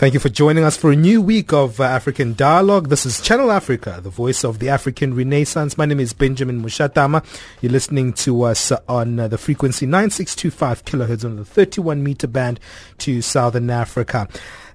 Thank 0.00 0.14
you 0.14 0.20
for 0.20 0.30
joining 0.30 0.64
us 0.64 0.78
for 0.78 0.90
a 0.90 0.96
new 0.96 1.20
week 1.20 1.52
of 1.52 1.78
uh, 1.78 1.84
African 1.84 2.32
Dialogue. 2.32 2.88
This 2.88 3.04
is 3.04 3.20
Channel 3.20 3.52
Africa, 3.52 4.00
the 4.02 4.08
voice 4.08 4.44
of 4.44 4.58
the 4.58 4.70
African 4.70 5.14
Renaissance. 5.14 5.76
My 5.76 5.84
name 5.84 6.00
is 6.00 6.14
Benjamin 6.14 6.62
Mushatama. 6.62 7.22
You're 7.60 7.72
listening 7.72 8.14
to 8.14 8.44
us 8.44 8.72
on 8.88 9.20
uh, 9.20 9.28
the 9.28 9.36
frequency 9.36 9.84
9625 9.84 10.86
kilohertz 10.86 11.22
on 11.22 11.36
the 11.36 11.44
31 11.44 12.02
meter 12.02 12.26
band 12.26 12.60
to 12.96 13.20
Southern 13.20 13.68
Africa. 13.68 14.26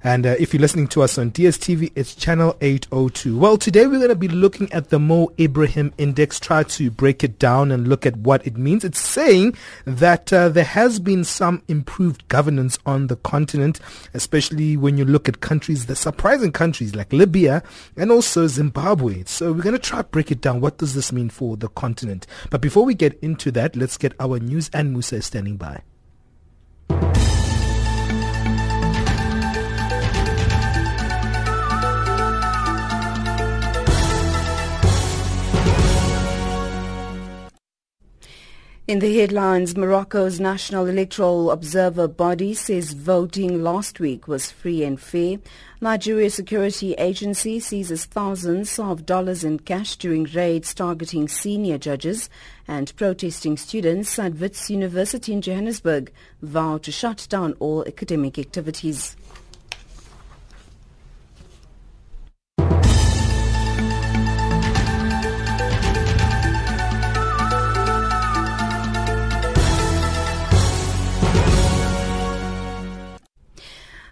And 0.05 0.27
uh, 0.27 0.35
if 0.37 0.53
you're 0.53 0.61
listening 0.61 0.87
to 0.89 1.01
us 1.01 1.17
on 1.17 1.31
DSTV, 1.31 1.91
it's 1.95 2.13
channel 2.13 2.55
802. 2.61 3.39
Well, 3.39 3.57
today 3.57 3.87
we're 3.87 3.97
going 3.97 4.09
to 4.09 4.15
be 4.15 4.27
looking 4.27 4.71
at 4.71 4.89
the 4.89 4.99
Mo 4.99 5.31
Ibrahim 5.39 5.91
Index, 5.97 6.39
try 6.39 6.61
to 6.61 6.91
break 6.91 7.23
it 7.23 7.39
down 7.39 7.71
and 7.71 7.87
look 7.87 8.05
at 8.05 8.15
what 8.17 8.45
it 8.45 8.55
means. 8.55 8.83
It's 8.83 8.99
saying 8.99 9.55
that 9.85 10.31
uh, 10.31 10.49
there 10.49 10.63
has 10.63 10.99
been 10.99 11.23
some 11.23 11.63
improved 11.67 12.27
governance 12.27 12.77
on 12.85 13.07
the 13.07 13.15
continent, 13.15 13.79
especially 14.13 14.77
when 14.77 14.95
you 14.95 15.05
look 15.05 15.27
at 15.27 15.41
countries, 15.41 15.87
the 15.87 15.95
surprising 15.95 16.51
countries 16.51 16.93
like 16.93 17.11
Libya 17.11 17.63
and 17.97 18.11
also 18.11 18.45
Zimbabwe. 18.45 19.23
So 19.25 19.53
we're 19.53 19.63
going 19.63 19.73
to 19.73 19.79
try 19.79 20.03
to 20.03 20.07
break 20.07 20.29
it 20.29 20.39
down. 20.39 20.61
What 20.61 20.77
does 20.77 20.93
this 20.93 21.11
mean 21.11 21.31
for 21.31 21.57
the 21.57 21.69
continent? 21.69 22.27
But 22.51 22.61
before 22.61 22.85
we 22.85 22.93
get 22.93 23.17
into 23.23 23.49
that, 23.53 23.75
let's 23.75 23.97
get 23.97 24.13
our 24.19 24.37
news 24.37 24.69
and 24.71 24.91
Musa 24.91 25.15
is 25.15 25.25
standing 25.25 25.57
by. 25.57 25.81
In 38.87 38.99
the 38.99 39.17
headlines, 39.17 39.75
Morocco's 39.75 40.39
National 40.39 40.85
Electoral 40.85 41.49
Observer 41.49 42.07
Body 42.07 42.53
says 42.53 42.93
voting 42.93 43.63
last 43.63 43.99
week 43.99 44.27
was 44.27 44.51
free 44.51 44.83
and 44.83 45.01
fair. 45.01 45.39
Nigeria 45.81 46.29
Security 46.29 46.93
Agency 46.93 47.59
seizes 47.59 48.05
thousands 48.05 48.77
of 48.77 49.03
dollars 49.03 49.43
in 49.43 49.57
cash 49.57 49.95
during 49.95 50.25
raids 50.25 50.71
targeting 50.75 51.27
senior 51.27 51.79
judges 51.79 52.29
and 52.67 52.95
protesting 52.95 53.57
students 53.57 54.19
at 54.19 54.35
Wits 54.35 54.69
University 54.69 55.33
in 55.33 55.41
Johannesburg 55.41 56.11
vow 56.43 56.77
to 56.77 56.91
shut 56.91 57.25
down 57.27 57.53
all 57.53 57.83
academic 57.87 58.37
activities. 58.37 59.15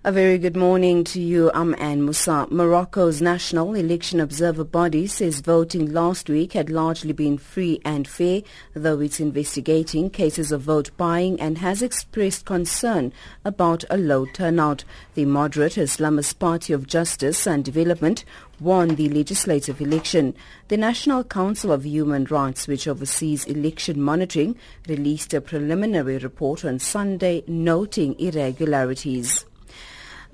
A 0.06 0.12
very 0.12 0.38
good 0.38 0.58
morning 0.58 1.06
to 1.06 1.22
you. 1.22 1.50
I'm 1.54 1.74
Anne 1.80 2.04
Musa. 2.04 2.46
Morocco's 2.52 3.22
National 3.22 3.74
Election 3.74 4.20
Observer 4.20 4.66
Body 4.66 5.08
says 5.08 5.40
voting 5.40 5.94
last 5.94 6.30
week 6.30 6.52
had 6.52 6.70
largely 6.70 7.14
been 7.14 7.38
free 7.38 7.80
and 7.86 8.06
fair, 8.06 8.42
though 8.74 9.00
it's 9.00 9.22
investigating 9.22 10.10
cases 10.10 10.52
of 10.52 10.60
vote 10.60 10.92
buying 10.98 11.40
and 11.40 11.60
has 11.60 11.82
expressed 11.82 12.44
concern 12.44 13.14
about 13.46 13.86
a 13.90 13.96
low 13.96 14.26
turnout. 14.26 14.84
The 15.14 15.24
moderate 15.24 15.76
Islamist 15.76 16.38
Party 16.38 16.74
of 16.74 16.86
Justice 16.86 17.48
and 17.48 17.64
Development 17.64 18.26
won 18.60 18.96
the 18.96 19.08
legislative 19.08 19.80
election. 19.80 20.36
The 20.68 20.76
National 20.76 21.24
Council 21.24 21.72
of 21.72 21.86
Human 21.86 22.26
Rights, 22.26 22.68
which 22.68 22.90
oversees 22.90 23.46
election 23.46 24.02
monitoring, 24.02 24.58
released 24.86 25.34
a 25.34 25.40
preliminary 25.40 26.18
report 26.18 26.66
on 26.66 26.80
Sunday 26.80 27.46
noting 27.48 28.20
irregularities. 28.20 29.46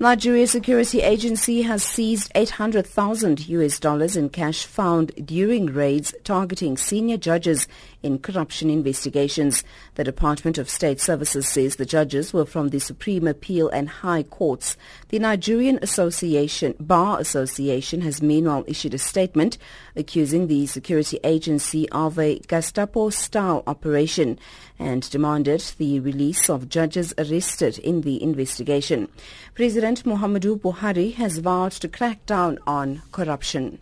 Nigeria 0.02 0.46
Security 0.46 1.02
Agency 1.02 1.60
has 1.60 1.82
seized 1.82 2.32
800,000 2.34 3.46
US 3.50 3.78
dollars 3.78 4.16
in 4.16 4.30
cash 4.30 4.64
found 4.64 5.12
during 5.26 5.66
raids 5.66 6.14
targeting 6.24 6.78
senior 6.78 7.18
judges 7.18 7.68
in 8.02 8.18
corruption 8.18 8.70
investigations. 8.70 9.62
The 9.96 10.04
Department 10.04 10.56
of 10.56 10.70
State 10.70 11.02
Services 11.02 11.46
says 11.46 11.76
the 11.76 11.84
judges 11.84 12.32
were 12.32 12.46
from 12.46 12.68
the 12.68 12.78
Supreme 12.80 13.28
Appeal 13.28 13.68
and 13.68 13.90
High 13.90 14.22
Courts. 14.22 14.78
The 15.10 15.18
Nigerian 15.18 15.78
Association 15.82 16.76
Bar 16.80 17.20
Association 17.20 18.00
has 18.00 18.22
meanwhile 18.22 18.64
issued 18.66 18.94
a 18.94 18.98
statement 18.98 19.58
accusing 19.96 20.46
the 20.46 20.64
security 20.64 21.20
agency 21.24 21.86
of 21.90 22.18
a 22.18 22.38
Gestapo-style 22.48 23.64
operation 23.66 24.38
and 24.80 25.08
demanded 25.10 25.60
the 25.78 26.00
release 26.00 26.48
of 26.50 26.68
judges 26.68 27.14
arrested 27.18 27.78
in 27.78 28.00
the 28.00 28.20
investigation. 28.22 29.08
President 29.54 30.04
Muhammadu 30.04 30.58
Buhari 30.58 31.14
has 31.14 31.38
vowed 31.38 31.72
to 31.72 31.88
crack 31.88 32.24
down 32.26 32.58
on 32.66 33.02
corruption. 33.12 33.78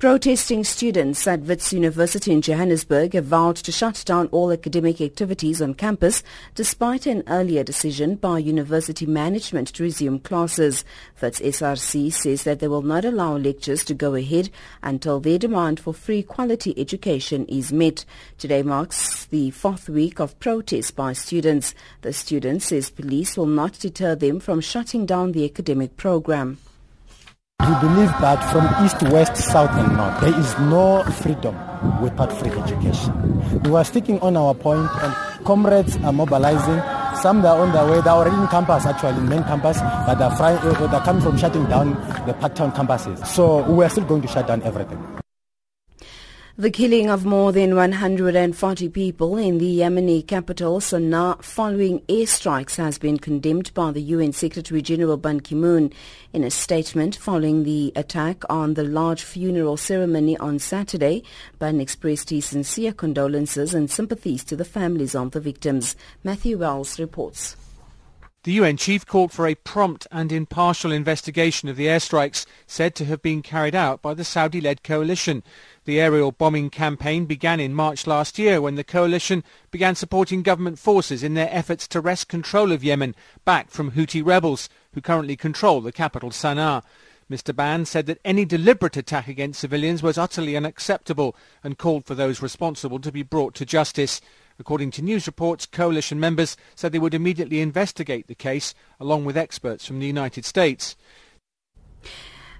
Protesting 0.00 0.64
students 0.64 1.24
at 1.28 1.42
Wits 1.42 1.72
University 1.72 2.32
in 2.32 2.42
Johannesburg 2.42 3.14
have 3.14 3.26
vowed 3.26 3.56
to 3.56 3.70
shut 3.70 4.02
down 4.04 4.26
all 4.32 4.50
academic 4.50 5.00
activities 5.00 5.62
on 5.62 5.72
campus 5.74 6.24
despite 6.56 7.06
an 7.06 7.22
earlier 7.28 7.62
decision 7.62 8.16
by 8.16 8.38
university 8.38 9.06
management 9.06 9.68
to 9.68 9.84
resume 9.84 10.18
classes. 10.18 10.84
Wits 11.22 11.38
SRC 11.38 12.12
says 12.12 12.42
that 12.42 12.58
they 12.58 12.66
will 12.66 12.82
not 12.82 13.04
allow 13.04 13.36
lectures 13.36 13.84
to 13.84 13.94
go 13.94 14.16
ahead 14.16 14.50
until 14.82 15.20
their 15.20 15.38
demand 15.38 15.78
for 15.78 15.94
free 15.94 16.24
quality 16.24 16.74
education 16.76 17.46
is 17.46 17.72
met. 17.72 18.04
Today 18.36 18.64
marks 18.64 19.26
the 19.26 19.52
fourth 19.52 19.88
week 19.88 20.18
of 20.18 20.38
protests 20.40 20.90
by 20.90 21.12
students. 21.12 21.72
The 22.02 22.12
students 22.12 22.66
says 22.66 22.90
police 22.90 23.36
will 23.36 23.46
not 23.46 23.78
deter 23.78 24.16
them 24.16 24.40
from 24.40 24.60
shutting 24.60 25.06
down 25.06 25.32
the 25.32 25.44
academic 25.44 25.96
program. 25.96 26.58
We 27.64 27.74
believe 27.80 28.12
that 28.20 28.44
from 28.52 28.68
east, 28.84 29.00
west, 29.10 29.36
south 29.36 29.70
and 29.72 29.96
north, 29.96 30.20
there 30.20 30.38
is 30.38 30.58
no 30.58 31.02
freedom 31.22 31.56
without 32.02 32.30
free 32.38 32.50
education. 32.50 33.62
We 33.62 33.74
are 33.74 33.84
sticking 33.84 34.20
on 34.20 34.36
our 34.36 34.52
point 34.52 34.90
and 35.02 35.14
comrades 35.46 35.96
are 36.04 36.12
mobilizing. 36.12 36.82
Some 37.22 37.44
are 37.46 37.58
on 37.58 37.72
their 37.72 37.86
way, 37.86 38.02
they're 38.02 38.12
already 38.12 38.36
in 38.36 38.48
campus 38.48 38.84
actually, 38.84 39.16
in 39.16 39.30
main 39.30 39.44
campus, 39.44 39.80
but 39.80 40.16
they're, 40.16 40.28
uh, 40.28 40.86
they're 40.88 41.00
coming 41.00 41.22
from 41.22 41.38
shutting 41.38 41.64
down 41.64 41.94
the 42.26 42.34
Parktown 42.34 42.74
campuses. 42.74 43.26
So 43.26 43.62
we 43.62 43.82
are 43.82 43.88
still 43.88 44.04
going 44.04 44.20
to 44.20 44.28
shut 44.28 44.46
down 44.46 44.62
everything. 44.62 45.23
The 46.56 46.70
killing 46.70 47.10
of 47.10 47.24
more 47.24 47.50
than 47.50 47.74
140 47.74 48.88
people 48.90 49.36
in 49.36 49.58
the 49.58 49.78
Yemeni 49.78 50.24
capital 50.24 50.78
Sana'a 50.78 51.42
following 51.42 51.98
airstrikes 52.02 52.76
has 52.76 52.96
been 52.96 53.18
condemned 53.18 53.74
by 53.74 53.90
the 53.90 54.00
UN 54.00 54.32
Secretary 54.32 54.80
General 54.80 55.16
Ban 55.16 55.40
Ki-moon. 55.40 55.92
In 56.32 56.44
a 56.44 56.52
statement 56.52 57.16
following 57.16 57.64
the 57.64 57.92
attack 57.96 58.44
on 58.48 58.74
the 58.74 58.84
large 58.84 59.24
funeral 59.24 59.76
ceremony 59.76 60.36
on 60.36 60.60
Saturday, 60.60 61.24
Ban 61.58 61.80
expressed 61.80 62.30
his 62.30 62.44
sincere 62.44 62.92
condolences 62.92 63.74
and 63.74 63.90
sympathies 63.90 64.44
to 64.44 64.54
the 64.54 64.64
families 64.64 65.16
of 65.16 65.32
the 65.32 65.40
victims. 65.40 65.96
Matthew 66.22 66.58
Wells 66.58 67.00
reports. 67.00 67.56
The 68.44 68.52
UN 68.52 68.76
chief 68.76 69.06
called 69.06 69.32
for 69.32 69.46
a 69.46 69.54
prompt 69.54 70.06
and 70.12 70.30
impartial 70.30 70.92
investigation 70.92 71.70
of 71.70 71.76
the 71.76 71.86
airstrikes 71.86 72.44
said 72.66 72.94
to 72.96 73.06
have 73.06 73.22
been 73.22 73.40
carried 73.40 73.74
out 73.74 74.02
by 74.02 74.12
the 74.12 74.22
Saudi-led 74.22 74.82
coalition. 74.82 75.42
The 75.86 76.00
aerial 76.00 76.32
bombing 76.32 76.70
campaign 76.70 77.26
began 77.26 77.60
in 77.60 77.74
March 77.74 78.06
last 78.06 78.38
year 78.38 78.58
when 78.58 78.76
the 78.76 78.84
coalition 78.84 79.44
began 79.70 79.94
supporting 79.94 80.42
government 80.42 80.78
forces 80.78 81.22
in 81.22 81.34
their 81.34 81.50
efforts 81.52 81.86
to 81.88 82.00
wrest 82.00 82.26
control 82.26 82.72
of 82.72 82.82
Yemen 82.82 83.14
back 83.44 83.70
from 83.70 83.90
Houthi 83.90 84.24
rebels 84.24 84.70
who 84.94 85.02
currently 85.02 85.36
control 85.36 85.82
the 85.82 85.92
capital 85.92 86.30
Sana'a. 86.30 86.82
Mr. 87.30 87.54
Ban 87.54 87.84
said 87.84 88.06
that 88.06 88.20
any 88.24 88.46
deliberate 88.46 88.96
attack 88.96 89.28
against 89.28 89.60
civilians 89.60 90.02
was 90.02 90.16
utterly 90.16 90.56
unacceptable 90.56 91.36
and 91.62 91.76
called 91.76 92.06
for 92.06 92.14
those 92.14 92.40
responsible 92.40 92.98
to 92.98 93.12
be 93.12 93.22
brought 93.22 93.54
to 93.54 93.66
justice. 93.66 94.22
According 94.58 94.90
to 94.92 95.02
news 95.02 95.26
reports, 95.26 95.66
coalition 95.66 96.18
members 96.18 96.56
said 96.74 96.92
they 96.92 96.98
would 96.98 97.14
immediately 97.14 97.60
investigate 97.60 98.26
the 98.26 98.34
case 98.34 98.74
along 98.98 99.26
with 99.26 99.36
experts 99.36 99.84
from 99.84 100.00
the 100.00 100.06
United 100.06 100.46
States. 100.46 100.96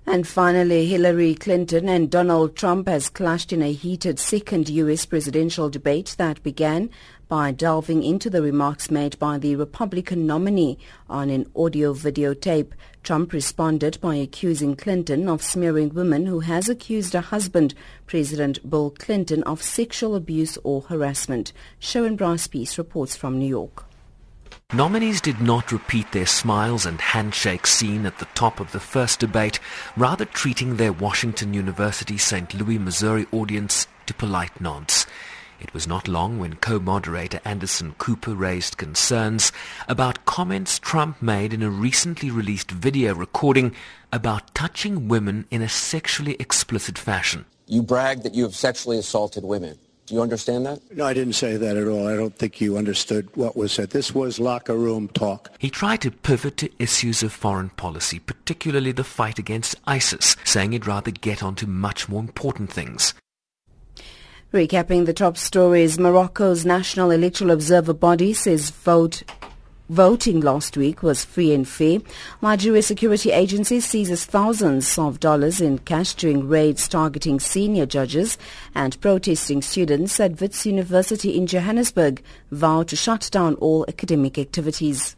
And 0.06 0.28
finally, 0.28 0.84
Hillary 0.84 1.34
Clinton 1.34 1.88
and 1.88 2.10
Donald 2.10 2.56
Trump 2.56 2.88
has 2.88 3.08
clashed 3.08 3.54
in 3.54 3.62
a 3.62 3.72
heated 3.72 4.18
second 4.18 4.68
U.S. 4.68 5.06
presidential 5.06 5.70
debate 5.70 6.14
that 6.18 6.42
began 6.42 6.90
by 7.26 7.52
delving 7.52 8.02
into 8.02 8.28
the 8.28 8.42
remarks 8.42 8.90
made 8.90 9.18
by 9.18 9.38
the 9.38 9.56
Republican 9.56 10.26
nominee 10.26 10.78
on 11.08 11.30
an 11.30 11.50
audio 11.56 11.94
videotape. 11.94 12.72
Trump 13.02 13.32
responded 13.32 13.98
by 14.02 14.14
accusing 14.16 14.76
Clinton 14.76 15.26
of 15.26 15.42
smearing 15.42 15.88
women 15.88 16.26
who 16.26 16.40
has 16.40 16.68
accused 16.68 17.14
her 17.14 17.22
husband, 17.22 17.74
President 18.06 18.68
Bill 18.68 18.90
Clinton, 18.90 19.42
of 19.44 19.62
sexual 19.62 20.14
abuse 20.14 20.58
or 20.64 20.82
harassment. 20.82 21.54
Sharon 21.78 22.16
Bryce 22.16 22.46
Peace 22.46 22.76
reports 22.76 23.16
from 23.16 23.38
New 23.38 23.48
York. 23.48 23.86
Nominees 24.72 25.20
did 25.20 25.40
not 25.40 25.70
repeat 25.70 26.10
their 26.10 26.26
smiles 26.26 26.84
and 26.84 27.00
handshakes 27.00 27.72
seen 27.72 28.06
at 28.06 28.18
the 28.18 28.28
top 28.34 28.58
of 28.58 28.72
the 28.72 28.80
first 28.80 29.20
debate, 29.20 29.60
rather 29.96 30.24
treating 30.24 30.76
their 30.76 30.92
Washington 30.92 31.54
University 31.54 32.18
St. 32.18 32.52
Louis, 32.54 32.78
Missouri 32.78 33.26
audience 33.30 33.86
to 34.06 34.14
polite 34.14 34.60
nods. 34.60 35.06
It 35.60 35.72
was 35.72 35.86
not 35.86 36.08
long 36.08 36.40
when 36.40 36.56
co-moderator 36.56 37.40
Anderson 37.44 37.94
Cooper 37.98 38.34
raised 38.34 38.76
concerns 38.76 39.52
about 39.86 40.24
comments 40.24 40.80
Trump 40.80 41.22
made 41.22 41.54
in 41.54 41.62
a 41.62 41.70
recently 41.70 42.32
released 42.32 42.72
video 42.72 43.14
recording 43.14 43.74
about 44.12 44.54
touching 44.56 45.06
women 45.06 45.46
in 45.52 45.62
a 45.62 45.68
sexually 45.68 46.34
explicit 46.40 46.98
fashion. 46.98 47.44
You 47.66 47.82
brag 47.82 48.24
that 48.24 48.34
you 48.34 48.42
have 48.42 48.56
sexually 48.56 48.98
assaulted 48.98 49.44
women. 49.44 49.78
Do 50.06 50.14
you 50.14 50.20
understand 50.20 50.66
that? 50.66 50.80
No, 50.94 51.06
I 51.06 51.14
didn't 51.14 51.32
say 51.32 51.56
that 51.56 51.76
at 51.78 51.88
all. 51.88 52.06
I 52.06 52.16
don't 52.16 52.36
think 52.36 52.60
you 52.60 52.76
understood 52.76 53.34
what 53.36 53.56
was 53.56 53.72
said. 53.72 53.90
This 53.90 54.14
was 54.14 54.38
locker 54.38 54.76
room 54.76 55.08
talk. 55.08 55.50
He 55.58 55.70
tried 55.70 56.02
to 56.02 56.10
pivot 56.10 56.58
to 56.58 56.70
issues 56.78 57.22
of 57.22 57.32
foreign 57.32 57.70
policy, 57.70 58.18
particularly 58.18 58.92
the 58.92 59.04
fight 59.04 59.38
against 59.38 59.76
ISIS, 59.86 60.36
saying 60.44 60.72
he'd 60.72 60.86
rather 60.86 61.10
get 61.10 61.42
on 61.42 61.54
to 61.56 61.66
much 61.66 62.08
more 62.08 62.20
important 62.20 62.70
things. 62.70 63.14
Recapping 64.52 65.06
the 65.06 65.14
top 65.14 65.36
stories, 65.36 65.98
Morocco's 65.98 66.64
National 66.66 67.10
Electoral 67.10 67.50
Observer 67.50 67.94
Body 67.94 68.34
says 68.34 68.70
vote 68.70 69.22
Voting 69.90 70.40
last 70.40 70.78
week 70.78 71.02
was 71.02 71.26
free 71.26 71.52
and 71.52 71.68
fair. 71.68 71.98
Nigeria 72.40 72.80
security 72.80 73.32
agencies 73.32 73.84
seizes 73.84 74.24
thousands 74.24 74.98
of 74.98 75.20
dollars 75.20 75.60
in 75.60 75.76
cash 75.78 76.14
during 76.14 76.48
raids 76.48 76.88
targeting 76.88 77.38
senior 77.38 77.84
judges 77.84 78.38
and 78.74 78.98
protesting 79.02 79.60
students 79.60 80.18
at 80.18 80.40
Wits 80.40 80.64
University 80.64 81.36
in 81.36 81.46
Johannesburg 81.46 82.22
vow 82.50 82.82
to 82.84 82.96
shut 82.96 83.28
down 83.30 83.56
all 83.56 83.84
academic 83.86 84.38
activities. 84.38 85.16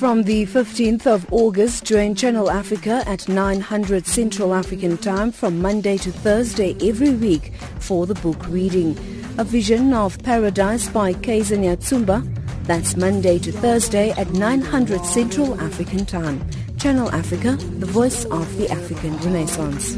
From 0.00 0.22
the 0.22 0.46
15th 0.46 1.06
of 1.06 1.30
August, 1.30 1.84
join 1.84 2.14
Channel 2.14 2.50
Africa 2.50 3.04
at 3.06 3.28
900 3.28 4.06
Central 4.06 4.54
African 4.54 4.96
Time 4.96 5.30
from 5.30 5.60
Monday 5.60 5.98
to 5.98 6.10
Thursday 6.10 6.74
every 6.80 7.10
week 7.10 7.52
for 7.80 8.06
the 8.06 8.14
book 8.14 8.48
reading. 8.48 8.96
A 9.36 9.44
Vision 9.44 9.92
of 9.92 10.18
Paradise 10.22 10.88
by 10.88 11.12
Kaizer 11.12 11.58
Nyatsumba. 11.58 12.24
That's 12.64 12.96
Monday 12.96 13.38
to 13.40 13.52
Thursday 13.52 14.12
at 14.12 14.30
900 14.30 15.04
Central 15.04 15.60
African 15.60 16.06
Time. 16.06 16.48
Channel 16.78 17.10
Africa, 17.10 17.58
the 17.78 17.84
voice 17.84 18.24
of 18.24 18.56
the 18.56 18.70
African 18.70 19.18
Renaissance. 19.18 19.96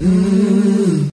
Mm. 0.00 1.12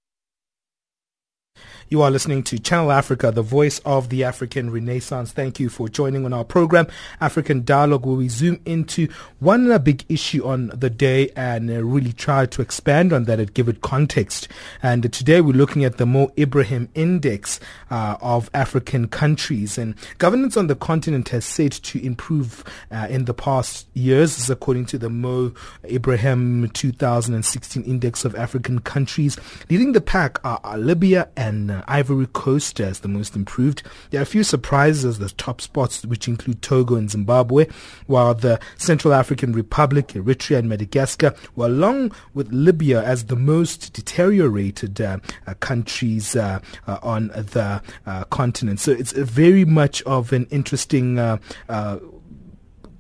You 1.92 2.04
are 2.04 2.12
listening 2.12 2.44
to 2.44 2.60
Channel 2.60 2.92
Africa, 2.92 3.32
the 3.32 3.42
voice 3.42 3.80
of 3.80 4.10
the 4.10 4.24
African 4.24 4.70
Renaissance. 4.70 5.32
Thank 5.32 5.60
you 5.60 5.70
for 5.70 5.90
joining 5.90 6.24
on 6.24 6.34
our 6.34 6.44
program, 6.44 6.86
African 7.20 7.66
Dialogue, 7.66 8.06
where 8.06 8.16
we 8.16 8.30
zoom 8.30 8.62
into 8.64 9.08
one 9.40 9.76
big 9.82 10.06
issue 10.08 10.46
on 10.46 10.68
the 10.68 10.92
day 10.92 11.32
and 11.36 11.68
uh, 11.72 11.84
really 11.84 12.14
try 12.14 12.46
to 12.46 12.62
expand 12.62 13.12
on 13.12 13.24
that 13.24 13.40
and 13.40 13.52
give 13.56 13.68
it 13.68 13.82
context. 13.82 14.48
And 14.84 15.12
today 15.12 15.42
we're 15.42 15.54
looking 15.54 15.84
at 15.84 15.98
the 15.98 16.06
Mo 16.06 16.32
Ibrahim 16.38 16.90
Index 16.94 17.60
uh, 17.90 18.18
of 18.22 18.52
African 18.54 19.08
countries. 19.08 19.80
And 19.80 19.96
governance 20.20 20.58
on 20.58 20.68
the 20.68 20.76
continent 20.76 21.30
has 21.30 21.44
said 21.44 21.72
to 21.72 22.06
improve 22.06 22.64
uh, 22.92 23.08
in 23.10 23.26
the 23.26 23.34
past 23.34 23.88
years, 23.96 24.48
according 24.48 24.86
to 24.88 25.00
the 25.00 25.10
Mo 25.10 25.54
Ibrahim 25.86 26.70
2016 26.70 27.82
Index 27.82 28.26
of 28.26 28.36
African 28.36 28.78
countries. 28.78 29.38
Leading 29.72 29.94
the 29.94 30.02
pack 30.02 30.38
are, 30.46 30.60
are 30.64 30.78
Libya 30.78 31.30
and 31.36 31.79
uh, 31.80 31.84
Ivory 31.88 32.28
Coast 32.28 32.80
as 32.80 33.00
the 33.00 33.08
most 33.08 33.36
improved. 33.36 33.84
There 34.10 34.20
are 34.20 34.24
a 34.24 34.28
few 34.28 34.44
surprises 34.44 35.06
as 35.06 35.20
the 35.20 35.30
top 35.30 35.62
spots, 35.62 36.06
which 36.06 36.28
include 36.28 36.62
Togo 36.62 36.96
and 36.96 37.10
Zimbabwe, 37.10 37.68
while 38.08 38.34
the 38.34 38.60
Central 38.78 39.14
African 39.14 39.54
Republic, 39.54 40.10
Eritrea, 40.10 40.60
and 40.60 40.70
Madagascar 40.70 41.34
were 41.56 41.68
along 41.68 42.12
with 42.34 42.52
Libya 42.52 43.04
as 43.04 43.26
the 43.26 43.36
most 43.36 43.94
deteriorated 43.94 45.00
uh, 45.02 45.20
uh, 45.48 45.54
countries 45.56 46.36
uh, 46.36 46.60
uh 46.88 46.98
on 47.02 47.28
the 47.28 47.82
uh, 48.06 48.24
continent. 48.26 48.80
So 48.80 48.92
it's 48.92 49.12
very 49.12 49.66
much 49.66 50.02
of 50.04 50.34
an 50.34 50.46
interesting 50.52 51.18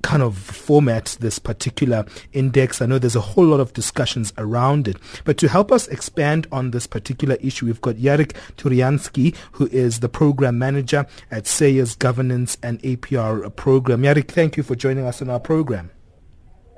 kind 0.01 0.23
of 0.23 0.37
format 0.37 1.17
this 1.19 1.39
particular 1.39 2.05
index. 2.33 2.81
I 2.81 2.85
know 2.85 2.99
there's 2.99 3.15
a 3.15 3.21
whole 3.21 3.45
lot 3.45 3.59
of 3.59 3.73
discussions 3.73 4.33
around 4.37 4.87
it. 4.87 4.97
But 5.25 5.37
to 5.39 5.47
help 5.47 5.71
us 5.71 5.87
expand 5.87 6.47
on 6.51 6.71
this 6.71 6.87
particular 6.87 7.35
issue, 7.41 7.65
we've 7.65 7.81
got 7.81 7.95
Yarik 7.95 8.35
Turianskyi, 8.57 9.35
who 9.53 9.67
is 9.67 9.99
the 9.99 10.09
program 10.09 10.57
manager 10.57 11.05
at 11.31 11.43
SAIIA's 11.43 11.95
Governance 11.95 12.57
and 12.63 12.81
APR 12.81 13.55
program. 13.55 14.03
Yarik, 14.03 14.29
thank 14.29 14.57
you 14.57 14.63
for 14.63 14.75
joining 14.75 15.05
us 15.05 15.21
on 15.21 15.29
our 15.29 15.39
program. 15.39 15.91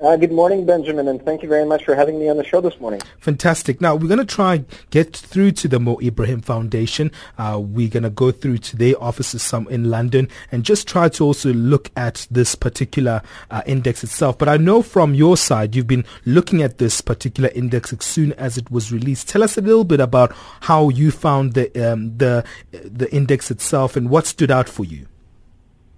Uh, 0.02 0.16
good 0.16 0.32
morning, 0.32 0.66
Benjamin, 0.66 1.06
and 1.06 1.24
thank 1.24 1.44
you 1.44 1.48
very 1.48 1.64
much 1.64 1.84
for 1.84 1.94
having 1.94 2.18
me 2.18 2.28
on 2.28 2.36
the 2.36 2.42
show 2.42 2.60
this 2.60 2.80
morning. 2.80 3.00
Fantastic. 3.20 3.80
Now, 3.80 3.94
we're 3.94 4.08
going 4.08 4.18
to 4.18 4.24
try 4.24 4.64
get 4.90 5.16
through 5.16 5.52
to 5.52 5.68
the 5.68 5.78
Mo 5.78 5.96
Ibrahim 6.02 6.40
Foundation. 6.40 7.12
Uh, 7.38 7.60
we're 7.62 7.88
going 7.88 8.02
to 8.02 8.10
go 8.10 8.32
through 8.32 8.58
to 8.58 8.76
their 8.76 9.00
offices 9.00 9.44
some 9.44 9.68
in 9.68 9.90
London 9.90 10.28
and 10.50 10.64
just 10.64 10.88
try 10.88 11.08
to 11.10 11.24
also 11.24 11.52
look 11.52 11.92
at 11.96 12.26
this 12.32 12.56
particular 12.56 13.22
uh, 13.52 13.62
index 13.64 14.02
itself. 14.02 14.38
But 14.38 14.48
I 14.48 14.56
know 14.56 14.82
from 14.82 15.14
your 15.14 15.36
side, 15.36 15.76
you've 15.76 15.86
been 15.86 16.04
looking 16.26 16.62
at 16.62 16.78
this 16.78 17.00
particular 17.00 17.50
index 17.50 17.92
as 17.92 18.04
soon 18.04 18.32
as 18.32 18.58
it 18.58 18.72
was 18.72 18.90
released. 18.90 19.28
Tell 19.28 19.44
us 19.44 19.56
a 19.56 19.60
little 19.60 19.84
bit 19.84 20.00
about 20.00 20.32
how 20.62 20.88
you 20.88 21.12
found 21.12 21.54
the 21.54 21.92
um, 21.92 22.18
the 22.18 22.44
the 22.72 23.08
index 23.14 23.52
itself 23.52 23.94
and 23.94 24.10
what 24.10 24.26
stood 24.26 24.50
out 24.50 24.68
for 24.68 24.84
you. 24.84 25.06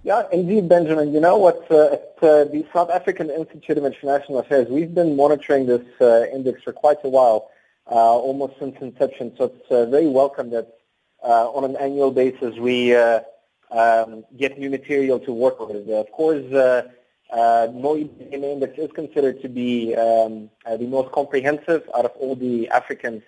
Yeah, 0.05 0.21
indeed, 0.31 0.69
Benjamin. 0.69 1.13
You 1.13 1.19
know 1.19 1.35
what? 1.37 1.65
Uh, 1.71 1.93
at 1.93 2.13
uh, 2.21 2.43
the 2.43 2.63
South 2.71 2.91
African 2.91 3.31
Institute 3.31 3.79
of 3.79 3.85
International 3.85 4.37
Affairs, 4.37 4.67
we've 4.69 4.93
been 4.93 5.15
monitoring 5.15 5.65
this 5.65 5.81
uh, 5.99 6.25
index 6.31 6.61
for 6.61 6.73
quite 6.73 6.99
a 7.03 7.09
while, 7.09 7.49
uh, 7.89 7.95
almost 7.95 8.53
since 8.59 8.75
inception. 8.81 9.33
So 9.35 9.45
it's 9.45 9.71
uh, 9.71 9.87
very 9.87 10.05
welcome 10.05 10.51
that 10.51 10.67
uh, 11.23 11.49
on 11.49 11.63
an 11.63 11.75
annual 11.77 12.11
basis 12.11 12.55
we 12.57 12.93
um, 12.93 14.23
get 14.37 14.59
new 14.59 14.69
material 14.69 15.19
to 15.21 15.33
work 15.33 15.59
with. 15.59 15.89
of 15.89 16.11
course, 16.11 16.45
uh, 16.53 16.83
uh, 17.33 17.67
Index 17.73 18.77
is 18.77 18.91
considered 18.91 19.41
to 19.41 19.49
be 19.49 19.95
um, 19.95 20.51
the 20.67 20.85
most 20.85 21.13
comprehensive 21.13 21.81
out 21.97 22.05
of 22.05 22.11
all 22.19 22.35
the 22.35 22.69
African 22.69 23.23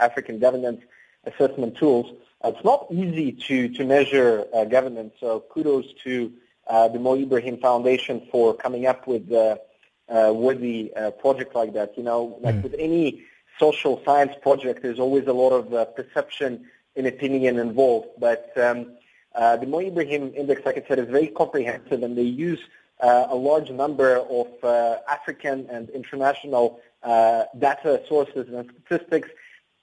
African 0.00 0.40
governance 0.40 0.82
assessment 1.24 1.76
tools. 1.76 2.06
It's 2.48 2.64
not 2.64 2.86
easy 2.90 3.32
to, 3.32 3.68
to 3.70 3.84
measure 3.84 4.46
uh, 4.54 4.64
governance, 4.64 5.14
so 5.20 5.40
kudos 5.50 5.86
to 6.04 6.32
uh, 6.66 6.88
the 6.88 6.98
Mo 6.98 7.16
Ibrahim 7.16 7.58
Foundation 7.58 8.26
for 8.30 8.54
coming 8.54 8.86
up 8.86 9.06
with 9.06 9.30
a 9.32 9.60
uh, 10.08 10.32
worthy 10.32 10.92
uh, 10.94 11.10
project 11.12 11.54
like 11.54 11.72
that. 11.74 11.96
You 11.96 12.04
know, 12.04 12.38
like 12.40 12.56
mm. 12.56 12.62
with 12.62 12.74
any 12.78 13.24
social 13.58 14.02
science 14.04 14.32
project, 14.42 14.82
there's 14.82 14.98
always 14.98 15.26
a 15.26 15.32
lot 15.32 15.50
of 15.50 15.72
uh, 15.72 15.84
perception 15.86 16.66
and 16.94 17.06
opinion 17.06 17.58
involved. 17.58 18.08
But 18.18 18.52
um, 18.56 18.96
uh, 19.34 19.56
the 19.56 19.66
Mo 19.66 19.80
Ibrahim 19.80 20.32
Index, 20.34 20.62
like 20.64 20.76
I 20.76 20.84
said, 20.88 20.98
is 20.98 21.08
very 21.08 21.28
comprehensive, 21.28 22.02
and 22.02 22.16
they 22.16 22.22
use 22.22 22.60
uh, 23.00 23.26
a 23.28 23.36
large 23.36 23.70
number 23.70 24.16
of 24.16 24.48
uh, 24.62 24.96
African 25.08 25.66
and 25.70 25.90
international 25.90 26.80
uh, 27.02 27.44
data 27.58 28.02
sources 28.08 28.48
and 28.48 28.70
statistics. 28.86 29.28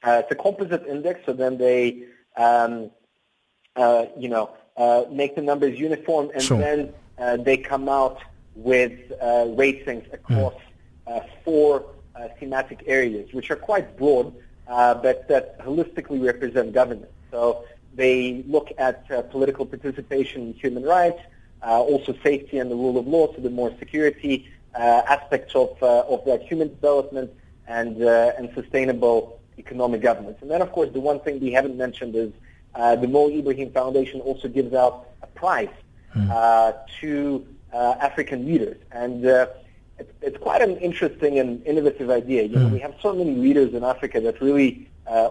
Uh, 0.03 0.21
it's 0.23 0.31
a 0.31 0.35
composite 0.35 0.85
index, 0.87 1.21
so 1.25 1.33
then 1.33 1.57
they 1.57 2.05
um, 2.37 2.91
uh, 3.75 4.05
you 4.17 4.29
know, 4.29 4.51
uh, 4.77 5.03
make 5.11 5.35
the 5.35 5.41
numbers 5.41 5.79
uniform, 5.79 6.31
and 6.33 6.43
sure. 6.43 6.57
then 6.57 6.93
uh, 7.17 7.37
they 7.37 7.57
come 7.57 7.89
out 7.89 8.19
with 8.55 9.11
uh, 9.21 9.45
ratings 9.55 10.05
across 10.11 10.53
mm. 11.07 11.29
four 11.43 11.85
uh, 12.15 12.27
thematic 12.39 12.83
areas, 12.85 13.31
which 13.33 13.49
are 13.49 13.55
quite 13.55 13.97
broad, 13.97 14.33
but 14.67 15.27
that 15.27 15.59
holistically 15.59 16.23
represent 16.23 16.73
governance. 16.73 17.11
So 17.31 17.65
they 17.95 18.43
look 18.47 18.71
at 18.77 19.07
political 19.31 19.65
participation 19.65 20.47
in 20.47 20.53
human 20.53 20.83
rights, 20.83 21.21
also 21.61 22.15
safety 22.23 22.57
and 22.59 22.69
the 22.69 22.75
rule 22.75 22.97
of 22.97 23.07
law, 23.07 23.33
so 23.33 23.41
the 23.41 23.49
more 23.49 23.73
security 23.79 24.47
aspects 24.75 25.55
of, 25.55 25.81
of 25.81 26.25
that 26.25 26.43
human 26.43 26.69
development, 26.69 27.31
and 27.67 28.03
uh, 28.03 28.33
and 28.37 28.51
sustainable 28.53 29.39
economic 29.57 30.01
governance. 30.01 30.37
And 30.41 30.49
then, 30.49 30.61
of 30.61 30.71
course, 30.71 30.89
the 30.91 30.99
one 30.99 31.19
thing 31.19 31.39
we 31.39 31.51
haven't 31.51 31.77
mentioned 31.77 32.15
is 32.15 32.31
uh, 32.75 32.95
the 32.95 33.07
Mo 33.07 33.29
Ibrahim 33.29 33.71
Foundation 33.71 34.21
also 34.21 34.47
gives 34.47 34.73
out 34.73 35.09
a 35.21 35.27
prize 35.27 35.69
mm. 36.15 36.75
to 37.01 37.45
uh, 37.71 37.95
African 37.99 38.45
leaders, 38.45 38.77
and 38.91 39.25
uh, 39.25 39.47
it's, 39.99 40.11
it's 40.21 40.37
quite 40.37 40.61
an 40.61 40.77
interesting 40.77 41.39
and 41.39 41.65
innovative 41.65 42.09
idea. 42.09 42.43
You 42.43 42.55
know, 42.55 42.67
mm. 42.67 42.71
we 42.71 42.79
have 42.79 42.95
so 43.01 43.13
many 43.13 43.35
leaders 43.35 43.73
in 43.73 43.83
Africa 43.83 44.19
that 44.21 44.41
really 44.41 44.89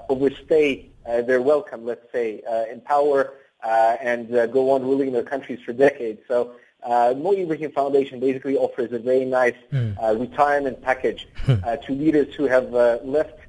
overstay 0.08 0.88
their 1.04 1.42
welcome, 1.42 1.84
let's 1.84 2.10
say, 2.12 2.42
in 2.70 2.80
power 2.80 3.34
and 3.64 4.28
go 4.52 4.70
on 4.70 4.82
ruling 4.82 5.12
their 5.12 5.24
countries 5.24 5.60
for 5.64 5.72
decades. 5.72 6.20
So. 6.28 6.54
Uh, 6.84 7.14
Mo 7.16 7.32
Ibrahim 7.32 7.70
Foundation 7.70 8.18
basically 8.18 8.56
offers 8.56 8.90
a 8.92 8.98
very 8.98 9.24
nice 9.24 9.54
mm. 9.72 9.96
uh, 10.02 10.16
retirement 10.16 10.82
package 10.82 11.28
uh, 11.46 11.76
to 11.76 11.92
leaders 11.92 12.34
who 12.34 12.46
have 12.48 12.74
uh, 12.74 12.98
left 13.04 13.38
uh, 13.38 13.41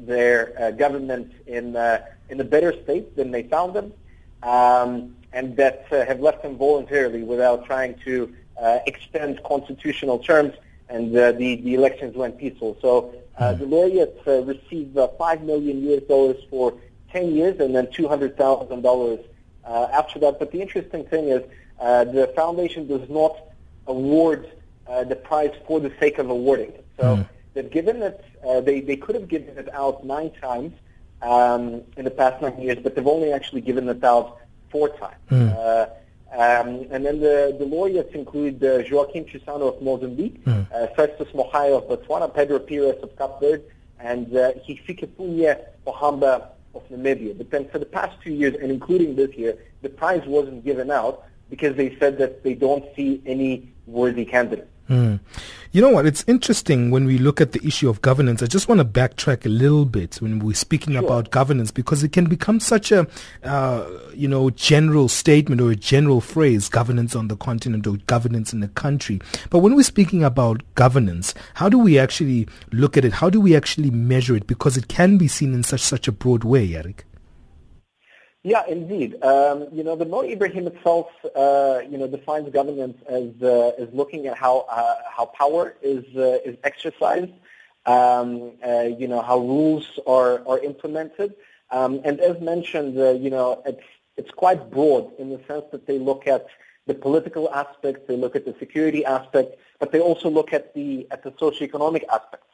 their 0.00 0.52
uh, 0.60 0.70
government 0.72 1.32
in 1.46 1.76
in 2.28 2.40
a 2.40 2.44
better 2.44 2.72
state 2.82 3.16
than 3.16 3.30
they 3.30 3.44
found 3.44 3.74
them, 3.74 3.92
um, 4.42 5.16
and 5.32 5.56
that 5.56 5.86
have 5.90 6.20
left 6.20 6.42
them 6.42 6.56
voluntarily 6.56 7.22
without 7.22 7.64
trying 7.66 7.94
to 8.04 8.34
extend 8.86 9.42
constitutional 9.44 10.18
terms. 10.18 10.54
And 10.88 11.12
the 11.12 11.32
the 11.32 11.74
elections 11.74 12.16
went 12.16 12.38
peaceful. 12.38 12.76
So 12.80 13.12
mm. 13.40 13.58
the 13.58 13.66
laureates 13.66 14.24
received 14.26 14.98
five 15.18 15.42
million 15.42 15.82
US 15.90 16.02
dollars 16.04 16.40
for 16.48 16.74
10 17.12 17.34
years, 17.34 17.58
and 17.60 17.74
then 17.74 17.86
$200,000 17.86 19.24
after 19.64 20.18
that. 20.20 20.38
But 20.38 20.52
the 20.52 20.60
interesting 20.60 21.04
thing 21.06 21.28
is 21.28 21.42
uh, 21.80 22.04
the 22.04 22.28
foundation 22.34 22.86
does 22.86 23.08
not 23.08 23.36
award 23.86 24.50
uh, 24.86 25.04
the 25.04 25.16
prize 25.16 25.52
for 25.66 25.80
the 25.80 25.92
sake 26.00 26.18
of 26.18 26.30
awarding 26.30 26.70
it. 26.70 26.86
So 26.98 27.16
mm. 27.16 27.28
They've 27.56 27.70
given 27.70 28.02
it, 28.02 28.24
uh, 28.46 28.60
they, 28.60 28.80
they 28.80 28.96
could 28.96 29.14
have 29.14 29.28
given 29.28 29.56
it 29.56 29.72
out 29.74 30.04
nine 30.04 30.30
times 30.40 30.72
um, 31.22 31.82
in 31.96 32.04
the 32.04 32.10
past 32.10 32.40
nine 32.42 32.60
years, 32.60 32.78
but 32.82 32.94
they've 32.94 33.06
only 33.06 33.32
actually 33.32 33.62
given 33.62 33.88
it 33.88 34.04
out 34.04 34.38
four 34.70 34.88
times. 34.90 35.16
Mm. 35.30 35.90
Um, 36.32 36.86
and 36.90 37.06
then 37.06 37.20
the, 37.20 37.56
the 37.58 37.64
laureates 37.64 38.14
include 38.14 38.62
uh, 38.62 38.82
Joaquim 38.90 39.24
Chissano 39.24 39.74
of 39.74 39.80
Mozambique, 39.80 40.44
mm. 40.44 40.66
uh, 40.70 40.88
Festus 40.88 41.28
Mogae 41.28 41.70
of 41.76 41.88
Botswana, 41.88 42.32
Pedro 42.32 42.58
Pires 42.58 43.02
of 43.02 43.16
Cape 43.16 43.40
Verde, 43.40 43.64
and 44.00 44.36
uh, 44.36 44.52
Hifikepunye 44.68 45.58
Pohamba 45.86 46.48
of 46.74 46.86
Namibia. 46.90 47.38
But 47.38 47.50
then 47.50 47.68
for 47.68 47.78
the 47.78 47.86
past 47.86 48.20
two 48.22 48.32
years, 48.32 48.54
and 48.60 48.70
including 48.70 49.16
this 49.16 49.34
year, 49.34 49.56
the 49.82 49.88
prize 49.88 50.26
wasn't 50.26 50.64
given 50.64 50.90
out 50.90 51.24
because 51.48 51.74
they 51.76 51.96
said 51.98 52.18
that 52.18 52.42
they 52.42 52.54
don't 52.54 52.84
see 52.94 53.22
any 53.24 53.72
worthy 53.86 54.26
candidate. 54.26 54.68
Mm. 54.88 55.20
You 55.72 55.82
know 55.82 55.90
what? 55.90 56.06
It's 56.06 56.24
interesting 56.26 56.90
when 56.90 57.04
we 57.06 57.18
look 57.18 57.40
at 57.40 57.52
the 57.52 57.60
issue 57.66 57.88
of 57.88 58.00
governance. 58.00 58.42
I 58.42 58.46
just 58.46 58.68
want 58.68 58.78
to 58.78 58.84
backtrack 58.84 59.44
a 59.44 59.48
little 59.48 59.84
bit 59.84 60.16
when 60.16 60.38
we're 60.38 60.54
speaking 60.54 60.94
sure. 60.94 61.04
about 61.04 61.30
governance 61.30 61.70
because 61.70 62.02
it 62.02 62.12
can 62.12 62.26
become 62.26 62.60
such 62.60 62.92
a, 62.92 63.06
uh, 63.42 63.86
you 64.14 64.28
know, 64.28 64.50
general 64.50 65.08
statement 65.08 65.60
or 65.60 65.70
a 65.70 65.76
general 65.76 66.20
phrase, 66.20 66.68
governance 66.68 67.16
on 67.16 67.28
the 67.28 67.36
continent 67.36 67.86
or 67.86 67.96
governance 68.06 68.52
in 68.52 68.60
the 68.60 68.68
country. 68.68 69.20
But 69.50 69.58
when 69.58 69.74
we're 69.74 69.82
speaking 69.82 70.22
about 70.22 70.62
governance, 70.76 71.34
how 71.54 71.68
do 71.68 71.78
we 71.78 71.98
actually 71.98 72.48
look 72.72 72.96
at 72.96 73.04
it? 73.04 73.14
How 73.14 73.28
do 73.28 73.40
we 73.40 73.56
actually 73.56 73.90
measure 73.90 74.36
it? 74.36 74.46
Because 74.46 74.76
it 74.76 74.88
can 74.88 75.18
be 75.18 75.28
seen 75.28 75.52
in 75.52 75.62
such 75.62 75.80
such 75.80 76.06
a 76.06 76.12
broad 76.12 76.44
way, 76.44 76.74
Eric. 76.74 77.05
Yeah, 78.46 78.62
indeed. 78.68 79.20
Um, 79.24 79.66
you 79.72 79.82
know, 79.82 79.96
the 79.96 80.04
Mo 80.04 80.22
Ibrahim 80.22 80.68
itself, 80.68 81.08
uh, 81.34 81.80
you 81.90 81.98
know, 81.98 82.06
defines 82.06 82.48
governance 82.50 82.96
as 83.08 83.30
uh, 83.42 83.72
as 83.76 83.88
looking 83.92 84.28
at 84.28 84.38
how 84.38 84.66
uh, 84.70 84.98
how 85.16 85.24
power 85.42 85.74
is 85.82 86.04
uh, 86.16 86.48
is 86.48 86.56
exercised, 86.62 87.32
um, 87.86 88.52
uh, 88.64 88.82
you 89.00 89.08
know, 89.08 89.20
how 89.20 89.38
rules 89.38 89.98
are 90.06 90.46
are 90.46 90.60
implemented, 90.60 91.34
um, 91.72 92.00
and 92.04 92.20
as 92.20 92.40
mentioned, 92.40 92.96
uh, 92.96 93.10
you 93.24 93.30
know, 93.30 93.64
it's 93.66 93.88
it's 94.16 94.30
quite 94.30 94.70
broad 94.70 95.10
in 95.18 95.28
the 95.30 95.40
sense 95.48 95.64
that 95.72 95.84
they 95.88 95.98
look 95.98 96.28
at 96.28 96.46
the 96.86 96.94
political 96.94 97.52
aspects, 97.52 98.02
they 98.06 98.16
look 98.16 98.36
at 98.36 98.44
the 98.44 98.54
security 98.60 99.04
aspect, 99.04 99.58
but 99.80 99.90
they 99.90 99.98
also 99.98 100.30
look 100.30 100.52
at 100.52 100.72
the 100.72 101.04
at 101.10 101.24
the 101.24 101.32
socioeconomic 101.32 102.04
aspects. 102.12 102.46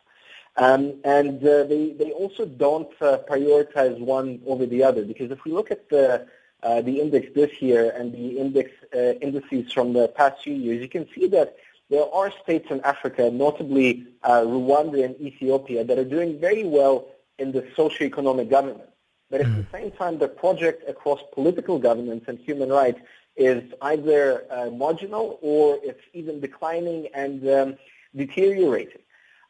Um, 0.56 1.00
and 1.04 1.38
uh, 1.46 1.64
they, 1.64 1.92
they 1.92 2.12
also 2.12 2.44
don't 2.44 2.90
uh, 3.00 3.18
prioritize 3.28 3.98
one 3.98 4.40
over 4.46 4.66
the 4.66 4.84
other 4.84 5.04
because 5.04 5.30
if 5.30 5.44
we 5.44 5.52
look 5.52 5.70
at 5.70 5.88
the, 5.88 6.26
uh, 6.62 6.82
the 6.82 7.00
index 7.00 7.28
this 7.34 7.62
year 7.62 7.90
and 7.96 8.12
the 8.12 8.38
index 8.38 8.70
uh, 8.94 9.14
indices 9.22 9.72
from 9.72 9.94
the 9.94 10.08
past 10.08 10.42
few 10.42 10.54
years, 10.54 10.82
you 10.82 10.88
can 10.88 11.08
see 11.14 11.26
that 11.28 11.56
there 11.88 12.04
are 12.12 12.30
states 12.42 12.70
in 12.70 12.80
Africa, 12.82 13.30
notably 13.30 14.06
uh, 14.22 14.40
Rwanda 14.42 15.04
and 15.04 15.18
Ethiopia, 15.20 15.84
that 15.84 15.98
are 15.98 16.04
doing 16.04 16.38
very 16.38 16.64
well 16.64 17.08
in 17.38 17.52
the 17.52 17.66
socio-economic 17.74 18.50
governance. 18.50 18.90
But 19.30 19.40
at 19.40 19.46
the 19.56 19.62
mm. 19.62 19.72
same 19.72 19.90
time, 19.92 20.18
the 20.18 20.28
project 20.28 20.88
across 20.88 21.20
political 21.32 21.78
governance 21.78 22.24
and 22.28 22.38
human 22.38 22.68
rights 22.68 23.00
is 23.36 23.62
either 23.80 24.44
uh, 24.50 24.70
marginal 24.70 25.38
or 25.40 25.78
it's 25.82 26.02
even 26.12 26.40
declining 26.40 27.08
and 27.14 27.48
um, 27.48 27.76
deteriorating. 28.14 29.00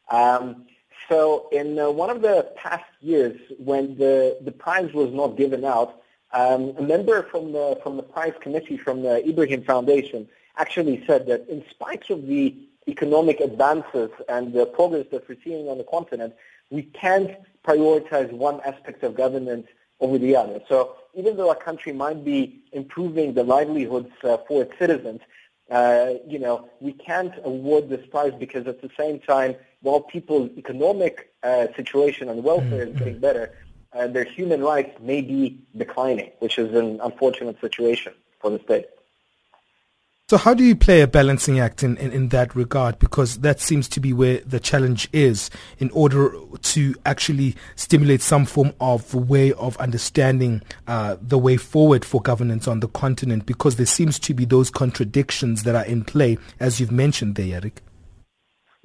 Um, 0.09 0.65
so 1.09 1.47
in 1.51 1.77
uh, 1.79 1.89
one 1.89 2.09
of 2.09 2.21
the 2.21 2.51
past 2.55 2.85
years, 3.01 3.39
when 3.57 3.97
the, 3.97 4.37
the 4.41 4.51
prize 4.51 4.91
was 4.93 5.11
not 5.13 5.37
given 5.37 5.65
out, 5.65 6.01
um, 6.33 6.73
a 6.77 6.81
member 6.81 7.23
from 7.23 7.51
the, 7.51 7.79
from 7.83 7.97
the 7.97 8.03
prize 8.03 8.33
committee 8.41 8.77
from 8.77 9.03
the 9.03 9.27
Ibrahim 9.27 9.63
Foundation 9.63 10.27
actually 10.57 11.03
said 11.05 11.27
that 11.27 11.47
in 11.47 11.63
spite 11.69 12.09
of 12.09 12.27
the 12.27 12.55
economic 12.87 13.39
advances 13.39 14.09
and 14.29 14.53
the 14.53 14.65
progress 14.65 15.05
that 15.11 15.27
we're 15.27 15.37
seeing 15.43 15.67
on 15.67 15.77
the 15.77 15.83
continent, 15.83 16.33
we 16.69 16.83
can't 16.83 17.31
prioritize 17.65 18.31
one 18.31 18.59
aspect 18.61 19.03
of 19.03 19.15
governance 19.15 19.67
over 19.99 20.17
the 20.17 20.35
other. 20.35 20.59
So 20.67 20.95
even 21.13 21.37
though 21.37 21.51
a 21.51 21.55
country 21.55 21.93
might 21.93 22.25
be 22.25 22.63
improving 22.71 23.33
the 23.33 23.43
livelihoods 23.43 24.11
uh, 24.23 24.37
for 24.47 24.63
its 24.63 24.77
citizens, 24.77 25.21
uh, 25.73 26.13
you 26.27 26.37
know, 26.37 26.69
we 26.79 26.93
can't 26.93 27.33
award 27.43 27.89
this 27.89 28.05
prize 28.05 28.33
because 28.39 28.67
at 28.67 28.81
the 28.81 28.89
same 28.97 29.19
time, 29.19 29.55
while 29.81 30.01
people's 30.01 30.51
economic 30.55 31.33
uh, 31.41 31.67
situation 31.75 32.29
and 32.29 32.43
welfare 32.43 32.85
mm-hmm. 32.85 32.93
is 32.93 32.99
getting 32.99 33.19
better, 33.19 33.57
uh, 33.93 34.07
their 34.07 34.23
human 34.23 34.61
rights 34.61 34.95
may 35.01 35.21
be 35.21 35.59
declining, 35.75 36.31
which 36.39 36.59
is 36.59 36.73
an 36.75 36.99
unfortunate 37.01 37.59
situation 37.59 38.13
for 38.39 38.51
the 38.51 38.59
state. 38.59 38.85
So 40.29 40.37
how 40.37 40.53
do 40.53 40.63
you 40.63 40.73
play 40.73 41.01
a 41.01 41.07
balancing 41.07 41.59
act 41.59 41.83
in, 41.83 41.97
in, 41.97 42.13
in, 42.13 42.29
that 42.29 42.55
regard? 42.55 42.97
Because 42.97 43.39
that 43.39 43.59
seems 43.59 43.89
to 43.89 43.99
be 43.99 44.13
where 44.13 44.39
the 44.39 44.57
challenge 44.57 45.09
is 45.11 45.49
in 45.79 45.91
order 45.91 46.33
to 46.61 46.95
actually 47.05 47.57
stimulate 47.75 48.21
some 48.21 48.45
form 48.45 48.71
of 48.79 49.13
way 49.13 49.51
of 49.51 49.75
understanding 49.77 50.61
uh, 50.87 51.17
the 51.21 51.37
way 51.37 51.57
forward 51.57 52.05
for 52.05 52.21
governance 52.21 52.69
on 52.69 52.79
the 52.79 52.87
continent 52.87 53.45
because 53.45 53.75
there 53.75 53.85
seems 53.85 54.17
to 54.19 54.33
be 54.33 54.45
those 54.45 54.69
contradictions 54.69 55.63
that 55.63 55.75
are 55.75 55.85
in 55.85 56.05
play, 56.05 56.37
as 56.57 56.79
you've 56.79 56.91
mentioned 56.91 57.35
there, 57.35 57.57
Eric. 57.57 57.81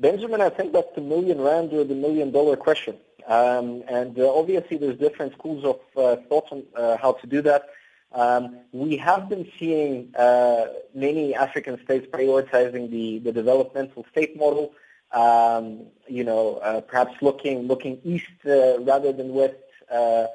Benjamin, 0.00 0.40
I 0.40 0.48
think 0.48 0.72
that's 0.72 0.92
the 0.96 1.02
million 1.02 1.40
rand 1.40 1.72
or 1.72 1.84
the 1.84 1.94
million 1.94 2.32
dollar 2.32 2.56
question. 2.56 2.96
Um, 3.28 3.84
and 3.88 4.18
uh, 4.18 4.28
obviously 4.34 4.76
there's 4.76 4.98
different 4.98 5.34
schools 5.34 5.64
of 5.64 5.78
uh, 5.96 6.20
thought 6.28 6.46
on 6.50 6.64
uh, 6.74 6.96
how 6.96 7.12
to 7.12 7.26
do 7.28 7.42
that. 7.42 7.68
Um, 8.12 8.60
we 8.72 8.96
have 8.96 9.28
been 9.28 9.50
seeing 9.58 10.14
uh, 10.16 10.66
many 10.94 11.34
African 11.34 11.82
states 11.84 12.06
prioritizing 12.10 12.90
the, 12.90 13.18
the 13.18 13.32
developmental 13.32 14.06
state 14.10 14.36
model, 14.36 14.72
um, 15.12 15.86
you 16.06 16.24
know, 16.24 16.56
uh, 16.56 16.80
perhaps 16.80 17.20
looking 17.20 17.66
looking 17.66 18.00
east 18.04 18.26
uh, 18.46 18.80
rather 18.80 19.12
than 19.12 19.34
west 19.34 19.56
uh, 19.90 20.26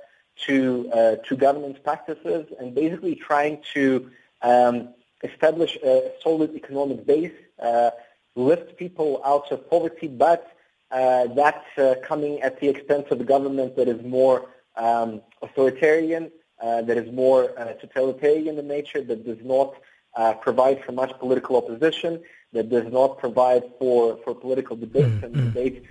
to 0.46 0.90
uh, 0.94 1.16
to 1.28 1.36
governance 1.36 1.80
practices, 1.84 2.46
and 2.60 2.76
basically 2.76 3.16
trying 3.16 3.60
to 3.74 4.12
um, 4.44 4.90
establish 5.24 5.78
a 5.84 6.12
solid 6.22 6.56
economic 6.56 7.06
base, 7.06 7.34
uh, 7.60 7.90
lift 8.36 8.78
people 8.78 9.22
out 9.26 9.52
of 9.52 9.68
poverty, 9.70 10.08
but 10.08 10.56
that's 10.92 12.06
coming 12.08 12.40
at 12.42 12.60
the 12.60 12.68
expense 12.68 13.08
of 13.10 13.20
a 13.20 13.24
government 13.24 13.76
that 13.76 13.88
is 13.88 14.04
more 14.04 14.50
um, 14.76 15.22
authoritarian 15.42 16.32
that 16.64 16.98
is 16.98 17.12
more 17.12 17.42
uh, 17.60 17.74
totalitarian 17.74 18.58
in 18.58 18.68
nature, 18.68 19.02
that 19.02 19.26
does 19.26 19.44
not 19.44 19.76
uh, 20.16 20.34
provide 20.46 20.84
for 20.84 20.92
much 20.92 21.12
political 21.20 21.58
opposition, 21.58 22.22
that 22.54 22.70
does 22.70 22.92
not 22.92 23.18
provide 23.18 23.64
for, 23.80 24.18
for 24.24 24.34
political 24.36 24.76
debate, 24.76 25.06
mm-hmm. 25.06 25.26
and 25.26 25.34
debate 25.34 25.84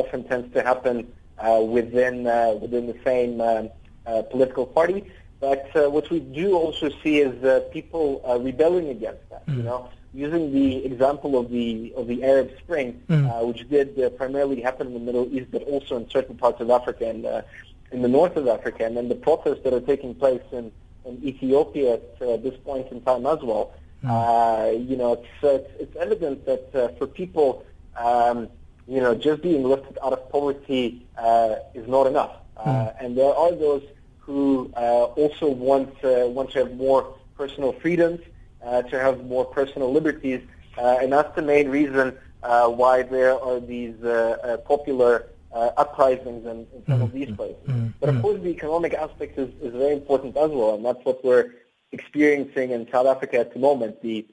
often 0.00 0.24
tends 0.24 0.52
to 0.52 0.62
happen 0.62 0.96
within 1.76 2.24
within 2.60 2.84
the 2.92 2.98
same 3.04 3.40
um, 3.40 3.70
political 4.30 4.66
party. 4.66 5.00
But 5.40 5.70
what 5.96 6.10
we 6.10 6.20
do 6.20 6.54
also 6.54 6.90
see 7.02 7.20
is 7.20 7.34
people 7.72 8.06
rebelling 8.48 8.88
against 8.88 9.24
that. 9.30 9.46
Mm-hmm. 9.46 9.58
You 9.58 9.64
know, 9.64 9.88
using 10.14 10.52
the 10.52 10.84
example 10.84 11.38
of 11.38 11.50
the 11.50 11.92
of 11.96 12.06
the 12.06 12.22
Arab 12.22 12.50
Spring, 12.58 13.02
mm. 13.08 13.28
uh, 13.28 13.46
which 13.46 13.68
did 13.68 13.98
uh, 13.98 14.10
primarily 14.10 14.60
happen 14.60 14.88
in 14.88 14.94
the 14.94 15.00
Middle 15.00 15.26
East, 15.34 15.50
but 15.50 15.62
also 15.62 15.96
in 15.96 16.08
certain 16.10 16.36
parts 16.36 16.60
of 16.60 16.70
Africa 16.70 17.08
and 17.08 17.24
uh, 17.24 17.42
in 17.92 18.02
the 18.02 18.08
north 18.08 18.36
of 18.36 18.48
Africa, 18.48 18.84
and 18.84 18.96
then 18.96 19.08
the 19.08 19.14
protests 19.14 19.62
that 19.64 19.72
are 19.72 19.80
taking 19.80 20.14
place 20.14 20.42
in, 20.52 20.72
in 21.04 21.22
Ethiopia 21.22 21.94
at 21.94 22.22
uh, 22.22 22.36
this 22.38 22.56
point 22.64 22.90
in 22.90 23.00
time 23.02 23.26
as 23.26 23.40
well. 23.42 23.72
Mm. 24.02 24.10
Uh, 24.10 24.78
you 24.78 24.96
know, 24.96 25.12
it's, 25.12 25.44
uh, 25.44 25.48
it's, 25.48 25.70
it's 25.80 25.96
evident 25.96 26.44
that 26.46 26.74
uh, 26.74 26.88
for 26.98 27.06
people 27.06 27.64
um, 27.96 28.48
you 28.88 29.00
know, 29.00 29.14
just 29.14 29.42
being 29.42 29.62
lifted 29.62 29.98
out 30.02 30.12
of 30.12 30.30
poverty 30.30 31.06
uh, 31.16 31.56
is 31.74 31.86
not 31.86 32.06
enough. 32.06 32.32
Mm. 32.56 32.94
And 33.00 33.18
there 33.18 33.32
are 33.32 33.52
those 33.52 33.82
who 34.18 34.72
uh, 34.76 35.04
also 35.20 35.48
want 35.48 35.92
uh, 36.04 36.26
want 36.28 36.50
to 36.52 36.58
have 36.60 36.76
more 36.76 37.14
personal 37.36 37.72
freedoms, 37.72 38.20
to 38.62 38.98
have 38.98 39.24
more 39.24 39.44
personal 39.44 39.92
liberties, 39.92 40.40
and 40.78 41.12
that's 41.12 41.34
the 41.34 41.42
main 41.42 41.68
reason 41.68 42.16
why 42.40 43.02
there 43.02 43.34
are 43.40 43.60
these 43.60 43.96
popular 44.64 45.26
uprisings 45.52 46.46
in, 46.46 46.66
in 46.74 46.82
some 46.86 47.00
mm. 47.00 47.04
of 47.04 47.12
these 47.12 47.28
hmm. 47.28 47.34
places. 47.34 47.66
Mm. 47.66 47.92
But 48.00 48.08
of 48.08 48.14
hmm. 48.16 48.20
course, 48.22 48.40
the 48.40 48.48
economic 48.48 48.94
aspect 48.94 49.38
is, 49.38 49.50
is 49.60 49.72
very 49.74 49.92
important 49.92 50.36
as 50.36 50.50
well, 50.50 50.74
and 50.74 50.84
that's 50.84 51.04
what 51.04 51.24
we're 51.24 51.52
experiencing 51.92 52.70
in 52.70 52.88
South 52.90 53.06
Africa 53.06 53.38
at 53.38 53.52
the 53.52 53.58
moment. 53.58 54.00
The 54.02 54.26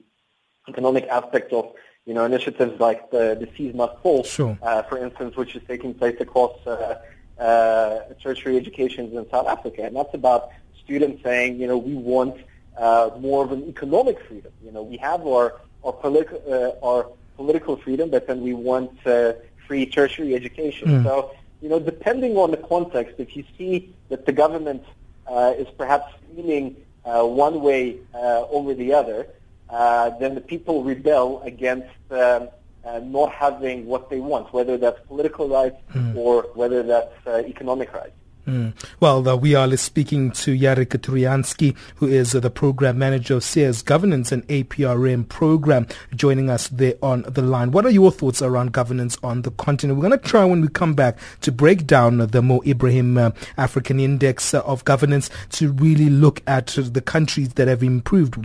economic 0.68 1.06
aspect 1.08 1.52
of 1.52 1.74
you 2.10 2.16
know, 2.16 2.26
initiatives 2.26 2.80
like 2.80 3.12
the, 3.12 3.38
the 3.40 3.46
Fees 3.46 3.76
Must 3.76 3.96
Fall, 4.02 4.24
sure. 4.24 4.58
uh, 4.64 4.82
for 4.84 4.98
instance, 4.98 5.36
which 5.36 5.56
is 5.56 5.62
taking 5.68 5.94
place 5.94 6.18
across 6.20 6.58
uh, 6.66 6.96
uh, 7.40 8.00
tertiary 8.20 8.58
educations 8.58 9.14
in 9.14 9.30
South 9.30 9.46
Africa. 9.46 9.84
And 9.84 9.96
that's 9.96 10.16
about 10.16 10.50
students 10.84 11.22
saying, 11.22 11.60
you 11.60 11.68
know, 11.68 11.78
we 11.78 11.94
want 11.94 12.36
uh, 12.78 13.12
more 13.20 13.46
of 13.46 13.52
an 13.52 13.64
economic 13.70 14.20
freedom. 14.26 14.52
You 14.64 14.72
know, 14.72 14.82
we 14.82 14.98
have 14.98 15.22
our, 15.28 15.62
our, 15.84 15.94
politi- 15.94 16.50
uh, 16.50 16.84
our 16.84 17.12
political 17.36 17.78
freedom, 17.78 18.10
but 18.10 18.26
then 18.26 18.42
we 18.42 18.56
want 18.56 18.92
uh, 19.06 19.34
free 19.70 19.86
tertiary 19.86 20.34
education. 20.42 20.88
Mm. 20.90 21.04
So, 21.04 21.32
you 21.62 21.70
know, 21.70 21.80
depending 21.80 22.34
on 22.44 22.50
the 22.50 22.62
context, 22.74 23.14
if 23.20 23.38
you 23.38 23.44
see 23.58 23.94
that 24.10 24.26
the 24.26 24.34
government 24.44 24.84
uh, 25.28 25.54
is 25.62 25.68
perhaps 25.78 26.12
leaning 26.36 26.76
uh, 27.06 27.24
one 27.24 27.62
way 27.62 27.82
uh, 28.16 28.58
over 28.58 28.74
the 28.74 28.90
other, 28.94 29.28
uh, 29.70 30.10
then 30.22 30.34
the 30.34 30.42
people 30.42 30.84
rebel 30.84 31.28
against 31.44 31.96
um, 32.10 32.50
uh, 32.84 33.00
not 33.18 33.32
having 33.32 33.86
what 33.86 34.10
they 34.10 34.20
want, 34.20 34.52
whether 34.58 34.76
that's 34.84 35.00
political 35.08 35.48
rights 35.48 35.78
mm. 35.94 36.16
or 36.16 36.34
whether 36.56 36.82
that's 36.82 37.16
uh, 37.28 37.44
economic 37.54 37.94
rights. 37.94 38.18
Mm. 38.50 38.74
Well, 39.00 39.30
uh, 39.30 39.36
we 39.36 39.54
are 39.54 39.78
speaking 39.78 40.32
to 40.32 40.58
Yarik 40.58 40.88
Turianskyi, 40.88 41.76
who 41.98 42.08
is 42.08 42.34
uh, 42.34 42.40
the 42.40 42.50
program 42.50 42.98
manager 42.98 43.36
of 43.36 43.44
SAIIA's 43.44 43.84
governance 43.84 44.32
and 44.32 44.48
APRM 44.48 45.30
program, 45.30 45.86
joining 46.16 46.50
us 46.50 46.68
there 46.70 46.96
on 47.04 47.22
the 47.28 47.44
line. 47.44 47.70
What 47.72 47.86
are 47.86 47.92
your 47.92 48.12
thoughts 48.12 48.42
around 48.42 48.72
governance 48.72 49.20
on 49.22 49.44
the 49.44 49.52
continent? 49.52 50.00
We're 50.00 50.10
going 50.10 50.20
to 50.20 50.28
try 50.28 50.46
when 50.46 50.62
we 50.62 50.68
come 50.68 50.96
back 50.96 51.20
to 51.42 51.52
break 51.52 51.86
down 51.86 52.18
the 52.18 52.42
Mo 52.42 52.64
Ibrahim 52.66 53.20
uh, 53.20 53.32
African 53.56 54.00
Index 54.00 54.56
uh, 54.56 54.62
of 54.62 54.84
Governance 54.84 55.30
to 55.52 55.72
really 55.74 56.10
look 56.10 56.42
at 56.48 56.68
the 56.68 57.02
countries 57.02 57.50
that 57.50 57.68
have 57.68 57.84
improved 57.84 58.36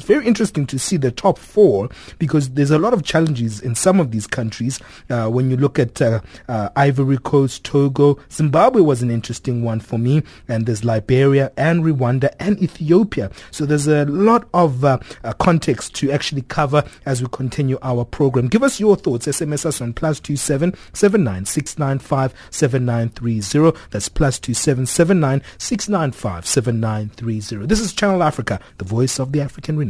it's 0.00 0.06
very 0.06 0.26
interesting 0.26 0.66
to 0.66 0.78
see 0.78 0.96
the 0.96 1.10
top 1.10 1.36
four 1.36 1.90
because 2.18 2.48
there's 2.52 2.70
a 2.70 2.78
lot 2.78 2.94
of 2.94 3.04
challenges 3.04 3.60
in 3.60 3.74
some 3.74 4.00
of 4.00 4.12
these 4.12 4.26
countries. 4.26 4.80
Uh, 5.10 5.28
when 5.28 5.50
you 5.50 5.58
look 5.58 5.78
at 5.78 6.00
uh, 6.00 6.22
uh, 6.48 6.70
Ivory 6.74 7.18
Coast, 7.18 7.64
Togo, 7.64 8.18
Zimbabwe 8.32 8.80
was 8.80 9.02
an 9.02 9.10
interesting 9.10 9.62
one 9.62 9.78
for 9.78 9.98
me, 9.98 10.22
and 10.48 10.64
there's 10.64 10.86
Liberia 10.86 11.52
and 11.58 11.84
Rwanda 11.84 12.34
and 12.40 12.58
Ethiopia. 12.62 13.30
So 13.50 13.66
there's 13.66 13.88
a 13.88 14.06
lot 14.06 14.48
of 14.54 14.86
uh, 14.86 15.00
uh, 15.22 15.34
context 15.34 15.94
to 15.96 16.10
actually 16.10 16.42
cover 16.48 16.82
as 17.04 17.20
we 17.20 17.28
continue 17.30 17.78
our 17.82 18.06
program. 18.06 18.48
Give 18.48 18.62
us 18.62 18.80
your 18.80 18.96
thoughts. 18.96 19.26
SMS 19.26 19.66
us 19.66 19.82
on 19.82 19.92
plus 19.92 20.18
two 20.18 20.36
seven 20.36 20.74
seven 20.94 21.24
nine 21.24 21.44
six 21.44 21.78
nine 21.78 21.98
five 21.98 22.32
seven 22.48 22.86
nine 22.86 23.10
three 23.10 23.42
zero. 23.42 23.74
That's 23.90 24.08
plus 24.08 24.38
two 24.38 24.54
seven 24.54 24.86
seven 24.86 25.20
nine 25.20 25.42
six 25.58 25.90
nine 25.90 26.12
five 26.12 26.46
seven 26.46 26.80
nine 26.80 27.10
three 27.10 27.40
zero. 27.40 27.66
This 27.66 27.80
is 27.80 27.92
Channel 27.92 28.22
Africa, 28.22 28.60
the 28.78 28.86
voice 28.86 29.20
of 29.20 29.32
the 29.32 29.42
African. 29.42 29.89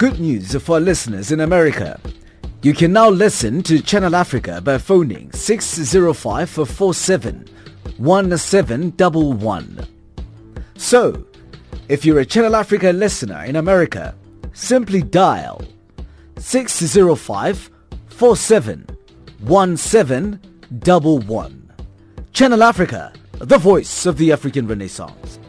Good 0.00 0.16
news 0.18 0.56
for 0.56 0.80
listeners 0.80 1.30
in 1.30 1.40
America. 1.40 2.00
You 2.62 2.72
can 2.72 2.90
now 2.90 3.10
listen 3.10 3.62
to 3.64 3.82
Channel 3.82 4.16
Africa 4.16 4.62
by 4.62 4.78
phoning 4.78 5.30
605 5.32 6.48
47 6.48 7.46
1711. 7.98 9.86
So, 10.76 11.26
if 11.90 12.06
you're 12.06 12.20
a 12.20 12.24
Channel 12.24 12.56
Africa 12.56 12.92
listener 12.92 13.44
in 13.44 13.56
America, 13.56 14.14
simply 14.54 15.02
dial 15.02 15.60
605 16.38 17.70
47 18.08 18.86
1711. 19.40 21.72
Channel 22.32 22.62
Africa, 22.62 23.12
the 23.32 23.58
voice 23.58 24.06
of 24.06 24.16
the 24.16 24.32
African 24.32 24.66
Renaissance. 24.66 25.39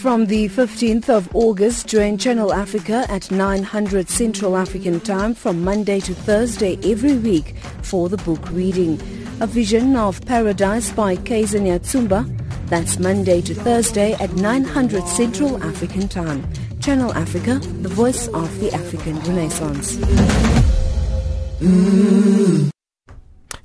From 0.00 0.24
the 0.24 0.48
15th 0.48 1.10
of 1.10 1.28
August, 1.36 1.86
join 1.86 2.16
Channel 2.16 2.54
Africa 2.54 3.04
at 3.10 3.30
900 3.30 4.08
Central 4.08 4.56
African 4.56 4.98
Time 5.00 5.34
from 5.34 5.62
Monday 5.62 6.00
to 6.00 6.14
Thursday 6.14 6.78
every 6.82 7.18
week 7.18 7.54
for 7.82 8.08
the 8.08 8.16
book 8.16 8.50
reading. 8.50 8.94
A 9.40 9.46
Vision 9.46 9.96
of 9.96 10.24
Paradise 10.24 10.90
by 10.90 11.16
Kaizer 11.16 11.60
Nyatsumba. 11.60 12.24
That's 12.70 12.98
Monday 12.98 13.42
to 13.42 13.54
Thursday 13.54 14.14
at 14.14 14.32
900 14.32 15.06
Central 15.06 15.62
African 15.62 16.08
Time. 16.08 16.50
Channel 16.80 17.12
Africa, 17.12 17.58
the 17.82 17.90
voice 17.90 18.26
of 18.28 18.58
the 18.60 18.72
African 18.72 19.20
Renaissance. 19.20 19.96
Mm. 21.60 22.70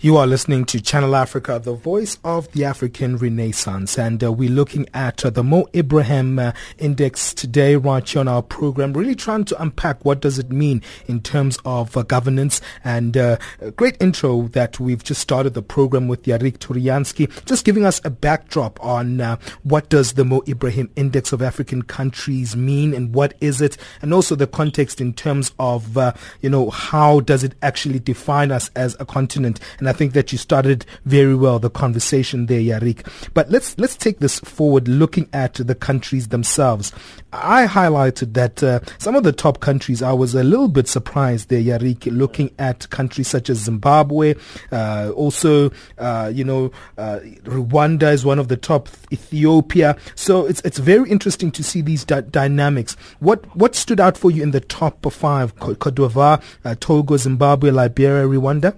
You 0.06 0.18
are 0.18 0.28
listening 0.28 0.66
to 0.66 0.80
Channel 0.80 1.16
Africa, 1.16 1.58
the 1.58 1.74
voice 1.74 2.20
of 2.24 2.52
the 2.52 2.64
African 2.64 3.18
Renaissance, 3.18 3.98
and 3.98 4.24
uh, 4.24 4.32
we're 4.32 4.52
looking 4.52 4.86
at 4.94 5.26
uh, 5.26 5.32
the 5.32 5.44
Mo 5.44 5.68
Ibrahim 5.74 6.38
uh, 6.38 6.52
Index 6.78 7.34
today, 7.34 7.76
right 7.76 8.08
here 8.08 8.20
on 8.20 8.28
our 8.28 8.44
program, 8.44 8.94
really 8.94 9.16
trying 9.16 9.46
to 9.46 9.60
unpack 9.60 10.06
what 10.06 10.22
does 10.22 10.38
it 10.38 10.52
mean 10.52 10.84
in 11.08 11.22
terms 11.22 11.58
of 11.66 11.98
uh, 11.98 12.04
governance, 12.04 12.62
and 12.84 13.18
uh, 13.18 13.38
a 13.60 13.72
great 13.72 13.98
intro 14.00 14.44
that 14.50 14.80
we've 14.80 15.04
just 15.04 15.22
started 15.22 15.56
the 15.56 15.64
program 15.64 16.08
with 16.08 16.22
Yarik 16.22 16.60
Turianskyi, 16.60 17.44
just 17.46 17.66
giving 17.66 17.84
us 17.84 18.00
a 18.06 18.12
backdrop 18.12 18.80
on 18.86 19.20
uh, 19.20 19.38
what 19.64 19.90
does 19.90 20.14
the 20.14 20.24
Mo 20.24 20.44
Ibrahim 20.48 20.88
Index 20.96 21.34
of 21.34 21.42
African 21.42 21.82
countries 21.82 22.56
mean, 22.56 22.94
and 22.94 23.12
what 23.16 23.34
is 23.42 23.60
it, 23.60 23.76
and 24.04 24.14
also 24.14 24.36
the 24.36 24.46
context 24.46 25.02
in 25.02 25.14
terms 25.16 25.52
of, 25.58 25.98
you 26.42 26.50
know, 26.52 26.70
how 26.70 27.22
does 27.22 27.44
it 27.44 27.56
actually 27.64 27.98
define 27.98 28.52
us 28.52 28.70
as 28.76 28.96
a 29.00 29.06
continent, 29.08 29.60
and 29.80 29.90
I 29.90 29.95
think 29.96 30.14
that 30.14 30.32
you 30.32 30.38
started 30.38 30.86
very 31.06 31.36
well 31.36 31.60
the 31.60 31.70
conversation 31.70 32.46
there, 32.46 32.60
Yarik. 32.62 33.08
But 33.34 33.50
let's 33.50 33.78
let's 33.80 33.96
take 33.96 34.20
this 34.20 34.40
forward, 34.40 34.88
looking 34.88 35.28
at 35.34 35.56
the 35.56 35.76
countries 35.76 36.28
themselves. 36.28 36.92
I 37.34 37.66
highlighted 37.66 38.34
that 38.36 38.62
uh, 38.64 38.80
some 38.98 39.16
of 39.16 39.24
the 39.24 39.34
top 39.34 39.60
countries. 39.60 40.02
I 40.02 40.14
was 40.14 40.36
a 40.36 40.44
little 40.44 40.68
bit 40.68 40.88
surprised 40.88 41.50
there, 41.50 41.62
Yarik, 41.62 42.06
looking 42.16 42.52
at 42.60 42.90
countries 42.90 43.28
such 43.28 43.50
as 43.50 43.58
Zimbabwe. 43.58 44.36
Uh, 44.72 45.12
also, 45.16 45.72
uh, 45.98 46.32
you 46.34 46.44
know, 46.44 46.72
uh, 46.98 47.20
Rwanda 47.46 48.14
is 48.14 48.24
one 48.24 48.40
of 48.40 48.50
the 48.50 48.58
top. 48.58 48.90
Ethiopia. 49.12 49.98
So 50.16 50.46
it's 50.46 50.62
it's 50.62 50.78
very 50.78 51.10
interesting 51.10 51.52
to 51.52 51.64
see 51.64 51.82
these 51.82 52.04
di- 52.06 52.22
dynamics. 52.22 52.96
What 53.20 53.46
what 53.56 53.76
stood 53.76 54.00
out 54.00 54.18
for 54.18 54.32
you 54.32 54.44
in 54.44 54.52
the 54.52 54.62
top 54.62 55.06
five? 55.12 55.56
Cote 55.60 55.96
d'Ivoire, 55.96 56.42
uh, 56.64 56.76
Togo, 56.80 57.18
Zimbabwe, 57.18 57.72
Liberia, 57.72 58.26
Rwanda. 58.28 58.76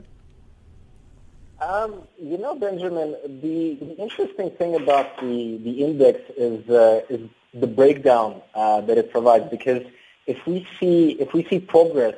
Um, 1.68 2.08
you 2.18 2.38
know, 2.38 2.56
Benjamin, 2.56 3.12
the, 3.42 3.76
the, 3.82 3.98
interesting 3.98 4.52
thing 4.52 4.76
about 4.76 5.20
the, 5.20 5.58
the 5.58 5.84
index 5.84 6.22
is, 6.38 6.70
uh, 6.70 7.02
is 7.10 7.30
the 7.54 7.68
breakdown 7.68 8.42
uh, 8.56 8.80
that 8.80 8.98
it 8.98 9.12
provides 9.12 9.50
because 9.52 9.84
if 10.28 10.48
we 10.48 10.66
see, 10.80 11.18
if 11.20 11.34
we 11.34 11.44
see 11.44 11.60
progress, 11.60 12.16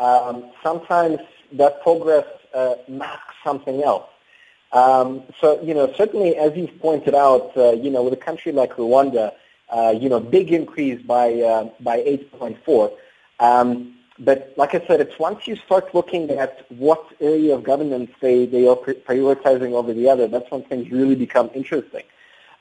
um, 0.00 0.50
sometimes 0.64 1.20
that 1.52 1.80
progress 1.84 2.26
uh, 2.52 2.74
masks 2.88 3.36
something 3.44 3.80
else. 3.84 4.10
Um, 4.72 5.22
so, 5.40 5.62
you 5.62 5.72
know, 5.72 5.92
certainly 5.96 6.34
as 6.36 6.56
you've 6.56 6.76
pointed 6.80 7.14
out, 7.14 7.56
uh, 7.56 7.70
you 7.70 7.90
know, 7.90 8.02
with 8.02 8.14
a 8.14 8.16
country 8.16 8.50
like 8.50 8.72
Rwanda, 8.72 9.34
uh, 9.68 9.94
you 9.96 10.08
know, 10.08 10.18
big 10.18 10.50
increase 10.50 11.00
by, 11.00 11.34
uh, 11.34 11.70
by 11.78 11.98
8.4. 11.98 12.90
But 14.20 14.52
like 14.58 14.74
I 14.74 14.86
said, 14.86 15.00
it's 15.00 15.18
once 15.18 15.48
you 15.48 15.56
start 15.56 15.94
looking 15.94 16.30
at 16.30 16.66
what 16.70 17.02
area 17.20 17.54
of 17.54 17.64
governance 17.64 18.10
they, 18.20 18.44
they 18.44 18.68
are 18.68 18.76
prioritizing 18.76 19.72
over 19.72 19.94
the 19.94 20.10
other, 20.10 20.28
that's 20.28 20.50
when 20.50 20.62
things 20.64 20.90
really 20.90 21.14
become 21.14 21.50
interesting. 21.54 22.02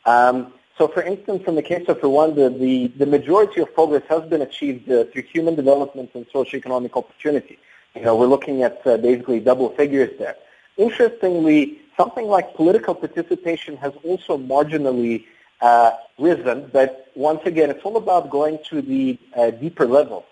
Um, 0.06 0.54
so 0.78 0.88
for 0.88 1.02
instance, 1.02 1.44
in 1.46 1.56
the 1.56 1.62
case 1.62 1.86
of 1.90 2.00
Rwanda, 2.00 2.58
the, 2.58 2.88
the 2.98 3.06
majority 3.06 3.60
of 3.60 3.74
progress 3.74 4.04
has 4.08 4.24
been 4.30 4.42
achieved 4.42 4.90
uh, 4.90 5.04
through 5.12 5.24
human 5.24 5.56
development 5.56 6.12
and 6.14 6.26
socioeconomic 6.30 6.96
opportunity. 6.96 7.60
You 7.94 8.04
know, 8.04 8.16
we're 8.16 8.28
looking 8.28 8.64
at 8.64 8.88
uh, 8.88 8.96
basically 8.96 9.42
double 9.42 9.70
figures 9.72 10.18
there. 10.18 10.38
Interestingly, 10.78 11.82
something 11.98 12.28
like 12.28 12.54
political 12.54 12.96
participation 12.96 13.76
has 13.78 13.92
also 14.06 14.38
marginally 14.38 15.26
uh, 15.60 15.92
risen, 16.18 16.70
but 16.72 17.12
once 17.16 17.42
again, 17.44 17.70
it's 17.70 17.84
all 17.84 17.98
about 17.98 18.30
going 18.30 18.60
to 18.70 18.82
the 18.82 19.20
uh, 19.36 19.52
deeper 19.52 19.86
level. 19.86 20.26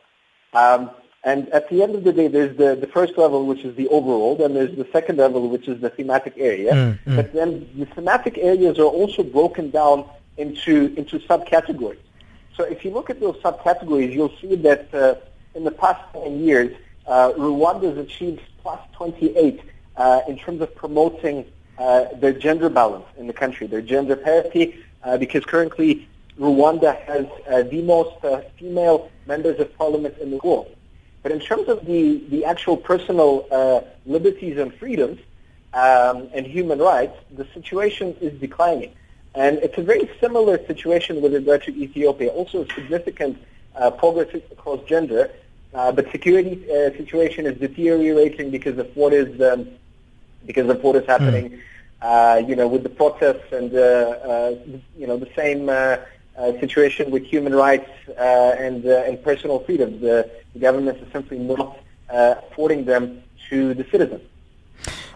Um, 0.53 0.91
and 1.23 1.49
at 1.49 1.69
the 1.69 1.83
end 1.83 1.95
of 1.95 2.03
the 2.03 2.13
day, 2.13 2.27
there's 2.27 2.55
the, 2.57 2.75
the 2.75 2.87
first 2.87 3.17
level, 3.17 3.45
which 3.45 3.63
is 3.65 3.75
the 3.75 3.87
overall, 3.89 4.35
then 4.35 4.53
there's 4.53 4.75
the 4.75 4.87
second 4.91 5.17
level, 5.17 5.49
which 5.49 5.67
is 5.67 5.81
the 5.81 5.89
thematic 5.89 6.33
area. 6.37 6.73
Mm, 6.73 6.99
mm. 7.05 7.15
But 7.15 7.33
then 7.33 7.69
the 7.75 7.85
thematic 7.85 8.37
areas 8.37 8.79
are 8.79 8.83
also 8.83 9.23
broken 9.23 9.69
down 9.69 10.05
into, 10.37 10.93
into 10.95 11.19
subcategories. 11.19 11.99
So 12.55 12.63
if 12.63 12.85
you 12.85 12.91
look 12.91 13.09
at 13.09 13.19
those 13.19 13.35
subcategories, 13.37 14.13
you'll 14.13 14.35
see 14.39 14.55
that 14.55 14.93
uh, 14.93 15.15
in 15.53 15.63
the 15.63 15.71
past 15.71 16.01
10 16.13 16.39
years, 16.39 16.75
uh, 17.07 17.33
Rwanda 17.33 17.95
has 17.95 17.97
achieved 17.97 18.41
plus 18.61 18.79
28 18.93 19.61
uh, 19.95 20.21
in 20.27 20.37
terms 20.37 20.61
of 20.61 20.73
promoting 20.75 21.45
uh, 21.77 22.05
their 22.15 22.33
gender 22.33 22.69
balance 22.69 23.05
in 23.17 23.27
the 23.27 23.33
country, 23.33 23.67
their 23.67 23.81
gender 23.81 24.15
parity, 24.15 24.83
uh, 25.03 25.17
because 25.17 25.45
currently 25.45 26.07
Rwanda 26.39 26.99
has 27.01 27.25
uh, 27.49 27.63
the 27.63 27.81
most 27.81 28.23
uh, 28.23 28.41
female 28.57 29.11
members 29.25 29.59
of 29.59 29.75
parliament 29.77 30.15
in 30.19 30.31
the 30.31 30.37
world. 30.37 30.75
But 31.27 31.33
in 31.33 31.41
terms 31.41 31.67
of 31.67 31.85
the, 31.85 32.23
the 32.29 32.45
actual 32.45 32.77
personal 32.77 33.45
uh, 33.51 33.81
liberties 34.05 34.57
and 34.57 34.73
freedoms 34.73 35.19
um, 35.73 36.29
and 36.33 36.47
human 36.47 36.79
rights, 36.79 37.17
the 37.35 37.45
situation 37.53 38.15
is 38.21 38.39
declining. 38.39 38.93
And 39.35 39.57
it's 39.57 39.77
a 39.77 39.81
very 39.81 40.09
similar 40.21 40.57
situation 40.67 41.21
with 41.21 41.33
regard 41.33 41.63
to 41.63 41.75
Ethiopia, 41.75 42.29
also 42.29 42.65
significant 42.67 43.37
uh, 43.75 43.91
progress 43.91 44.33
across 44.53 44.81
gender, 44.85 45.29
uh, 45.73 45.91
but 45.91 46.09
security 46.11 46.63
uh, 46.71 46.91
situation 46.95 47.45
is 47.45 47.59
deteriorating 47.59 48.49
because 48.49 48.77
of 48.77 48.87
what 48.95 49.11
is 49.11 49.29
um, 49.41 49.67
because 50.45 50.69
of 50.69 50.81
what 50.81 50.95
is 50.95 51.05
happening, 51.07 51.59
mm. 52.01 52.47
you 52.47 52.55
know, 52.55 52.69
with 52.69 52.83
the 52.83 52.93
protests 53.01 53.51
and 53.51 53.75
uh, 53.75 53.79
uh, 53.79 54.55
you 54.97 55.05
know 55.05 55.17
the 55.17 55.31
same 55.35 55.65
situation 56.61 57.11
with 57.11 57.23
human 57.25 57.53
rights 57.53 57.91
and 58.17 58.85
and 58.85 59.21
personal 59.21 59.59
freedoms. 59.59 59.99
The 60.57 60.61
government 60.61 60.97
is 60.97 61.11
simply 61.13 61.37
not 61.37 61.77
affording 62.09 62.85
them 62.85 63.21
to 63.47 63.75
the 63.75 63.85
citizens. 63.91 64.23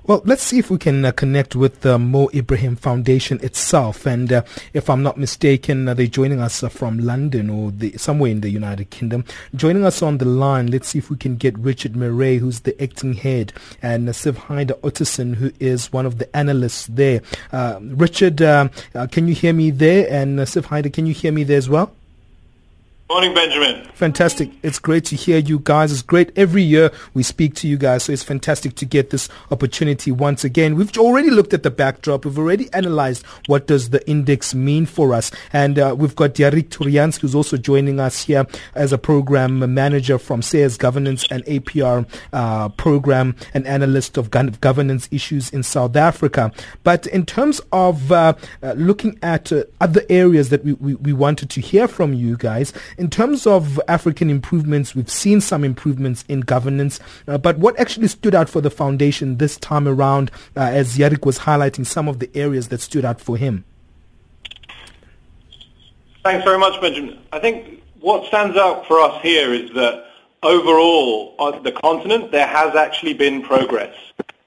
Well, 0.04 0.22
let's 0.24 0.44
see 0.44 0.60
if 0.60 0.70
we 0.70 0.78
can 0.78 1.04
uh, 1.04 1.12
connect 1.12 1.56
with 1.56 1.82
the 1.82 1.98
Mo 1.98 2.30
Ibrahim 2.32 2.76
Foundation 2.76 3.40
itself. 3.42 4.06
And 4.06 4.32
uh, 4.32 4.44
if 4.74 4.88
I'm 4.88 5.02
not 5.02 5.18
mistaken, 5.18 5.88
uh, 5.88 5.96
they're 5.96 6.06
joining 6.06 6.40
us 6.40 6.62
uh, 6.62 6.70
from 6.70 7.00
London 7.00 7.50
or 7.50 7.72
the, 7.72 7.98
somewhere 7.98 8.30
in 8.30 8.42
the 8.42 8.52
United 8.52 8.92
Kingdom. 8.92 9.26
Joining 9.56 9.84
us 9.84 10.04
on 10.04 10.20
the 10.20 10.26
line, 10.26 10.68
let's 10.68 10.90
see 10.90 11.00
if 11.00 11.10
we 11.10 11.18
can 11.18 11.38
get 11.38 11.58
Richard 11.58 11.96
Murray, 11.96 12.38
who's 12.38 12.60
the 12.60 12.80
acting 12.80 13.14
head, 13.14 13.52
and 13.82 14.08
uh, 14.08 14.12
Siv 14.12 14.36
Haida 14.36 14.76
Otterson, 14.84 15.36
who 15.38 15.52
is 15.60 15.92
one 15.92 16.06
of 16.06 16.20
the 16.20 16.36
analysts 16.38 16.86
there. 16.86 17.22
Uh, 17.52 17.80
Richard, 17.82 18.38
can 18.38 19.28
you 19.28 19.34
hear 19.34 19.54
me 19.54 19.72
there? 19.72 20.08
And 20.08 20.40
uh, 20.40 20.46
Sif 20.46 20.68
can 20.68 21.08
you 21.08 21.16
hear 21.16 21.32
me 21.32 21.44
there 21.44 21.58
as 21.58 21.68
well? 21.68 21.92
Morning, 23.12 23.34
Benjamin. 23.34 23.84
Fantastic. 23.94 24.52
It's 24.64 24.80
great 24.80 25.04
to 25.08 25.18
hear 25.18 25.38
you 25.38 25.60
guys. 25.60 25.92
It's 25.92 26.02
great. 26.02 26.32
Every 26.38 26.64
year 26.64 26.92
we 27.14 27.24
speak 27.24 27.56
to 27.56 27.68
you 27.68 27.76
guys, 27.76 28.04
so 28.04 28.14
it's 28.14 28.24
fantastic 28.24 28.76
to 28.76 28.86
get 28.86 29.10
this 29.10 29.28
opportunity 29.52 30.14
once 30.14 30.46
again. 30.46 30.76
We've 30.76 30.98
already 30.98 31.30
looked 31.30 31.54
at 31.54 31.64
the 31.64 31.72
backdrop. 31.72 32.24
We've 32.24 32.40
already 32.40 32.72
analyzed 32.72 33.26
what 33.48 33.68
does 33.68 33.90
the 33.90 34.10
index 34.10 34.56
mean 34.56 34.86
for 34.86 35.14
us. 35.14 35.30
And 35.52 35.78
uh, 35.78 35.94
we've 36.00 36.16
got 36.16 36.36
Yarik 36.36 36.70
Turians, 36.70 37.20
who's 37.20 37.36
also 37.36 37.58
joining 37.58 38.00
us 38.00 38.24
here 38.24 38.48
as 38.76 38.94
a 38.94 38.98
program 38.98 39.60
manager 39.74 40.18
from 40.18 40.40
SAIIA's 40.40 40.78
Governance 40.78 41.26
and 41.30 41.44
APR 41.44 42.08
uh, 42.32 42.70
program 42.70 43.36
and 43.54 43.68
analyst 43.68 44.16
of 44.16 44.32
governance 44.32 45.10
issues 45.12 45.50
in 45.50 45.64
South 45.64 45.98
Africa. 45.98 46.50
But 46.84 47.08
in 47.08 47.26
terms 47.26 47.60
of 47.74 48.10
uh, 48.10 48.36
uh 48.64 48.72
looking 48.78 49.20
at 49.22 49.52
uh, 49.52 49.66
other 49.82 50.02
areas 50.10 50.48
that 50.48 50.64
we, 50.64 50.74
we, 50.74 50.96
we 50.96 51.12
wanted 51.12 51.50
to 51.50 51.60
hear 51.60 51.90
from 51.90 52.14
you 52.14 52.38
guys, 52.38 52.72
in 53.02 53.10
terms 53.10 53.48
of 53.48 53.82
African 53.88 54.30
improvements, 54.30 54.94
we've 54.94 55.10
seen 55.10 55.42
some 55.42 55.64
improvements 55.64 56.24
in 56.30 56.42
governance, 56.42 57.00
uh, 57.28 57.36
but 57.36 57.58
what 57.58 57.78
actually 57.80 58.08
stood 58.08 58.36
out 58.36 58.48
for 58.48 58.62
the 58.62 58.70
foundation 58.70 59.38
this 59.38 59.58
time 59.58 59.88
around, 59.88 60.30
uh, 60.56 60.60
as 60.60 61.00
Yarik 61.00 61.26
was 61.26 61.40
highlighting 61.40 61.84
some 61.84 62.08
of 62.08 62.20
the 62.20 62.30
areas 62.36 62.68
that 62.68 62.80
stood 62.80 63.04
out 63.04 63.20
for 63.20 63.38
him? 63.38 63.66
Thanks 66.24 66.44
very 66.44 66.60
much, 66.60 66.80
Benjamin. 66.80 67.18
I 67.32 67.40
think 67.40 67.82
what 68.02 68.28
stands 68.28 68.56
out 68.56 68.86
for 68.86 69.00
us 69.00 69.20
here 69.24 69.52
is 69.52 69.72
that 69.72 70.06
overall 70.44 71.34
on 71.40 71.64
the 71.64 71.72
continent 71.72 72.32
there 72.32 72.46
has 72.46 72.76
actually 72.76 73.16
been 73.16 73.42
progress, 73.42 73.96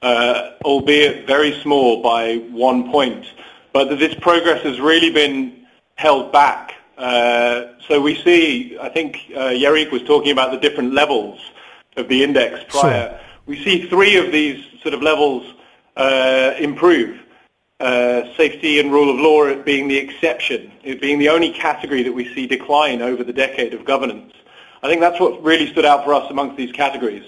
uh, 0.01 0.51
albeit 0.65 1.27
very 1.27 1.61
small 1.61 2.05
by 2.05 2.37
one 2.53 2.89
point, 2.93 3.27
but 3.73 3.99
this 3.99 4.15
progress 4.15 4.63
has 4.63 4.81
really 4.81 5.11
been 5.11 5.67
held 5.97 6.31
back 6.31 6.75
so 7.89 8.01
we 8.01 8.15
see, 8.23 8.79
I 8.81 8.89
think 8.89 9.17
uh, 9.35 9.51
Yarik 9.51 9.91
was 9.91 10.03
talking 10.03 10.33
about 10.33 10.53
the 10.53 10.59
different 10.59 10.95
levels 10.95 11.41
of 11.97 12.09
the 12.09 12.23
index 12.23 12.65
prior. 12.69 13.11
Sure. 13.11 13.21
We 13.47 13.63
see 13.63 13.89
three 13.89 14.17
of 14.17 14.33
these 14.33 14.65
sort 14.83 14.95
of 14.95 15.03
levels 15.03 15.55
uh, 15.97 16.55
improve. 16.59 17.21
Uh, 17.81 18.33
safety 18.37 18.79
and 18.79 18.93
rule 18.93 19.11
of 19.11 19.19
law 19.19 19.53
being 19.65 19.89
the 19.89 19.97
exception, 19.99 20.71
it 20.85 21.01
being 21.01 21.19
the 21.19 21.29
only 21.29 21.51
category 21.51 22.05
that 22.05 22.13
we 22.13 22.33
see 22.33 22.47
decline 22.47 23.03
over 23.03 23.25
the 23.25 23.33
decade 23.33 23.75
of 23.75 23.85
governance. 23.85 24.33
I 24.83 24.89
think 24.89 25.01
that's 25.01 25.19
what 25.19 25.43
really 25.43 25.71
stood 25.73 25.85
out 25.85 26.05
for 26.05 26.15
us 26.15 26.31
amongst 26.31 26.57
these 26.57 26.71
categories. 26.71 27.25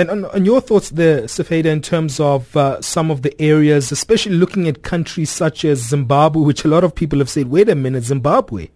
And 0.00 0.08
on, 0.08 0.24
on, 0.24 0.46
your 0.46 0.62
thoughts 0.62 0.88
there, 0.88 1.24
Safeda, 1.24 1.66
in 1.66 1.82
terms 1.82 2.20
of 2.20 2.56
uh, 2.56 2.80
some 2.80 3.10
of 3.10 3.20
the 3.20 3.38
areas, 3.38 3.92
especially 3.92 4.34
looking 4.34 4.66
at 4.66 4.82
countries 4.82 5.28
such 5.28 5.62
as 5.62 5.78
Zimbabwe, 5.90 6.42
which 6.42 6.64
a 6.64 6.68
lot 6.68 6.84
of 6.84 6.94
people 6.94 7.18
have 7.18 7.28
said, 7.28 7.50
wait 7.50 7.68
a 7.68 7.74
minute, 7.74 8.04
Zimbabwe. 8.04 8.68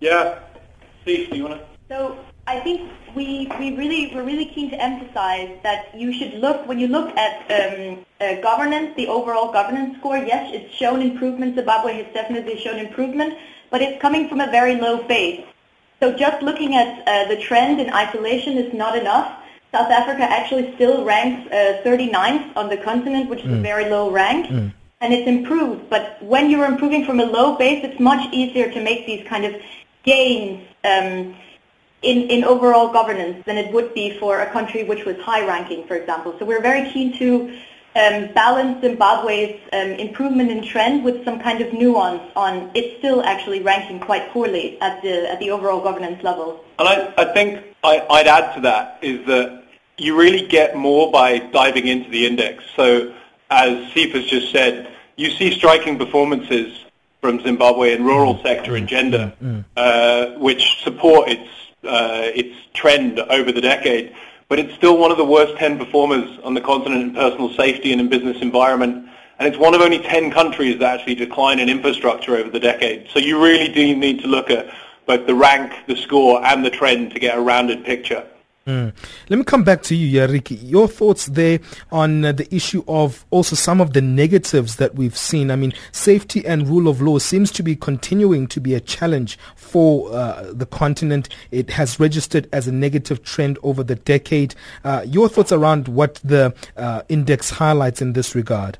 Yeah. 0.00 0.38
Steve, 1.02 1.28
do 1.28 1.36
you 1.36 1.42
want 1.42 1.60
to? 1.60 1.66
So 1.90 2.18
I 2.46 2.58
think 2.60 2.90
we, 3.14 3.52
we 3.58 3.76
really, 3.76 4.14
we're 4.14 4.24
really 4.24 4.46
keen 4.46 4.70
to 4.70 4.82
emphasize 4.82 5.58
that 5.62 5.94
you 5.94 6.10
should 6.10 6.40
look, 6.40 6.66
when 6.66 6.78
you 6.78 6.88
look 6.88 7.14
at 7.18 7.42
um, 7.50 8.06
uh, 8.22 8.40
governance, 8.40 8.96
the 8.96 9.08
overall 9.08 9.52
governance 9.52 9.98
score, 9.98 10.16
yes, 10.16 10.54
it's 10.54 10.74
shown 10.74 11.02
improvement. 11.02 11.54
Zimbabwe 11.54 12.02
has 12.02 12.14
definitely 12.14 12.58
shown 12.60 12.78
improvement, 12.78 13.34
but 13.68 13.82
it's 13.82 14.00
coming 14.00 14.26
from 14.26 14.40
a 14.40 14.50
very 14.50 14.76
low 14.76 15.06
base. 15.06 15.44
So 16.00 16.12
just 16.12 16.42
looking 16.42 16.76
at 16.76 17.06
uh, 17.06 17.28
the 17.28 17.40
trend 17.40 17.80
in 17.80 17.92
isolation 17.92 18.58
is 18.58 18.72
not 18.74 18.96
enough. 18.98 19.40
South 19.72 19.90
Africa 19.90 20.22
actually 20.22 20.74
still 20.74 21.04
ranks 21.04 21.50
uh, 21.50 21.82
39th 21.84 22.56
on 22.56 22.68
the 22.68 22.76
continent, 22.76 23.28
which 23.28 23.40
is 23.40 23.46
mm. 23.46 23.58
a 23.58 23.62
very 23.62 23.88
low 23.88 24.10
rank. 24.10 24.46
Mm. 24.46 24.72
And 25.00 25.12
it's 25.12 25.28
improved. 25.28 25.90
But 25.90 26.22
when 26.22 26.50
you're 26.50 26.64
improving 26.64 27.04
from 27.04 27.20
a 27.20 27.24
low 27.24 27.56
base, 27.56 27.84
it's 27.84 28.00
much 28.00 28.32
easier 28.32 28.70
to 28.72 28.82
make 28.82 29.06
these 29.06 29.26
kind 29.26 29.44
of 29.44 29.54
gains 30.04 30.66
um, 30.84 31.34
in, 32.02 32.30
in 32.30 32.44
overall 32.44 32.92
governance 32.92 33.44
than 33.44 33.58
it 33.58 33.72
would 33.72 33.92
be 33.92 34.18
for 34.18 34.40
a 34.40 34.50
country 34.52 34.84
which 34.84 35.04
was 35.04 35.16
high 35.18 35.46
ranking, 35.46 35.86
for 35.86 35.96
example. 35.96 36.34
So 36.38 36.44
we're 36.44 36.62
very 36.62 36.90
keen 36.90 37.16
to 37.18 37.58
um, 37.96 38.32
balance 38.34 38.80
Zimbabwe's 38.82 39.58
um, 39.72 39.90
improvement 39.92 40.50
in 40.50 40.62
trend 40.62 41.02
with 41.02 41.24
some 41.24 41.40
kind 41.40 41.60
of 41.60 41.72
nuance 41.72 42.22
on 42.36 42.70
it's 42.74 42.98
still 42.98 43.22
actually 43.22 43.60
ranking 43.62 43.98
quite 43.98 44.30
poorly 44.30 44.78
at 44.80 45.02
the 45.02 45.30
at 45.30 45.38
the 45.40 45.50
overall 45.50 45.80
governance 45.80 46.22
level. 46.22 46.62
And 46.78 46.88
I, 46.88 47.14
I 47.16 47.24
think 47.32 47.64
I, 47.82 48.04
I'd 48.10 48.26
add 48.26 48.54
to 48.54 48.60
that 48.62 48.98
is 49.02 49.26
that 49.26 49.64
you 49.98 50.16
really 50.16 50.46
get 50.46 50.76
more 50.76 51.10
by 51.10 51.38
diving 51.38 51.86
into 51.86 52.10
the 52.10 52.26
index. 52.26 52.64
So 52.76 53.14
as 53.50 53.92
Sif 53.92 54.12
has 54.12 54.26
just 54.26 54.52
said, 54.52 54.92
you 55.16 55.30
see 55.30 55.50
striking 55.52 55.96
performances 55.96 56.84
from 57.22 57.40
Zimbabwe 57.40 57.94
in 57.94 58.04
rural 58.04 58.34
mm. 58.34 58.42
sector 58.42 58.76
and 58.76 58.86
gender, 58.86 59.32
mm. 59.42 59.64
uh, 59.76 60.38
which 60.38 60.82
support 60.82 61.28
its 61.28 61.48
uh, 61.84 62.30
its 62.34 62.54
trend 62.74 63.18
over 63.18 63.52
the 63.52 63.60
decade 63.60 64.14
but 64.48 64.58
it's 64.58 64.74
still 64.74 64.96
one 64.98 65.10
of 65.10 65.16
the 65.16 65.24
worst 65.24 65.56
10 65.56 65.78
performers 65.78 66.38
on 66.44 66.54
the 66.54 66.60
continent 66.60 67.02
in 67.02 67.14
personal 67.14 67.52
safety 67.54 67.92
and 67.92 68.00
in 68.00 68.08
business 68.08 68.40
environment. 68.40 69.08
And 69.38 69.48
it's 69.48 69.58
one 69.58 69.74
of 69.74 69.80
only 69.80 69.98
10 69.98 70.30
countries 70.30 70.78
that 70.78 71.00
actually 71.00 71.16
decline 71.16 71.58
in 71.58 71.68
infrastructure 71.68 72.36
over 72.36 72.50
the 72.50 72.60
decade. 72.60 73.08
So 73.10 73.18
you 73.18 73.42
really 73.42 73.72
do 73.72 73.94
need 73.96 74.20
to 74.20 74.28
look 74.28 74.50
at 74.50 74.72
both 75.06 75.26
the 75.26 75.34
rank, 75.34 75.72
the 75.86 75.96
score, 75.96 76.44
and 76.44 76.64
the 76.64 76.70
trend 76.70 77.12
to 77.12 77.20
get 77.20 77.36
a 77.36 77.40
rounded 77.40 77.84
picture. 77.84 78.26
Mm. 78.66 78.92
Let 79.28 79.36
me 79.38 79.44
come 79.44 79.62
back 79.62 79.82
to 79.84 79.94
you, 79.94 80.20
Yariki. 80.20 80.58
Your 80.60 80.88
thoughts 80.88 81.26
there 81.26 81.60
on 81.92 82.24
uh, 82.24 82.32
the 82.32 82.52
issue 82.52 82.82
of 82.88 83.24
also 83.30 83.54
some 83.54 83.80
of 83.80 83.92
the 83.92 84.00
negatives 84.00 84.74
that 84.76 84.96
we've 84.96 85.16
seen. 85.16 85.52
I 85.52 85.56
mean, 85.56 85.72
safety 85.92 86.44
and 86.44 86.66
rule 86.66 86.88
of 86.88 87.00
law 87.00 87.18
seems 87.18 87.52
to 87.52 87.62
be 87.62 87.76
continuing 87.76 88.48
to 88.48 88.60
be 88.60 88.74
a 88.74 88.80
challenge 88.80 89.38
for 89.54 90.12
uh, 90.12 90.50
the 90.52 90.66
continent. 90.66 91.28
It 91.52 91.70
has 91.70 92.00
registered 92.00 92.48
as 92.52 92.66
a 92.66 92.72
negative 92.72 93.22
trend 93.22 93.56
over 93.62 93.84
the 93.84 93.94
decade. 93.94 94.56
Uh, 94.82 95.04
your 95.06 95.28
thoughts 95.28 95.52
around 95.52 95.86
what 95.86 96.16
the 96.24 96.52
uh, 96.76 97.02
index 97.08 97.50
highlights 97.50 98.02
in 98.02 98.14
this 98.14 98.34
regard? 98.34 98.78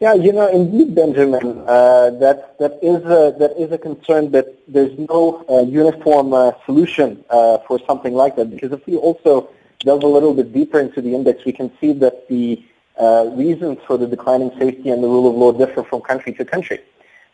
Yeah, 0.00 0.14
you 0.14 0.32
know, 0.32 0.46
indeed, 0.46 0.94
Benjamin, 0.94 1.64
uh, 1.66 2.10
that 2.20 2.56
that 2.60 2.78
is 2.80 3.04
a, 3.04 3.34
that 3.40 3.54
is 3.58 3.72
a 3.72 3.78
concern 3.78 4.30
that 4.30 4.46
there's 4.68 4.96
no 4.96 5.44
uh, 5.50 5.62
uniform 5.62 6.32
uh, 6.32 6.52
solution 6.66 7.24
uh, 7.30 7.58
for 7.66 7.80
something 7.84 8.14
like 8.14 8.36
that. 8.36 8.48
Because 8.48 8.70
if 8.70 8.86
we 8.86 8.94
also 8.94 9.50
delve 9.80 10.04
a 10.04 10.06
little 10.06 10.34
bit 10.34 10.52
deeper 10.52 10.78
into 10.78 11.02
the 11.02 11.16
index, 11.16 11.44
we 11.44 11.50
can 11.50 11.72
see 11.80 11.92
that 11.94 12.28
the 12.28 12.62
uh, 12.96 13.24
reasons 13.34 13.78
for 13.88 13.98
the 13.98 14.06
declining 14.06 14.52
safety 14.56 14.88
and 14.90 15.02
the 15.02 15.08
rule 15.08 15.28
of 15.28 15.34
law 15.34 15.50
differ 15.50 15.82
from 15.82 16.00
country 16.00 16.32
to 16.34 16.44
country. 16.44 16.78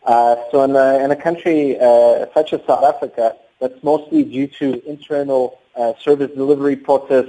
Uh, 0.03 0.35
so 0.49 0.63
in 0.63 0.75
a, 0.75 1.03
in 1.03 1.11
a 1.11 1.15
country 1.15 1.77
such 2.33 2.51
as 2.51 2.61
South 2.65 2.83
Africa, 2.83 3.35
that's 3.59 3.83
mostly 3.83 4.23
due 4.23 4.47
to 4.47 4.81
internal 4.89 5.59
service 5.99 6.31
delivery 6.31 6.75
process, 6.75 7.27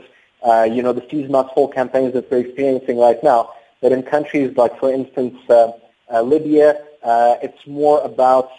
you 0.73 0.83
know, 0.83 0.95
the 0.95 1.07
seize 1.11 1.29
not 1.29 1.49
hold 1.49 1.75
campaigns 1.75 2.15
that 2.15 2.31
we're 2.31 2.39
experiencing 2.39 2.97
right 2.97 3.23
now 3.23 3.53
that 3.83 3.93
in 3.93 4.03
countries 4.03 4.57
like, 4.57 4.79
for 4.79 4.93
instance, 4.93 5.37
uh, 5.49 5.73
uh, 6.13 6.23
Libya, 6.23 6.83
uh, 7.03 7.37
it's 7.43 7.67
more 7.67 8.01
about 8.03 8.51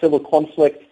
civil 0.00 0.20
conflict, 0.20 0.84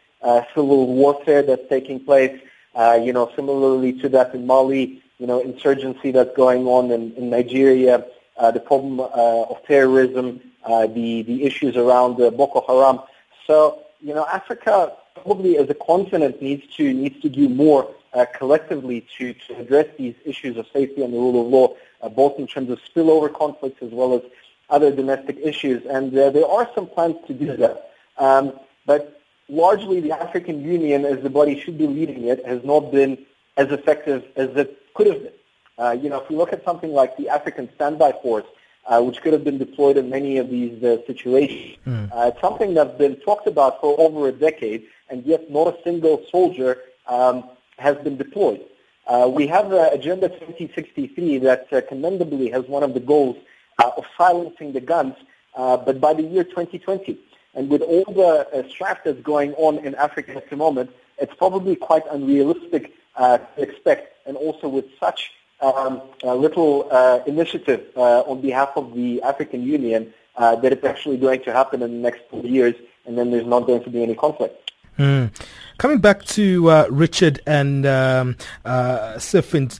civil 0.55 0.87
warfare 0.87 1.43
that's 1.43 1.69
taking 1.69 2.01
place. 2.01 2.41
You 2.77 3.13
know, 3.13 3.31
similarly 3.35 3.93
to 4.01 4.09
that 4.11 4.35
in 4.35 4.47
Mali, 4.47 5.03
you 5.19 5.27
know, 5.27 5.41
insurgency 5.41 6.11
that's 6.11 6.35
going 6.37 6.67
on 6.67 6.91
in, 6.91 7.13
in 7.15 7.31
Nigeria, 7.31 8.05
the 8.39 8.61
problem 8.61 9.01
of 9.01 9.57
terrorism, 9.67 10.41
the 10.67 11.23
the 11.23 11.45
issues 11.45 11.77
around 11.77 12.17
Boko 12.17 12.65
Haram. 12.67 13.01
So, 13.47 13.83
you 14.01 14.15
know, 14.15 14.27
Africa 14.27 14.93
probably 15.23 15.59
as 15.59 15.69
a 15.71 15.75
continent 15.75 16.41
needs 16.41 16.65
to 16.77 16.93
needs 16.93 17.21
to 17.21 17.29
do 17.29 17.49
more 17.49 17.95
uh, 18.15 18.25
collectively 18.39 19.07
to, 19.19 19.35
to 19.35 19.59
address 19.59 19.87
these 19.99 20.15
issues 20.25 20.57
of 20.57 20.67
safety 20.73 21.03
and 21.03 21.13
the 21.13 21.19
rule 21.19 21.41
of 21.41 21.47
law 21.49 21.75
uh, 22.03 22.09
both 22.09 22.39
in 22.39 22.47
terms 22.47 22.71
of 22.71 22.79
spillover 22.83 23.33
conflicts 23.33 23.83
as 23.83 23.91
well 23.91 24.15
as 24.15 24.23
other 24.71 24.91
domestic 24.91 25.39
issues. 25.43 25.85
And 25.87 26.17
uh, 26.17 26.31
there 26.31 26.47
are 26.47 26.69
some 26.75 26.87
plans 26.87 27.17
to 27.27 27.35
do 27.35 27.57
that. 27.57 27.91
Um, 28.19 28.59
but 28.85 29.21
largely 29.49 30.01
the 30.01 30.13
African 30.13 30.63
Union, 30.63 31.05
as 31.05 31.23
the 31.23 31.31
body 31.31 31.61
should 31.61 31.79
be 31.79 31.87
leading 31.87 32.25
it, 32.25 32.45
has 32.47 32.65
not 32.65 32.91
been 32.91 33.19
as 33.57 33.71
effective 33.71 34.25
as 34.37 34.51
it 34.57 34.79
could 34.95 35.07
have 35.07 35.23
been. 35.23 35.33
Uh, 35.79 35.91
you 35.91 36.09
know, 36.09 36.21
if 36.21 36.29
we 36.31 36.37
look 36.37 36.53
at 36.53 36.65
something 36.65 36.93
like 36.93 37.17
the 37.17 37.29
African 37.29 37.69
Standby 37.75 38.13
Force, 38.23 38.47
uh, 38.87 39.03
which 39.03 39.21
could 39.21 39.33
have 39.33 39.45
been 39.45 39.59
deployed 39.59 39.97
in 39.97 40.09
many 40.09 40.39
of 40.39 40.49
these 40.49 40.83
uh, 40.83 40.99
situations, 41.07 41.77
mm. 41.87 42.11
uh, 42.13 42.31
it's 42.33 42.41
something 42.41 42.73
that's 42.73 42.97
been 42.97 43.17
talked 43.17 43.47
about 43.47 43.81
for 43.81 43.99
over 44.01 44.29
a 44.29 44.33
decade, 44.33 44.87
and 45.11 45.25
yet 45.27 45.51
not 45.51 45.67
a 45.69 45.83
single 45.83 46.25
soldier 46.31 46.79
um, 47.09 47.45
has 47.79 47.97
been 47.99 48.17
deployed. 48.17 48.65
Uh, 49.07 49.31
we 49.33 49.47
have 49.47 49.73
uh, 49.73 49.88
Agenda 49.92 50.29
2063 50.29 51.38
that 51.38 51.73
uh, 51.73 51.81
commendably 51.83 52.51
has 52.51 52.64
one 52.64 52.83
of 52.83 52.92
the 52.92 52.99
goals 52.99 53.37
uh, 53.79 53.90
of 53.97 54.05
silencing 54.19 54.73
the 54.73 54.81
guns, 54.81 55.14
uh, 55.55 55.77
but 55.77 56.01
by 56.01 56.12
the 56.12 56.23
year 56.23 56.42
2020. 56.42 57.16
And 57.55 57.71
with 57.71 57.83
all 57.83 58.05
the 58.12 58.49
uh, 58.53 58.69
strife 58.69 58.99
that's 59.05 59.21
going 59.21 59.55
on 59.55 59.79
in 59.79 59.95
Africa 59.95 60.35
at 60.35 60.51
the 60.51 60.57
moment, 60.57 60.90
it's 61.19 61.33
probably 61.35 61.77
quite 61.77 62.03
unrealistic 62.11 62.92
to 63.16 63.40
expect, 63.57 64.14
and 64.27 64.37
also 64.37 64.69
with 64.69 64.85
such 65.01 65.31
um, 65.62 66.03
little 66.23 66.90
initiative 67.27 67.87
on 67.97 68.42
behalf 68.42 68.73
of 68.77 68.92
the 68.92 69.23
African 69.23 69.62
Union, 69.62 70.12
that 70.38 70.64
it's 70.64 70.85
actually 70.85 71.16
going 71.16 71.42
to 71.45 71.53
happen 71.53 71.81
in 71.81 71.92
the 71.92 71.99
next 71.99 72.21
four 72.29 72.45
years, 72.45 72.75
and 73.07 73.16
then 73.16 73.31
there's 73.31 73.47
not 73.47 73.61
going 73.61 73.83
to 73.85 73.88
be 73.88 74.03
any 74.03 74.14
conflict. 74.14 74.66
Mm. 74.99 75.31
Coming 75.79 75.99
back 75.99 76.25
to 76.25 76.71
uh, 76.71 76.87
Richard 76.91 77.43
and 77.47 77.85
um, 77.85 78.37
uh, 78.65 79.19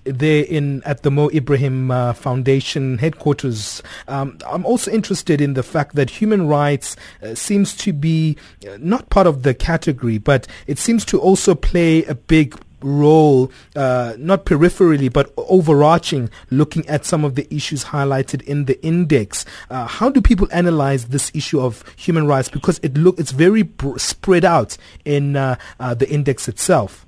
there 0.05 0.45
in 0.45 0.83
at 0.85 1.03
the 1.03 1.11
Mo 1.11 1.31
Ibrahim 1.31 1.91
uh, 1.91 2.13
Foundation 2.13 2.99
headquarters, 2.99 3.83
um, 4.07 4.37
I'm 4.47 4.67
also 4.67 4.91
interested 4.91 5.41
in 5.41 5.55
the 5.55 5.63
fact 5.63 5.95
that 5.95 6.11
human 6.11 6.49
rights 6.49 6.97
uh, 7.23 7.35
seems 7.35 7.75
to 7.79 7.95
be 7.95 8.37
uh, 8.69 8.77
not 8.79 9.09
part 9.09 9.27
of 9.27 9.43
the 9.43 9.55
category, 9.55 10.19
but 10.19 10.47
it 10.67 10.79
seems 10.79 11.03
to 11.07 11.19
also 11.19 11.55
play 11.55 12.05
a 12.05 12.15
big 12.15 12.55
role, 12.83 13.51
uh, 13.75 14.15
not 14.19 14.45
peripherally, 14.45 15.13
but 15.13 15.33
overarching, 15.37 16.31
looking 16.51 16.87
at 16.89 17.05
some 17.05 17.25
of 17.25 17.35
the 17.35 17.53
issues 17.55 17.85
highlighted 17.85 18.43
in 18.43 18.67
the 18.67 18.83
index. 18.85 19.45
Uh, 19.71 19.87
how 19.87 20.11
do 20.11 20.21
people 20.21 20.49
analyze 20.53 21.07
this 21.07 21.31
issue 21.35 21.61
of 21.61 21.85
human 21.97 22.27
rights? 22.27 22.49
Because 22.49 22.79
it 22.83 22.97
look 22.97 23.19
it's 23.19 23.33
very 23.33 23.63
br- 23.63 23.99
spread 23.99 24.45
out 24.45 24.77
in 25.05 25.37
uh, 25.37 25.57
uh 25.81 25.95
the 25.95 26.09
index 26.11 26.49
itself. 26.49 27.07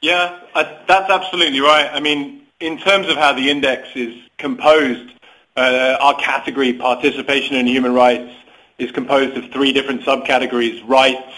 Yeah, 0.00 0.40
I, 0.54 0.78
that's 0.88 1.10
absolutely 1.10 1.60
right. 1.60 1.88
I 1.92 2.00
mean, 2.00 2.42
in 2.60 2.78
terms 2.78 3.08
of 3.08 3.16
how 3.16 3.32
the 3.32 3.50
index 3.50 3.88
is 3.94 4.14
composed, 4.38 5.12
uh, 5.56 5.96
our 6.00 6.14
category, 6.16 6.72
participation 6.72 7.56
in 7.56 7.66
human 7.66 7.94
rights, 7.94 8.32
is 8.78 8.90
composed 8.90 9.36
of 9.36 9.50
three 9.52 9.72
different 9.72 10.02
subcategories: 10.02 10.82
rights, 10.88 11.32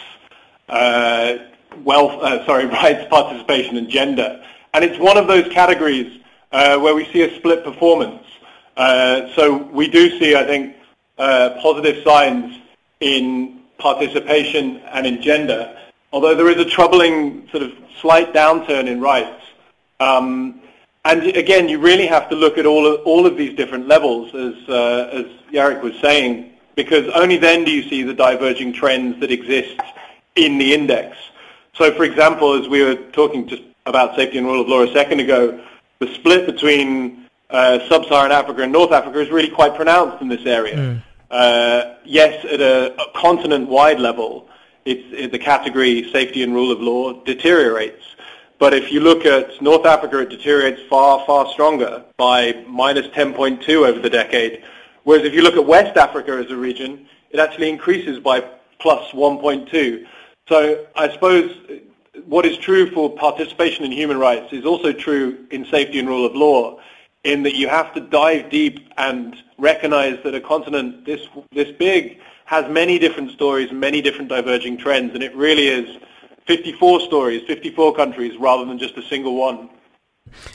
uh, 0.68 1.36
wealth, 1.78 2.22
uh, 2.22 2.44
sorry, 2.46 2.66
rights, 2.80 3.06
participation, 3.08 3.76
and 3.76 3.88
gender. 3.88 4.42
And 4.72 4.84
it's 4.84 4.98
one 4.98 5.16
of 5.16 5.26
those 5.26 5.52
categories 5.52 6.20
uh, 6.52 6.78
where 6.78 6.94
we 6.94 7.04
see 7.12 7.22
a 7.22 7.36
split 7.36 7.64
performance. 7.64 8.22
Uh, 8.76 9.28
so 9.34 9.56
we 9.56 9.88
do 9.88 10.18
see, 10.18 10.34
I 10.34 10.44
think, 10.44 10.76
uh, 11.18 11.58
positive 11.60 12.02
signs 12.04 12.58
in 13.00 13.60
participation 13.78 14.78
and 14.78 15.06
in 15.06 15.22
gender, 15.22 15.76
although 16.12 16.34
there 16.34 16.48
is 16.48 16.56
a 16.56 16.68
troubling 16.68 17.48
sort 17.50 17.62
of 17.62 17.72
slight 18.00 18.32
downturn 18.32 18.86
in 18.86 19.00
rights. 19.00 19.42
Um, 20.00 20.60
and 21.04 21.22
again, 21.36 21.68
you 21.68 21.78
really 21.78 22.06
have 22.06 22.28
to 22.30 22.34
look 22.34 22.56
at 22.56 22.66
all 22.66 22.86
of, 22.86 23.00
all 23.04 23.26
of 23.26 23.36
these 23.36 23.54
different 23.56 23.86
levels, 23.86 24.34
as, 24.34 24.68
uh, 24.68 25.10
as 25.12 25.82
was 25.82 25.94
saying, 26.00 26.52
because 26.74 27.08
only 27.14 27.36
then 27.36 27.64
do 27.64 27.70
you 27.70 27.88
see 27.88 28.02
the 28.02 28.14
diverging 28.14 28.72
trends 28.72 29.20
that 29.20 29.30
exist 29.30 29.78
in 30.34 30.58
the 30.58 30.74
index. 30.74 31.16
So, 31.74 31.92
for 31.92 32.04
example, 32.04 32.54
as 32.54 32.68
we 32.68 32.82
were 32.82 32.94
talking 32.94 33.48
just 33.48 33.62
about 33.86 34.14
safety 34.16 34.38
and 34.38 34.46
rule 34.46 34.60
of 34.60 34.68
law 34.68 34.82
a 34.82 34.92
second 34.92 35.20
ago, 35.20 35.60
the 35.98 36.06
split 36.14 36.46
between 36.46 37.26
uh, 37.50 37.80
sub-Saharan 37.88 38.32
Africa 38.32 38.62
and 38.62 38.72
North 38.72 38.92
Africa 38.92 39.18
is 39.20 39.30
really 39.30 39.50
quite 39.50 39.74
pronounced 39.74 40.22
in 40.22 40.28
this 40.28 40.46
area. 40.46 40.76
Mm. 40.76 41.02
Uh, 41.30 41.94
yes, 42.04 42.44
at 42.44 42.60
a, 42.60 42.94
a 43.00 43.12
continent-wide 43.16 43.98
level, 43.98 44.48
it's, 44.84 45.04
it, 45.12 45.32
the 45.32 45.38
category 45.38 46.10
safety 46.12 46.42
and 46.42 46.54
rule 46.54 46.70
of 46.70 46.80
law 46.80 47.12
deteriorates. 47.24 48.04
But 48.58 48.72
if 48.72 48.92
you 48.92 49.00
look 49.00 49.26
at 49.26 49.60
North 49.60 49.84
Africa, 49.84 50.20
it 50.20 50.30
deteriorates 50.30 50.80
far, 50.88 51.24
far 51.26 51.50
stronger 51.50 52.04
by 52.16 52.64
minus 52.68 53.06
10.2 53.08 53.68
over 53.68 53.98
the 53.98 54.10
decade. 54.10 54.62
Whereas 55.02 55.24
if 55.24 55.34
you 55.34 55.42
look 55.42 55.56
at 55.56 55.66
West 55.66 55.96
Africa 55.96 56.32
as 56.32 56.50
a 56.50 56.56
region, 56.56 57.06
it 57.30 57.40
actually 57.40 57.68
increases 57.68 58.20
by 58.20 58.40
plus 58.78 59.10
1.2. 59.10 60.06
So 60.48 60.86
I 60.94 61.10
suppose 61.10 61.56
what 62.26 62.44
is 62.44 62.56
true 62.58 62.90
for 62.90 63.10
participation 63.16 63.84
in 63.84 63.92
human 63.92 64.18
rights 64.18 64.52
is 64.52 64.64
also 64.64 64.92
true 64.92 65.46
in 65.50 65.64
safety 65.64 65.98
and 65.98 66.08
rule 66.08 66.26
of 66.26 66.34
law 66.34 66.78
in 67.24 67.42
that 67.44 67.54
you 67.54 67.68
have 67.68 67.94
to 67.94 68.00
dive 68.00 68.50
deep 68.50 68.86
and 68.98 69.36
recognize 69.56 70.18
that 70.22 70.34
a 70.34 70.40
continent 70.40 71.06
this, 71.06 71.26
this 71.52 71.70
big 71.78 72.18
has 72.44 72.70
many 72.70 72.98
different 72.98 73.30
stories 73.30 73.70
and 73.70 73.80
many 73.80 74.02
different 74.02 74.28
diverging 74.28 74.76
trends, 74.76 75.14
and 75.14 75.22
it 75.22 75.34
really 75.34 75.68
is 75.68 75.96
54 76.46 77.00
stories, 77.00 77.42
54 77.46 77.94
countries, 77.94 78.36
rather 78.38 78.66
than 78.66 78.78
just 78.78 78.98
a 78.98 79.02
single 79.02 79.36
one. 79.36 79.70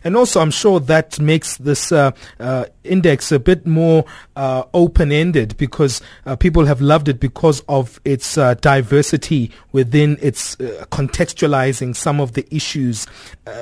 And 0.03 0.15
also, 0.15 0.41
I'm 0.41 0.51
sure 0.51 0.79
that 0.81 1.19
makes 1.19 1.57
this 1.57 1.91
uh, 1.91 2.11
uh, 2.39 2.65
index 2.83 3.31
a 3.31 3.39
bit 3.39 3.65
more 3.65 4.05
uh, 4.35 4.63
open-ended 4.73 5.57
because 5.57 6.01
uh, 6.25 6.35
people 6.35 6.65
have 6.65 6.81
loved 6.81 7.07
it 7.07 7.19
because 7.19 7.61
of 7.67 7.99
its 8.05 8.37
uh, 8.37 8.53
diversity 8.55 9.51
within 9.71 10.17
its 10.21 10.59
uh, 10.59 10.85
contextualizing 10.91 11.95
some 11.95 12.19
of 12.19 12.33
the 12.33 12.47
issues. 12.53 13.05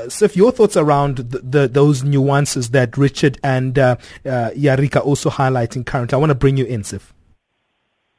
so, 0.10 0.26
if 0.26 0.36
your 0.36 0.52
thoughts 0.52 0.78
around 0.78 1.18
the, 1.18 1.40
the, 1.40 1.68
those 1.68 2.04
nuances 2.04 2.70
that 2.72 2.98
Richard 2.98 3.40
and 3.44 3.76
Yarika 3.76 5.06
also 5.06 5.30
highlighting 5.30 5.86
currently, 5.86 6.16
I 6.16 6.20
want 6.20 6.32
to 6.32 6.36
bring 6.36 6.58
you 6.58 6.66
in, 6.66 6.84
Sif. 6.84 7.14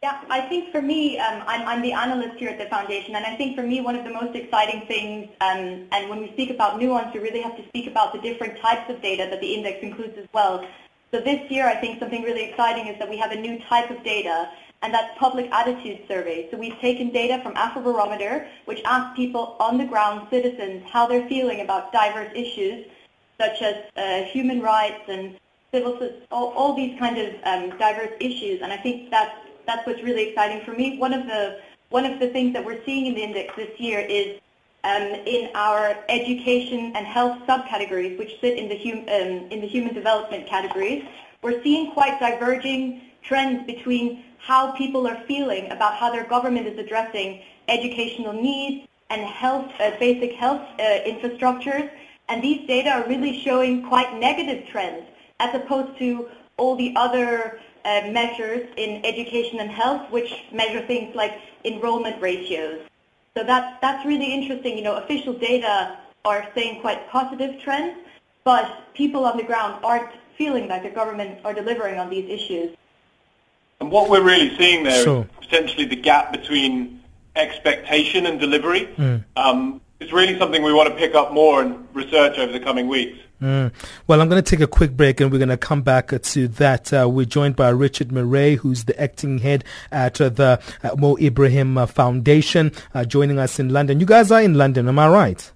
Yeah, 0.00 0.22
I 0.30 0.42
think 0.42 0.70
for 0.70 0.80
me, 0.80 1.18
um, 1.18 1.42
I'm, 1.48 1.66
I'm 1.66 1.82
the 1.82 1.92
analyst 1.92 2.38
here 2.38 2.50
at 2.50 2.58
the 2.58 2.66
foundation, 2.66 3.16
and 3.16 3.26
I 3.26 3.34
think 3.34 3.56
for 3.56 3.64
me 3.64 3.80
one 3.80 3.96
of 3.96 4.04
the 4.04 4.12
most 4.12 4.36
exciting 4.36 4.86
things, 4.86 5.28
um, 5.40 5.88
and 5.90 6.08
when 6.08 6.20
we 6.20 6.30
speak 6.34 6.50
about 6.50 6.78
nuance, 6.78 7.12
we 7.12 7.18
really 7.18 7.40
have 7.42 7.56
to 7.56 7.66
speak 7.66 7.88
about 7.88 8.12
the 8.12 8.20
different 8.20 8.60
types 8.60 8.88
of 8.88 9.02
data 9.02 9.26
that 9.28 9.40
the 9.40 9.54
index 9.54 9.82
includes 9.82 10.16
as 10.16 10.28
well. 10.32 10.64
So 11.10 11.20
this 11.20 11.50
year, 11.50 11.66
I 11.66 11.74
think 11.74 11.98
something 11.98 12.22
really 12.22 12.44
exciting 12.44 12.86
is 12.86 12.96
that 13.00 13.10
we 13.10 13.16
have 13.16 13.32
a 13.32 13.40
new 13.40 13.58
type 13.64 13.90
of 13.90 14.04
data 14.04 14.50
and 14.82 14.94
that's 14.94 15.18
public 15.18 15.50
attitude 15.50 16.06
survey. 16.06 16.48
So 16.52 16.56
we've 16.56 16.78
taken 16.78 17.10
data 17.10 17.42
from 17.42 17.54
Afrobarometer, 17.54 18.46
which 18.66 18.80
asks 18.84 19.16
people 19.16 19.56
on 19.58 19.78
the 19.78 19.84
ground, 19.84 20.28
citizens, 20.30 20.84
how 20.88 21.08
they're 21.08 21.28
feeling 21.28 21.62
about 21.62 21.92
diverse 21.92 22.30
issues 22.36 22.86
such 23.40 23.62
as 23.62 23.76
uh, 23.96 24.22
human 24.30 24.60
rights 24.60 25.02
and 25.08 25.36
civil, 25.72 25.98
all, 26.30 26.52
all 26.52 26.76
these 26.76 26.96
kind 26.98 27.18
of 27.18 27.34
um, 27.42 27.76
diverse 27.78 28.12
issues. 28.20 28.60
And 28.62 28.72
I 28.72 28.76
think 28.76 29.10
that's 29.10 29.34
that's 29.68 29.86
what's 29.86 30.02
really 30.02 30.30
exciting 30.30 30.64
for 30.64 30.72
me. 30.72 30.98
One 30.98 31.12
of 31.12 31.26
the 31.26 31.60
one 31.90 32.04
of 32.04 32.18
the 32.18 32.28
things 32.28 32.52
that 32.54 32.64
we're 32.64 32.82
seeing 32.84 33.06
in 33.06 33.14
the 33.14 33.22
index 33.22 33.54
this 33.56 33.78
year 33.78 34.00
is 34.00 34.40
um, 34.84 35.02
in 35.02 35.50
our 35.54 35.96
education 36.08 36.92
and 36.94 37.06
health 37.06 37.38
subcategories, 37.46 38.18
which 38.18 38.40
sit 38.40 38.58
in 38.58 38.68
the, 38.68 38.76
hum, 38.76 38.98
um, 39.08 39.50
in 39.50 39.60
the 39.60 39.66
human 39.66 39.94
development 39.94 40.46
categories, 40.46 41.04
we're 41.42 41.62
seeing 41.62 41.92
quite 41.92 42.20
diverging 42.20 43.00
trends 43.22 43.66
between 43.66 44.22
how 44.38 44.72
people 44.72 45.06
are 45.06 45.20
feeling 45.26 45.70
about 45.70 45.94
how 45.96 46.10
their 46.10 46.24
government 46.24 46.66
is 46.66 46.78
addressing 46.78 47.42
educational 47.68 48.32
needs 48.32 48.86
and 49.10 49.22
health, 49.22 49.70
uh, 49.80 49.90
basic 49.98 50.32
health 50.32 50.62
uh, 50.78 50.82
infrastructures. 51.06 51.90
And 52.28 52.42
these 52.42 52.66
data 52.66 52.90
are 52.90 53.08
really 53.08 53.40
showing 53.40 53.82
quite 53.88 54.18
negative 54.18 54.68
trends 54.68 55.06
as 55.40 55.54
opposed 55.54 55.98
to 55.98 56.28
all 56.58 56.76
the 56.76 56.92
other 56.96 57.60
uh, 57.88 58.10
measures 58.10 58.68
in 58.76 59.04
education 59.04 59.60
and 59.60 59.70
health, 59.70 60.10
which 60.10 60.30
measure 60.52 60.86
things 60.86 61.14
like 61.14 61.34
enrollment 61.64 62.20
ratios. 62.20 62.80
So 63.34 63.44
that's, 63.44 63.80
that's 63.80 64.04
really 64.06 64.30
interesting. 64.32 64.76
You 64.76 64.84
know, 64.84 64.96
official 64.96 65.32
data 65.32 65.98
are 66.24 66.46
saying 66.54 66.80
quite 66.82 67.08
positive 67.08 67.60
trends, 67.60 67.96
but 68.44 68.66
people 68.94 69.24
on 69.24 69.36
the 69.36 69.42
ground 69.42 69.82
aren't 69.84 70.10
feeling 70.36 70.68
like 70.68 70.82
the 70.82 70.90
government 70.90 71.38
are 71.44 71.54
delivering 71.54 71.98
on 71.98 72.10
these 72.10 72.28
issues. 72.28 72.76
And 73.80 73.90
what 73.90 74.10
we're 74.10 74.24
really 74.24 74.56
seeing 74.58 74.84
there 74.84 75.04
so. 75.04 75.22
is 75.22 75.26
potentially 75.40 75.86
the 75.86 75.96
gap 75.96 76.32
between 76.32 77.00
expectation 77.36 78.26
and 78.26 78.38
delivery. 78.38 78.88
Mm. 78.96 79.24
Um, 79.36 79.80
it's 80.00 80.12
really 80.12 80.38
something 80.38 80.62
we 80.62 80.72
want 80.72 80.88
to 80.90 80.94
pick 80.96 81.14
up 81.14 81.32
more 81.32 81.62
and 81.62 81.88
research 81.94 82.38
over 82.38 82.52
the 82.52 82.60
coming 82.60 82.86
weeks. 82.88 83.18
Mm. 83.40 83.72
Well, 84.06 84.20
I'm 84.20 84.28
going 84.28 84.42
to 84.42 84.50
take 84.50 84.60
a 84.60 84.66
quick 84.66 84.96
break 84.96 85.20
and 85.20 85.30
we're 85.30 85.38
going 85.38 85.48
to 85.48 85.56
come 85.56 85.82
back 85.82 86.08
to 86.20 86.48
that. 86.48 86.92
Uh, 86.92 87.08
we're 87.08 87.24
joined 87.24 87.54
by 87.56 87.68
Richard 87.68 88.10
Murray, 88.10 88.56
who's 88.56 88.84
the 88.84 89.00
acting 89.00 89.38
head 89.38 89.64
at 89.92 90.20
uh, 90.20 90.28
the 90.28 90.60
uh, 90.82 90.96
Mo 90.96 91.16
Ibrahim 91.18 91.86
Foundation, 91.86 92.72
uh, 92.94 93.04
joining 93.04 93.38
us 93.38 93.60
in 93.60 93.68
London. 93.68 94.00
You 94.00 94.06
guys 94.06 94.32
are 94.32 94.42
in 94.42 94.54
London, 94.54 94.88
am 94.88 94.98
I 94.98 95.08
right? 95.08 95.52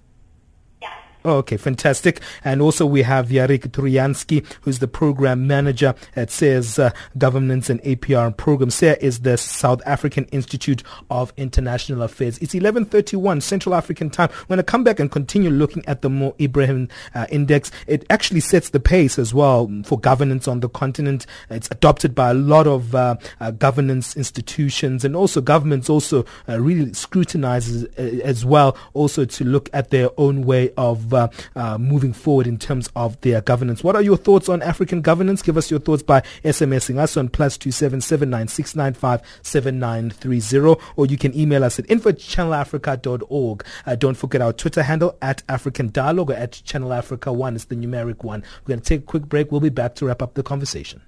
Oh, 1.25 1.37
okay, 1.37 1.57
fantastic. 1.57 2.19
And 2.43 2.61
also 2.61 2.85
we 2.85 3.03
have 3.03 3.29
Yarik 3.29 3.67
Turianskyi, 3.69 4.45
who's 4.61 4.79
the 4.79 4.87
program 4.87 5.47
manager 5.47 5.95
at 6.15 6.29
SAIIA's 6.29 6.79
uh, 6.79 6.91
Governance 7.17 7.69
and 7.69 7.81
APR 7.83 8.35
program. 8.35 8.69
SARE 8.69 8.97
is 8.99 9.21
the 9.21 9.37
South 9.37 9.81
African 9.85 10.25
Institute 10.25 10.83
of 11.09 11.31
International 11.37 12.01
Affairs. 12.01 12.37
It's 12.39 12.53
11:31 12.53 13.41
Central 13.41 13.73
African 13.73 14.09
time. 14.09 14.29
We're 14.41 14.55
going 14.55 14.57
to 14.57 14.63
come 14.63 14.83
back 14.83 14.99
and 14.99 15.09
continue 15.11 15.49
looking 15.49 15.85
at 15.87 16.01
the 16.01 16.09
Mo 16.09 16.35
Ibrahim 16.41 16.89
uh, 17.15 17.25
Index. 17.29 17.71
It 17.87 18.05
actually 18.09 18.41
sets 18.41 18.69
the 18.69 18.79
pace 18.79 19.17
as 19.17 19.33
well 19.33 19.71
for 19.85 19.97
governance 19.99 20.47
on 20.47 20.59
the 20.59 20.69
continent. 20.69 21.25
It's 21.49 21.69
adopted 21.71 22.13
by 22.13 22.31
a 22.31 22.33
lot 22.33 22.67
of 22.67 22.93
uh, 22.95 23.15
uh 23.39 23.51
governance 23.51 24.17
institutions 24.17 25.05
and 25.05 25.15
also 25.15 25.39
governments 25.39 25.89
also 25.89 26.25
uh, 26.49 26.59
really 26.59 26.93
scrutinizes 26.93 27.85
uh, 27.97 28.01
as 28.23 28.43
well 28.43 28.75
also 28.93 29.23
to 29.25 29.43
look 29.45 29.69
at 29.73 29.89
their 29.89 30.09
own 30.17 30.43
way 30.43 30.71
of 30.75 31.12
uh, 31.13 31.77
moving 31.77 32.13
forward 32.13 32.47
in 32.47 32.57
terms 32.57 32.89
of 32.95 33.19
their 33.21 33.41
governance. 33.41 33.83
What 33.83 33.95
are 33.95 34.01
your 34.01 34.17
thoughts 34.17 34.49
on 34.49 34.61
African 34.61 35.01
governance? 35.01 35.41
Give 35.41 35.57
us 35.57 35.69
your 35.69 35.79
thoughts 35.79 36.03
by 36.03 36.21
SMSing 36.43 36.97
us 36.97 37.17
on 37.17 37.29
plus 37.29 37.57
two 37.57 37.71
seven 37.71 38.01
seven 38.01 38.29
nine 38.29 38.47
six 38.47 38.75
nine 38.75 38.93
five 38.93 39.21
seven 39.41 39.79
nine 39.79 40.09
three 40.09 40.39
zero, 40.39 40.77
or 40.95 41.05
you 41.05 41.17
can 41.17 41.37
email 41.37 41.63
us 41.63 41.79
at 41.79 41.89
info 41.89 42.09
at 42.09 42.17
channelafrica.org. 42.17 43.65
Uh, 43.85 43.95
don't 43.95 44.15
forget 44.15 44.41
our 44.41 44.53
Twitter 44.53 44.83
handle 44.83 45.17
at 45.21 45.43
African 45.49 45.91
Dialogue 45.91 46.31
or 46.31 46.35
at 46.35 46.51
Channel 46.51 46.93
Africa 46.93 47.31
One. 47.31 47.55
It's 47.55 47.65
the 47.65 47.75
numeric 47.75 48.23
one. 48.23 48.43
We're 48.63 48.69
going 48.69 48.81
to 48.81 48.85
take 48.85 49.01
a 49.01 49.05
quick 49.05 49.23
break. 49.23 49.51
We'll 49.51 49.61
be 49.61 49.69
back 49.69 49.95
to 49.95 50.05
wrap 50.05 50.21
up 50.21 50.33
the 50.33 50.43
conversation. 50.43 51.01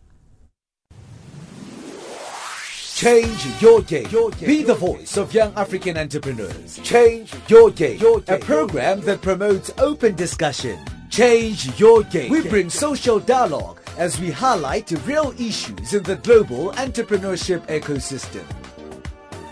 Change 2.95 3.61
your 3.61 3.81
game. 3.81 4.07
your 4.09 4.31
game. 4.31 4.47
Be 4.47 4.63
the 4.63 4.73
voice 4.73 5.17
of 5.17 5.33
young 5.33 5.53
African 5.55 5.97
entrepreneurs. 5.97 6.79
Change 6.81 7.35
your 7.49 7.69
game. 7.69 7.99
Your 7.99 8.21
game. 8.21 8.37
A 8.37 8.45
program 8.45 9.01
that 9.01 9.21
promotes 9.21 9.69
open 9.79 10.15
discussion. 10.15 10.79
Change 11.09 11.77
your 11.77 12.03
game. 12.03 12.31
We 12.31 12.47
bring 12.47 12.69
social 12.69 13.19
dialogue 13.19 13.81
as 13.97 14.17
we 14.17 14.31
highlight 14.31 14.91
real 15.05 15.33
issues 15.37 15.93
in 15.93 16.03
the 16.03 16.15
global 16.15 16.71
entrepreneurship 16.71 17.67
ecosystem. 17.67 18.45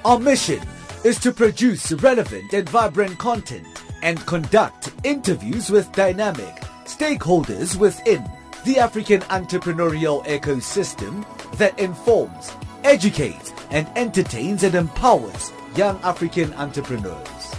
Our 0.06 0.20
mission 0.20 0.62
is 1.04 1.20
to 1.20 1.34
produce 1.34 1.92
relevant 1.92 2.54
and 2.54 2.70
vibrant 2.70 3.20
content 3.20 3.68
and 4.04 4.26
conduct 4.26 4.94
interviews 5.04 5.70
with 5.70 5.92
dynamic 5.92 6.62
stakeholders 6.86 7.76
within 7.76 8.24
the 8.64 8.80
African 8.80 9.20
entrepreneurial 9.24 10.26
ecosystem 10.28 11.26
that 11.58 11.78
informs 11.78 12.54
educates, 12.84 13.52
and 13.72 13.88
entertains 13.96 14.64
and 14.64 14.76
empowers 14.76 15.52
young 15.76 16.00
African 16.04 16.54
entrepreneurs. 16.54 17.56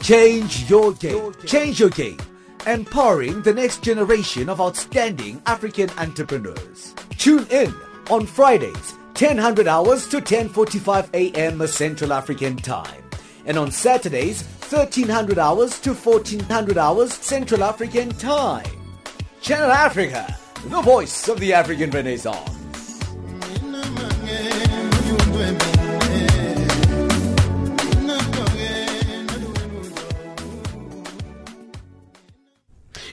Change 0.00 0.68
your 0.68 0.92
game. 0.94 1.32
Change 1.46 1.78
your 1.78 1.90
game. 1.90 2.18
Empowering 2.66 3.42
the 3.42 3.52
next 3.52 3.82
generation 3.82 4.48
of 4.48 4.60
outstanding 4.60 5.42
African 5.46 5.90
entrepreneurs. 5.98 6.94
Tune 7.18 7.46
in 7.50 7.74
on 8.10 8.26
Fridays, 8.26 8.94
1000 9.18 9.68
hours 9.68 10.08
to 10.08 10.20
10:45 10.20 11.08
a.m. 11.14 11.66
Central 11.66 12.12
African 12.12 12.56
Time, 12.56 13.02
and 13.46 13.58
on 13.58 13.70
Saturdays, 13.70 14.42
1300 14.70 15.38
hours 15.38 15.78
to 15.80 15.92
1400 15.94 16.78
hours 16.78 17.12
Central 17.12 17.62
African 17.62 18.10
Time. 18.10 18.66
Channel 19.40 19.70
Africa, 19.70 20.36
the 20.66 20.80
voice 20.80 21.28
of 21.28 21.38
the 21.38 21.52
African 21.52 21.90
Renaissance. 21.90 22.61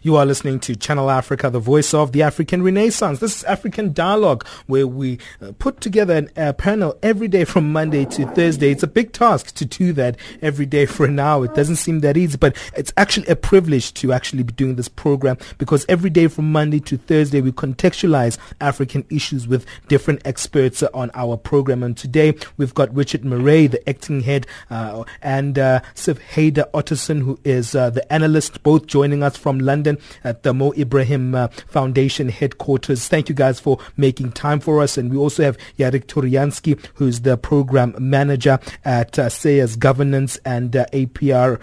You 0.09 0.15
are 0.15 0.25
listening 0.25 0.59
to 0.61 0.75
Channel 0.75 1.11
Africa, 1.11 1.51
the 1.51 1.59
voice 1.59 1.93
of 1.93 2.13
the 2.13 2.23
African 2.23 2.63
Renaissance. 2.63 3.19
This 3.19 3.37
is 3.37 3.43
African 3.43 3.93
Dialogue, 3.93 4.43
where 4.65 4.87
we 4.87 5.19
uh, 5.39 5.51
put 5.59 5.81
together 5.81 6.27
a 6.35 6.51
panel 6.51 6.97
every 7.03 7.27
day 7.27 7.45
from 7.45 7.71
Monday 7.71 8.05
to 8.05 8.25
Thursday. 8.25 8.71
It's 8.71 8.81
a 8.81 8.87
big 8.87 9.13
task 9.13 9.53
to 9.53 9.65
do 9.65 9.93
that 9.93 10.17
every 10.41 10.65
day 10.65 10.87
for 10.87 11.05
an 11.05 11.19
hour. 11.19 11.45
It 11.45 11.53
doesn't 11.53 11.75
seem 11.75 11.99
that 11.99 12.17
easy, 12.17 12.37
but 12.37 12.57
it's 12.75 12.91
actually 12.97 13.27
a 13.27 13.35
privilege 13.35 13.93
to 13.93 14.11
actually 14.11 14.41
be 14.41 14.53
doing 14.53 14.77
this 14.77 14.87
program 14.87 15.37
because 15.59 15.85
every 15.87 16.09
day 16.09 16.27
from 16.27 16.51
Monday 16.51 16.79
to 16.79 16.97
Thursday, 16.97 17.39
we 17.39 17.51
contextualize 17.51 18.39
African 18.61 19.05
issues 19.11 19.47
with 19.47 19.63
different 19.89 20.23
experts 20.25 20.81
on 20.81 21.11
our 21.13 21.37
program. 21.37 21.83
And 21.83 21.95
today, 21.95 22.33
we've 22.57 22.73
got 22.73 22.91
Richard 22.95 23.23
Murray, 23.23 23.67
the 23.67 23.87
acting 23.87 24.21
head, 24.21 24.47
uh, 24.71 25.03
and 25.21 25.59
uh, 25.59 25.81
Sif 25.93 26.19
Heide-Ottosen, 26.33 27.21
who 27.21 27.39
is 27.43 27.75
uh, 27.75 27.91
the 27.91 28.11
analyst, 28.11 28.63
both 28.63 28.87
joining 28.87 29.21
us 29.21 29.37
from 29.37 29.59
London 29.59 29.98
at 30.23 30.43
the 30.43 30.53
Mo 30.53 30.73
Ibrahim 30.73 31.35
uh, 31.35 31.47
Foundation 31.67 32.29
headquarters. 32.29 33.07
Thank 33.07 33.29
you 33.29 33.35
guys 33.35 33.59
for 33.59 33.79
making 33.97 34.31
time 34.33 34.59
for 34.59 34.81
us. 34.81 34.97
And 34.97 35.11
we 35.11 35.17
also 35.17 35.43
have 35.43 35.57
Yarik 35.77 36.05
Turianskyi, 36.05 36.83
who's 36.95 37.21
the 37.21 37.37
program 37.37 37.95
manager 37.99 38.59
at 38.85 39.17
uh, 39.17 39.29
Governance 39.77 40.37
and 40.45 40.75
uh, 40.75 40.85
APR 40.93 41.59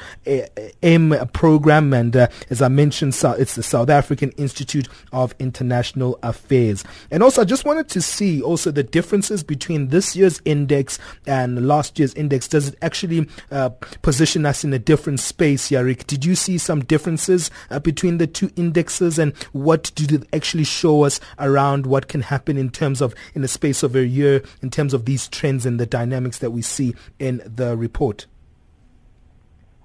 M 0.83 1.15
program. 1.33 1.93
And 1.93 2.17
uh, 2.17 2.29
as 2.51 2.63
I 2.63 2.69
mentioned, 2.69 3.15
it's 3.39 3.55
the 3.55 3.63
South 3.63 3.91
African 3.91 4.31
Institute 4.33 4.89
of 5.13 5.35
International 5.39 6.19
Affairs. 6.23 6.85
And 7.11 7.23
also, 7.23 7.43
I 7.43 7.45
just 7.45 7.65
wanted 7.65 7.89
to 7.91 8.03
see 8.03 8.43
also 8.43 8.71
the 8.71 8.83
differences 8.83 9.43
between 9.43 9.89
this 9.89 10.17
year's 10.17 10.41
index 10.45 10.99
and 11.27 11.67
last 11.67 11.99
year's 11.99 12.15
index. 12.15 12.49
Does 12.49 12.69
it 12.69 12.79
actually 12.83 13.29
uh, 13.51 13.71
position 14.03 14.47
us 14.47 14.65
in 14.65 14.73
a 14.73 14.79
different 14.79 15.21
space, 15.21 15.71
Yarik? 15.71 16.07
Did 16.07 16.25
you 16.25 16.35
see 16.35 16.59
some 16.59 16.85
differences 16.85 17.51
uh, 17.71 17.79
between 18.17 18.19
the 18.19 18.27
two 18.27 18.61
indexes 18.61 19.19
and 19.19 19.35
what 19.53 19.93
do 19.95 20.07
they 20.07 20.27
actually 20.37 20.65
show 20.65 21.05
us 21.05 21.21
around 21.39 21.87
what 21.87 22.09
can 22.09 22.23
happen 22.23 22.57
in 22.57 22.71
terms 22.71 23.01
of 23.01 23.15
in 23.35 23.43
the 23.43 23.49
space 23.49 23.83
of 23.83 23.95
a 23.95 24.07
year 24.07 24.43
in 24.63 24.71
terms 24.71 24.95
of 24.95 25.05
these 25.05 25.29
trends 25.29 25.67
and 25.67 25.79
the 25.79 25.87
dynamics 25.87 26.39
that 26.39 26.51
we 26.51 26.63
see 26.63 26.95
in 27.19 27.43
the 27.45 27.77
report? 27.77 28.27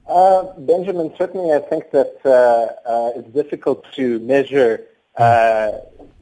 Uh, 0.07 0.43
Benjamin, 0.57 1.13
certainly 1.17 1.53
I 1.53 1.59
think 1.59 1.91
that 1.91 2.19
uh, 2.25 2.89
uh, 2.89 3.11
it's 3.15 3.29
difficult 3.33 3.85
to 3.93 4.19
measure 4.19 4.83
uh, 5.17 5.71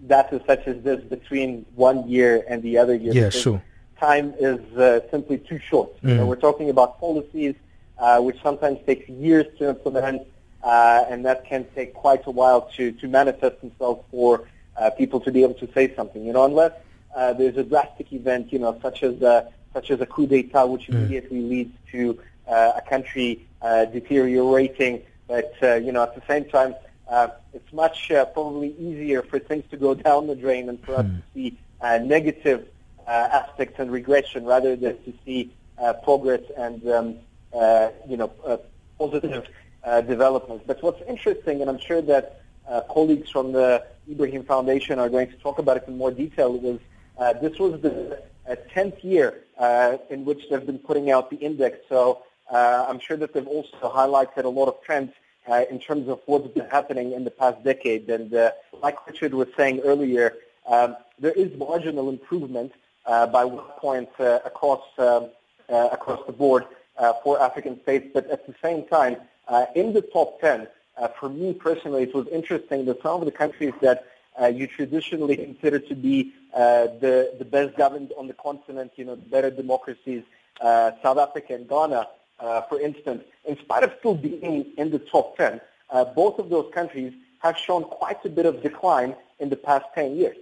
data 0.05 0.41
such 0.45 0.67
as 0.67 0.83
this 0.83 1.03
between 1.05 1.65
one 1.75 2.07
year 2.07 2.43
and 2.47 2.61
the 2.61 2.77
other 2.77 2.95
year. 2.95 3.13
Yeah, 3.13 3.29
sure. 3.29 3.61
Time 3.99 4.33
is 4.39 4.59
uh, 4.77 4.99
simply 5.09 5.39
too 5.39 5.59
short. 5.59 5.89
Mm. 6.01 6.09
You 6.09 6.15
know, 6.15 6.25
we're 6.25 6.35
talking 6.35 6.69
about 6.69 6.99
policies 6.99 7.55
uh, 7.97 8.19
which 8.21 8.37
sometimes 8.41 8.79
takes 8.85 9.09
years 9.09 9.45
to 9.57 9.69
implement, 9.69 10.21
uh, 10.63 11.05
and 11.09 11.25
that 11.25 11.45
can 11.45 11.65
take 11.75 11.93
quite 11.93 12.25
a 12.27 12.31
while 12.31 12.61
to, 12.75 12.91
to 12.93 13.07
manifest 13.07 13.61
themselves 13.61 14.03
for 14.11 14.47
uh, 14.77 14.89
people 14.91 15.19
to 15.21 15.31
be 15.31 15.43
able 15.43 15.53
to 15.55 15.69
say 15.73 15.93
something. 15.95 16.25
You 16.25 16.33
know, 16.33 16.45
unless 16.45 16.73
uh, 17.15 17.33
there's 17.33 17.57
a 17.57 17.63
drastic 17.63 18.11
event, 18.13 18.51
you 18.53 18.59
know, 18.59 18.77
such 18.81 19.03
as 19.03 19.21
uh, 19.21 19.49
such 19.73 19.91
as 19.91 20.01
a 20.01 20.05
coup 20.05 20.27
d'état, 20.27 20.67
which 20.69 20.87
Mm. 20.87 20.95
immediately 20.95 21.41
leads 21.41 21.73
to 21.91 22.17
uh, 22.47 22.73
a 22.75 22.81
country 22.81 23.45
uh, 23.61 23.85
deteriorating. 23.85 25.01
But 25.27 25.53
uh, 25.61 25.75
you 25.75 25.91
know, 25.91 26.03
at 26.03 26.15
the 26.15 26.21
same 26.27 26.45
time, 26.45 26.75
uh, 27.09 27.27
it's 27.53 27.71
much 27.73 28.11
uh, 28.11 28.25
probably 28.25 28.69
easier 28.79 29.21
for 29.21 29.39
things 29.39 29.63
to 29.71 29.77
go 29.77 29.93
down 30.07 30.27
the 30.27 30.35
drain 30.35 30.69
and 30.69 30.79
for 30.83 30.95
us 30.95 31.05
to 31.05 31.23
see 31.33 31.57
uh, 31.81 31.97
negative 31.99 32.67
uh, 33.07 33.11
aspects 33.11 33.79
and 33.79 33.91
regression 33.91 34.45
rather 34.45 34.75
than 34.75 34.95
to 35.03 35.13
see 35.25 35.51
uh, 35.77 35.93
progress 35.93 36.41
and 36.57 36.87
um, 36.89 37.15
uh, 37.53 37.89
you 38.07 38.17
know 38.17 38.31
uh, 38.45 38.57
positive 38.97 39.47
uh, 39.89 40.01
developments. 40.01 40.63
But 40.67 40.81
what's 40.83 41.01
interesting, 41.07 41.61
and 41.61 41.69
I'm 41.69 41.79
sure 41.79 42.01
that 42.13 42.41
uh, 42.67 42.81
colleagues 42.81 43.29
from 43.29 43.51
the 43.51 43.83
Ibrahim 44.09 44.43
Foundation 44.43 44.99
are 44.99 45.09
going 45.09 45.29
to 45.29 45.37
talk 45.37 45.57
about 45.59 45.77
it 45.77 45.85
in 45.87 45.97
more 45.97 46.11
detail, 46.11 46.49
was 46.53 46.79
uh, 47.17 47.33
this 47.33 47.57
was 47.59 47.81
the 47.81 48.21
uh, 48.49 48.55
10th 48.73 49.03
year 49.03 49.43
uh, 49.57 49.97
in 50.09 50.25
which 50.25 50.41
they've 50.49 50.65
been 50.65 50.79
putting 50.79 51.11
out 51.11 51.29
the 51.29 51.37
index. 51.37 51.79
So 51.89 52.23
uh, 52.51 52.85
I'm 52.87 52.99
sure 52.99 53.17
that 53.17 53.33
they've 53.33 53.47
also 53.47 53.77
highlighted 53.83 54.43
a 54.45 54.49
lot 54.59 54.67
of 54.67 54.81
trends 54.83 55.11
uh, 55.47 55.63
in 55.69 55.79
terms 55.79 56.07
of 56.07 56.21
what's 56.25 56.47
been 56.47 56.69
happening 56.69 57.11
in 57.13 57.23
the 57.23 57.31
past 57.31 57.63
decade. 57.63 58.09
And 58.09 58.33
uh, 58.33 58.51
like 58.81 59.05
Richard 59.07 59.33
was 59.33 59.47
saying 59.57 59.81
earlier, 59.83 60.35
um, 60.67 60.95
there 61.17 61.31
is 61.31 61.55
marginal 61.57 62.09
improvement 62.09 62.71
uh, 63.05 63.25
by 63.27 63.43
one 63.43 63.65
point 63.79 64.09
uh, 64.19 64.39
across 64.45 64.83
um, 64.99 65.29
uh, 65.69 65.89
across 65.91 66.21
the 66.25 66.33
board 66.33 66.65
uh, 66.97 67.13
for 67.23 67.41
African 67.41 67.81
states. 67.83 68.07
But 68.13 68.29
at 68.29 68.45
the 68.47 68.55
same 68.61 68.85
time, 68.87 69.15
uh, 69.15 69.38
in 69.75 69.93
the 69.93 70.01
top 70.01 70.39
10, 70.41 70.67
uh, 70.97 71.07
for 71.19 71.29
me 71.29 71.53
personally, 71.53 72.03
it 72.03 72.13
was 72.13 72.27
interesting 72.27 72.85
that 72.85 73.01
some 73.01 73.21
of 73.21 73.25
the 73.25 73.31
countries 73.31 73.73
that 73.81 74.05
uh, 74.39 74.47
you 74.47 74.67
traditionally 74.67 75.35
consider 75.35 75.79
to 75.79 75.95
be 75.95 76.33
uh, 76.53 76.87
the 76.99 77.33
the 77.37 77.45
best 77.45 77.75
governed 77.77 78.11
on 78.17 78.27
the 78.27 78.33
continent, 78.33 78.91
you 78.95 79.05
know, 79.05 79.15
better 79.15 79.49
democracies, 79.49 80.23
uh, 80.61 80.91
South 81.03 81.17
Africa 81.17 81.53
and 81.55 81.67
Ghana, 81.67 82.07
uh, 82.39 82.61
for 82.61 82.79
instance, 82.79 83.23
in 83.45 83.57
spite 83.59 83.83
of 83.83 83.93
still 83.99 84.15
being 84.15 84.65
in 84.77 84.89
the 84.91 84.99
top 84.99 85.37
10, 85.37 85.61
uh, 85.89 86.05
both 86.05 86.39
of 86.39 86.49
those 86.49 86.71
countries 86.73 87.13
have 87.39 87.57
shown 87.57 87.83
quite 87.83 88.23
a 88.25 88.29
bit 88.29 88.45
of 88.45 88.61
decline 88.61 89.15
in 89.39 89.49
the 89.49 89.55
past 89.55 89.85
10 89.95 90.15
years. 90.15 90.37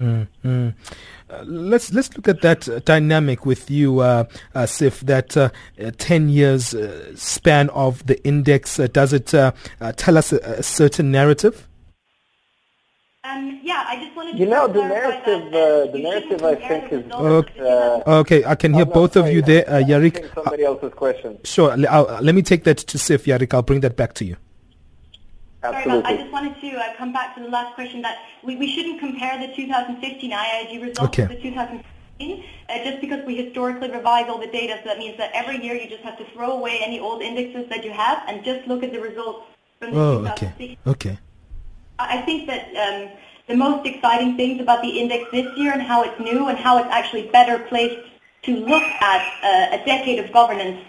Mm, 0.00 0.26
mm. 0.44 0.74
Uh, 1.32 1.44
let's 1.46 1.92
let's 1.94 2.14
look 2.16 2.28
at 2.28 2.42
that 2.42 2.68
uh, 2.68 2.78
dynamic 2.80 3.46
with 3.46 3.70
you, 3.70 4.00
uh, 4.00 4.24
uh, 4.54 4.66
Sif. 4.66 5.00
That 5.00 5.34
uh, 5.36 5.48
uh, 5.82 5.90
ten 5.96 6.28
years 6.28 6.74
uh, 6.74 7.16
span 7.16 7.70
of 7.70 8.04
the 8.06 8.22
index 8.24 8.78
uh, 8.78 8.86
does 8.88 9.12
it 9.14 9.32
uh, 9.32 9.52
uh, 9.80 9.92
tell 9.92 10.18
us 10.18 10.32
a, 10.32 10.36
a 10.38 10.62
certain 10.62 11.10
narrative? 11.10 11.66
Um, 13.24 13.60
yeah, 13.62 13.84
I 13.86 13.96
just 14.04 14.16
wanted 14.16 14.32
to 14.32 14.38
You 14.38 14.46
know, 14.46 14.66
the 14.66 14.82
narrative, 14.82 15.52
that, 15.52 15.88
uh, 15.88 15.92
the 15.92 15.98
narrative, 16.00 16.42
I 16.42 16.54
think, 16.56 16.92
is 16.92 17.12
Okay. 17.12 17.60
uh, 17.60 18.18
Okay, 18.20 18.44
I 18.44 18.56
can 18.56 18.72
hear 18.74 18.82
I'm 18.82 18.88
not 18.88 18.94
both 18.94 19.14
of 19.16 19.22
sorry, 19.26 19.34
you 19.34 19.42
there, 19.42 19.64
uh, 19.70 19.74
Yarik. 19.74 20.34
somebody 20.34 20.64
else's 20.64 20.92
question. 20.92 21.38
Sure. 21.44 21.70
l- 21.70 21.86
I'll- 21.88 22.18
let 22.20 22.34
me 22.34 22.42
take 22.42 22.64
that 22.64 22.78
to 22.78 22.98
Sif, 22.98 23.24
Yarik. 23.26 23.54
I'll 23.54 23.62
bring 23.62 23.80
that 23.80 23.96
back 23.96 24.14
to 24.14 24.24
you. 24.24 24.36
Sorry 25.62 25.84
about, 25.84 26.04
I 26.04 26.16
just 26.16 26.32
wanted 26.32 26.60
to 26.60 26.76
uh, 26.76 26.94
come 26.96 27.12
back 27.12 27.36
to 27.36 27.42
the 27.42 27.48
last 27.48 27.74
question 27.74 28.02
that 28.02 28.18
we, 28.42 28.56
we 28.56 28.68
shouldn't 28.74 28.98
compare 28.98 29.38
the 29.38 29.54
2015 29.54 30.30
IIAG 30.30 30.82
results 30.82 31.00
Okay. 31.18 31.22
to 31.28 31.34
the 31.34 31.40
2016 31.40 32.44
uh, 32.68 32.78
just 32.84 33.00
because 33.00 33.24
we 33.24 33.36
historically 33.36 33.90
revise 33.90 34.28
all 34.28 34.38
the 34.38 34.48
data. 34.48 34.78
So 34.82 34.88
that 34.88 34.98
means 34.98 35.16
that 35.18 35.30
every 35.34 35.62
year 35.62 35.74
you 35.74 35.88
just 35.88 36.02
have 36.02 36.18
to 36.18 36.24
throw 36.32 36.52
away 36.52 36.80
any 36.82 36.98
old 36.98 37.22
indexes 37.22 37.68
that 37.68 37.84
you 37.84 37.92
have 37.92 38.22
and 38.26 38.44
just 38.44 38.66
look 38.66 38.82
at 38.82 38.90
the 38.92 39.00
results 39.00 39.46
from 39.78 39.92
the 39.92 40.00
Oh, 40.00 40.18
2016. 40.18 40.76
okay. 40.86 40.90
Okay. 41.10 41.18
I 41.98 42.18
I 42.18 42.22
think 42.22 42.48
that 42.48 42.64
um, 42.84 43.10
the 43.46 43.56
most 43.56 43.86
exciting 43.86 44.36
things 44.36 44.60
about 44.60 44.82
the 44.82 44.88
index 45.00 45.30
this 45.30 45.46
year 45.56 45.72
and 45.72 45.82
how 45.82 46.02
it's 46.02 46.18
new 46.18 46.48
and 46.48 46.58
how 46.58 46.78
it's 46.78 46.88
actually 46.90 47.28
better 47.28 47.58
placed 47.70 48.00
to 48.42 48.56
look 48.56 48.82
at 48.82 49.22
uh, 49.44 49.76
a 49.76 49.84
decade 49.84 50.18
of 50.18 50.32
governance 50.32 50.80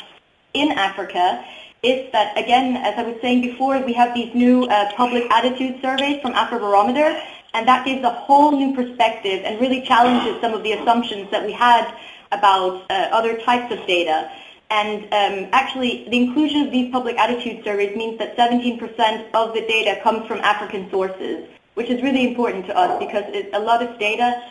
in 0.53 0.71
Africa 0.71 1.45
is 1.83 2.09
that, 2.13 2.37
again, 2.37 2.77
as 2.77 2.97
I 2.97 3.03
was 3.03 3.19
saying 3.21 3.41
before, 3.41 3.77
we 3.79 3.93
have 3.93 4.15
these 4.15 4.33
new 4.33 4.63
uh, 4.65 4.93
public 4.93 5.29
attitude 5.29 5.81
surveys 5.81 6.21
from 6.21 6.33
Afrobarometer, 6.33 7.21
and 7.53 7.67
that 7.67 7.85
gives 7.85 8.03
a 8.03 8.09
whole 8.09 8.51
new 8.53 8.73
perspective 8.73 9.43
and 9.43 9.59
really 9.59 9.81
challenges 9.81 10.39
some 10.41 10.53
of 10.53 10.63
the 10.63 10.71
assumptions 10.71 11.29
that 11.31 11.45
we 11.45 11.51
had 11.51 11.93
about 12.31 12.89
uh, 12.89 13.09
other 13.11 13.37
types 13.41 13.71
of 13.71 13.85
data. 13.85 14.31
And 14.71 15.03
um, 15.13 15.49
actually, 15.51 16.07
the 16.09 16.17
inclusion 16.17 16.65
of 16.65 16.71
these 16.71 16.89
public 16.91 17.17
attitude 17.19 17.63
surveys 17.63 17.95
means 17.95 18.17
that 18.17 18.35
17% 18.37 19.29
of 19.33 19.53
the 19.53 19.61
data 19.61 20.01
comes 20.01 20.25
from 20.25 20.39
African 20.39 20.89
sources, 20.89 21.47
which 21.75 21.89
is 21.89 22.01
really 22.01 22.27
important 22.29 22.65
to 22.67 22.77
us 22.77 22.97
because 22.97 23.25
it, 23.27 23.49
a 23.53 23.59
lot 23.59 23.83
of 23.83 23.99
data 23.99 24.41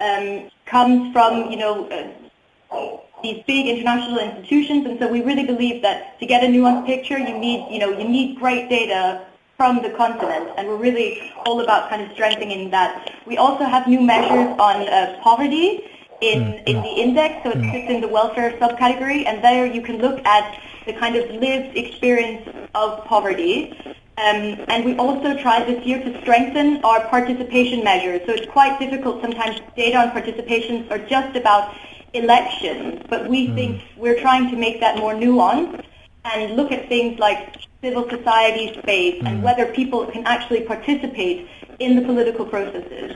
um, 0.00 0.50
comes 0.64 1.12
from, 1.12 1.50
you 1.50 1.58
know, 1.58 1.86
uh, 1.88 2.96
these 3.22 3.42
big 3.46 3.66
international 3.66 4.18
institutions, 4.18 4.86
and 4.86 4.98
so 4.98 5.08
we 5.08 5.22
really 5.22 5.44
believe 5.44 5.82
that 5.82 6.18
to 6.20 6.26
get 6.26 6.42
a 6.42 6.46
nuanced 6.46 6.86
picture, 6.86 7.18
you 7.18 7.36
need, 7.38 7.66
you 7.70 7.78
know, 7.78 7.90
you 7.90 8.06
need 8.08 8.38
great 8.38 8.68
data 8.68 9.26
from 9.56 9.82
the 9.82 9.90
continent, 9.90 10.48
and 10.56 10.68
we're 10.68 10.76
really 10.76 11.32
all 11.44 11.60
about 11.60 11.90
kind 11.90 12.02
of 12.02 12.10
strengthening 12.12 12.70
that. 12.70 13.12
We 13.26 13.36
also 13.36 13.64
have 13.64 13.86
new 13.86 14.00
measures 14.00 14.48
on 14.58 14.88
uh, 14.88 15.20
poverty 15.22 15.84
in 16.20 16.54
in 16.66 16.82
the 16.82 16.94
index, 17.04 17.42
so 17.44 17.50
it 17.50 17.60
sits 17.72 17.90
in 17.90 18.00
the 18.00 18.08
welfare 18.08 18.52
subcategory, 18.58 19.26
and 19.26 19.44
there 19.44 19.66
you 19.66 19.82
can 19.82 19.98
look 19.98 20.24
at 20.24 20.60
the 20.86 20.94
kind 20.94 21.14
of 21.16 21.28
lived 21.30 21.76
experience 21.76 22.48
of 22.74 23.04
poverty. 23.04 23.76
Um, 24.16 24.60
and 24.68 24.84
we 24.84 24.96
also 24.96 25.34
tried 25.40 25.66
this 25.66 25.84
year 25.86 25.98
to 25.98 26.20
strengthen 26.20 26.84
our 26.84 27.00
participation 27.08 27.82
measures. 27.82 28.20
So 28.26 28.32
it's 28.32 28.50
quite 28.50 28.78
difficult 28.78 29.22
sometimes. 29.22 29.60
Data 29.76 29.96
on 29.96 30.10
participations 30.10 30.90
are 30.90 30.98
just 30.98 31.36
about 31.36 31.74
elections, 32.12 33.02
but 33.08 33.28
we 33.28 33.48
think 33.54 33.82
we're 33.96 34.20
trying 34.20 34.50
to 34.50 34.56
make 34.56 34.80
that 34.80 34.98
more 34.98 35.14
nuanced 35.14 35.84
and 36.24 36.56
look 36.56 36.72
at 36.72 36.88
things 36.88 37.18
like 37.18 37.56
civil 37.82 38.08
society 38.08 38.78
space 38.82 39.22
and 39.24 39.42
whether 39.42 39.66
people 39.72 40.06
can 40.06 40.26
actually 40.26 40.62
participate 40.62 41.48
in 41.78 41.96
the 41.96 42.02
political 42.02 42.44
processes. 42.44 43.12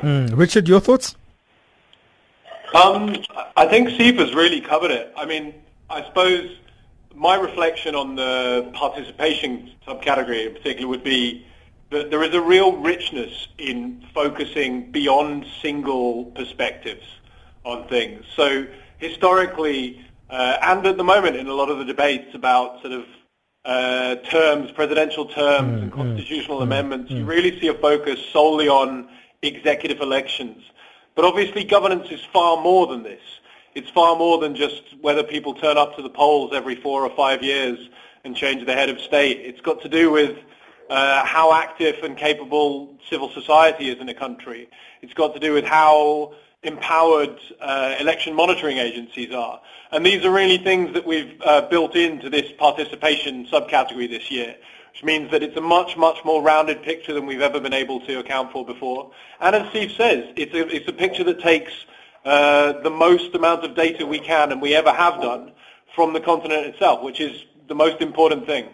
Mm. 0.00 0.36
Richard, 0.36 0.68
your 0.68 0.80
thoughts? 0.80 1.16
Um, 2.74 3.16
I 3.56 3.66
think 3.66 3.88
Sifa's 3.90 4.34
really 4.34 4.60
covered 4.60 4.90
it. 4.90 5.12
I 5.16 5.24
mean, 5.24 5.54
I 5.88 6.04
suppose 6.04 6.56
my 7.14 7.36
reflection 7.36 7.94
on 7.94 8.14
the 8.14 8.70
participation 8.74 9.70
subcategory 9.86 10.46
in 10.46 10.54
particular 10.54 10.88
would 10.88 11.04
be 11.04 11.46
that 11.90 12.10
there 12.10 12.22
is 12.22 12.34
a 12.34 12.40
real 12.40 12.76
richness 12.76 13.48
in 13.56 14.04
focusing 14.12 14.90
beyond 14.92 15.46
single 15.62 16.26
perspectives 16.26 17.04
on 17.64 17.88
things. 17.88 18.24
So 18.36 18.66
historically, 18.98 20.04
uh, 20.30 20.56
and 20.62 20.86
at 20.86 20.96
the 20.96 21.04
moment 21.04 21.36
in 21.36 21.46
a 21.48 21.54
lot 21.54 21.70
of 21.70 21.78
the 21.78 21.84
debates 21.84 22.34
about 22.34 22.80
sort 22.80 22.92
of 22.92 23.04
uh, 23.64 24.16
terms, 24.16 24.70
presidential 24.72 25.26
terms 25.26 25.82
and 25.82 25.92
constitutional 25.92 26.62
amendments, 26.62 27.10
you 27.10 27.24
really 27.24 27.58
see 27.60 27.68
a 27.68 27.74
focus 27.74 28.18
solely 28.32 28.68
on 28.68 29.08
executive 29.42 30.00
elections. 30.00 30.62
But 31.14 31.24
obviously 31.24 31.64
governance 31.64 32.10
is 32.10 32.24
far 32.32 32.62
more 32.62 32.86
than 32.86 33.02
this. 33.02 33.20
It's 33.74 33.90
far 33.90 34.16
more 34.16 34.38
than 34.38 34.56
just 34.56 34.82
whether 35.00 35.22
people 35.22 35.54
turn 35.54 35.76
up 35.76 35.96
to 35.96 36.02
the 36.02 36.08
polls 36.08 36.52
every 36.54 36.76
four 36.76 37.04
or 37.04 37.14
five 37.14 37.42
years 37.42 37.78
and 38.24 38.34
change 38.34 38.64
the 38.66 38.72
head 38.72 38.88
of 38.88 39.00
state. 39.00 39.38
It's 39.44 39.60
got 39.60 39.82
to 39.82 39.88
do 39.88 40.10
with 40.10 40.38
uh, 40.90 41.24
how 41.24 41.52
active 41.52 41.96
and 42.02 42.16
capable 42.16 42.96
civil 43.10 43.30
society 43.30 43.90
is 43.90 44.00
in 44.00 44.08
a 44.08 44.14
country. 44.14 44.68
It's 45.02 45.14
got 45.14 45.34
to 45.34 45.40
do 45.40 45.52
with 45.52 45.64
how 45.64 46.34
empowered 46.62 47.38
uh, 47.60 47.94
election 48.00 48.34
monitoring 48.34 48.78
agencies 48.78 49.32
are. 49.32 49.60
And 49.92 50.04
these 50.04 50.24
are 50.24 50.30
really 50.30 50.58
things 50.58 50.92
that 50.94 51.06
we've 51.06 51.40
uh, 51.44 51.62
built 51.62 51.94
into 51.94 52.28
this 52.28 52.50
participation 52.58 53.46
subcategory 53.46 54.08
this 54.08 54.30
year, 54.30 54.56
which 54.92 55.04
means 55.04 55.30
that 55.30 55.42
it's 55.42 55.56
a 55.56 55.60
much, 55.60 55.96
much 55.96 56.18
more 56.24 56.42
rounded 56.42 56.82
picture 56.82 57.14
than 57.14 57.26
we've 57.26 57.40
ever 57.40 57.60
been 57.60 57.72
able 57.72 58.00
to 58.06 58.18
account 58.18 58.50
for 58.52 58.66
before. 58.66 59.12
And 59.40 59.54
as 59.54 59.68
Steve 59.70 59.92
says, 59.92 60.32
it's 60.36 60.52
a, 60.52 60.66
it's 60.74 60.88
a 60.88 60.92
picture 60.92 61.24
that 61.24 61.40
takes 61.40 61.72
uh, 62.24 62.80
the 62.82 62.90
most 62.90 63.34
amount 63.34 63.64
of 63.64 63.76
data 63.76 64.04
we 64.04 64.18
can 64.18 64.50
and 64.50 64.60
we 64.60 64.74
ever 64.74 64.92
have 64.92 65.22
done 65.22 65.52
from 65.94 66.12
the 66.12 66.20
continent 66.20 66.66
itself, 66.66 67.02
which 67.02 67.20
is 67.20 67.44
the 67.68 67.74
most 67.74 68.00
important 68.00 68.46
thing. 68.46 68.68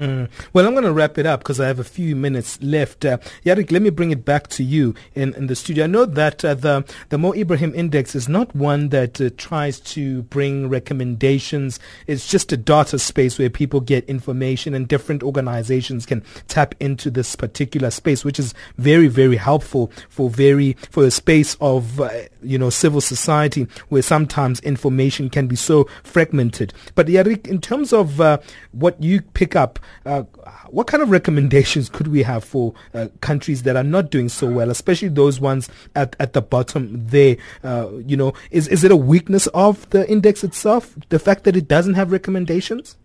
Mm. 0.00 0.28
Well, 0.52 0.66
I'm 0.66 0.72
going 0.72 0.84
to 0.84 0.92
wrap 0.92 1.18
it 1.18 1.26
up 1.26 1.40
because 1.40 1.60
I 1.60 1.66
have 1.68 1.78
a 1.78 1.84
few 1.84 2.16
minutes 2.16 2.60
left. 2.60 3.04
Uh, 3.04 3.18
Yarik, 3.44 3.70
let 3.70 3.80
me 3.80 3.90
bring 3.90 4.10
it 4.10 4.24
back 4.24 4.48
to 4.48 4.64
you 4.64 4.94
in, 5.14 5.34
in 5.34 5.46
the 5.46 5.54
studio. 5.54 5.84
I 5.84 5.86
know 5.86 6.04
that 6.04 6.44
uh, 6.44 6.54
the 6.54 6.84
the 7.10 7.18
Mo 7.18 7.32
Ibrahim 7.32 7.72
Index 7.74 8.14
is 8.14 8.28
not 8.28 8.54
one 8.56 8.88
that 8.88 9.20
uh, 9.20 9.30
tries 9.36 9.78
to 9.80 10.22
bring 10.24 10.68
recommendations. 10.68 11.78
It's 12.08 12.26
just 12.26 12.52
a 12.52 12.56
data 12.56 12.98
space 12.98 13.38
where 13.38 13.50
people 13.50 13.80
get 13.80 14.04
information 14.06 14.74
and 14.74 14.88
different 14.88 15.22
organizations 15.22 16.06
can 16.06 16.24
tap 16.48 16.74
into 16.80 17.10
this 17.10 17.36
particular 17.36 17.90
space, 17.90 18.24
which 18.24 18.40
is 18.40 18.52
very, 18.78 19.06
very 19.06 19.36
helpful 19.36 19.92
for 20.08 20.28
very 20.28 20.72
for 20.90 21.04
a 21.04 21.10
space 21.10 21.56
of 21.60 22.00
uh, 22.00 22.10
you 22.42 22.58
know 22.58 22.70
civil 22.70 23.00
society 23.00 23.68
where 23.90 24.02
sometimes 24.02 24.58
information 24.60 25.30
can 25.30 25.46
be 25.46 25.56
so 25.56 25.84
fragmented. 26.02 26.74
But 26.96 27.06
Yarik, 27.06 27.46
in 27.46 27.60
terms 27.60 27.92
of 27.92 28.20
uh, 28.20 28.38
what 28.72 29.00
you 29.00 29.22
pick 29.22 29.54
up 29.54 29.78
uh, 30.06 30.22
what 30.68 30.86
kind 30.86 31.02
of 31.02 31.10
recommendations 31.10 31.88
could 31.88 32.08
we 32.08 32.22
have 32.22 32.44
for 32.44 32.74
uh, 32.94 33.08
countries 33.20 33.62
that 33.64 33.76
are 33.76 33.84
not 33.84 34.10
doing 34.10 34.28
so 34.28 34.50
well, 34.50 34.70
especially 34.70 35.08
those 35.08 35.40
ones 35.40 35.68
at, 35.94 36.16
at 36.18 36.32
the 36.32 36.42
bottom 36.42 37.06
there? 37.08 37.36
Uh, 37.62 37.90
you 38.06 38.16
know, 38.16 38.32
is, 38.50 38.68
is 38.68 38.84
it 38.84 38.90
a 38.90 38.96
weakness 38.96 39.46
of 39.48 39.88
the 39.90 40.08
index 40.10 40.44
itself, 40.44 40.94
the 41.08 41.18
fact 41.18 41.44
that 41.44 41.56
it 41.56 41.68
doesn't 41.68 41.94
have 41.94 42.12
recommendations? 42.12 42.96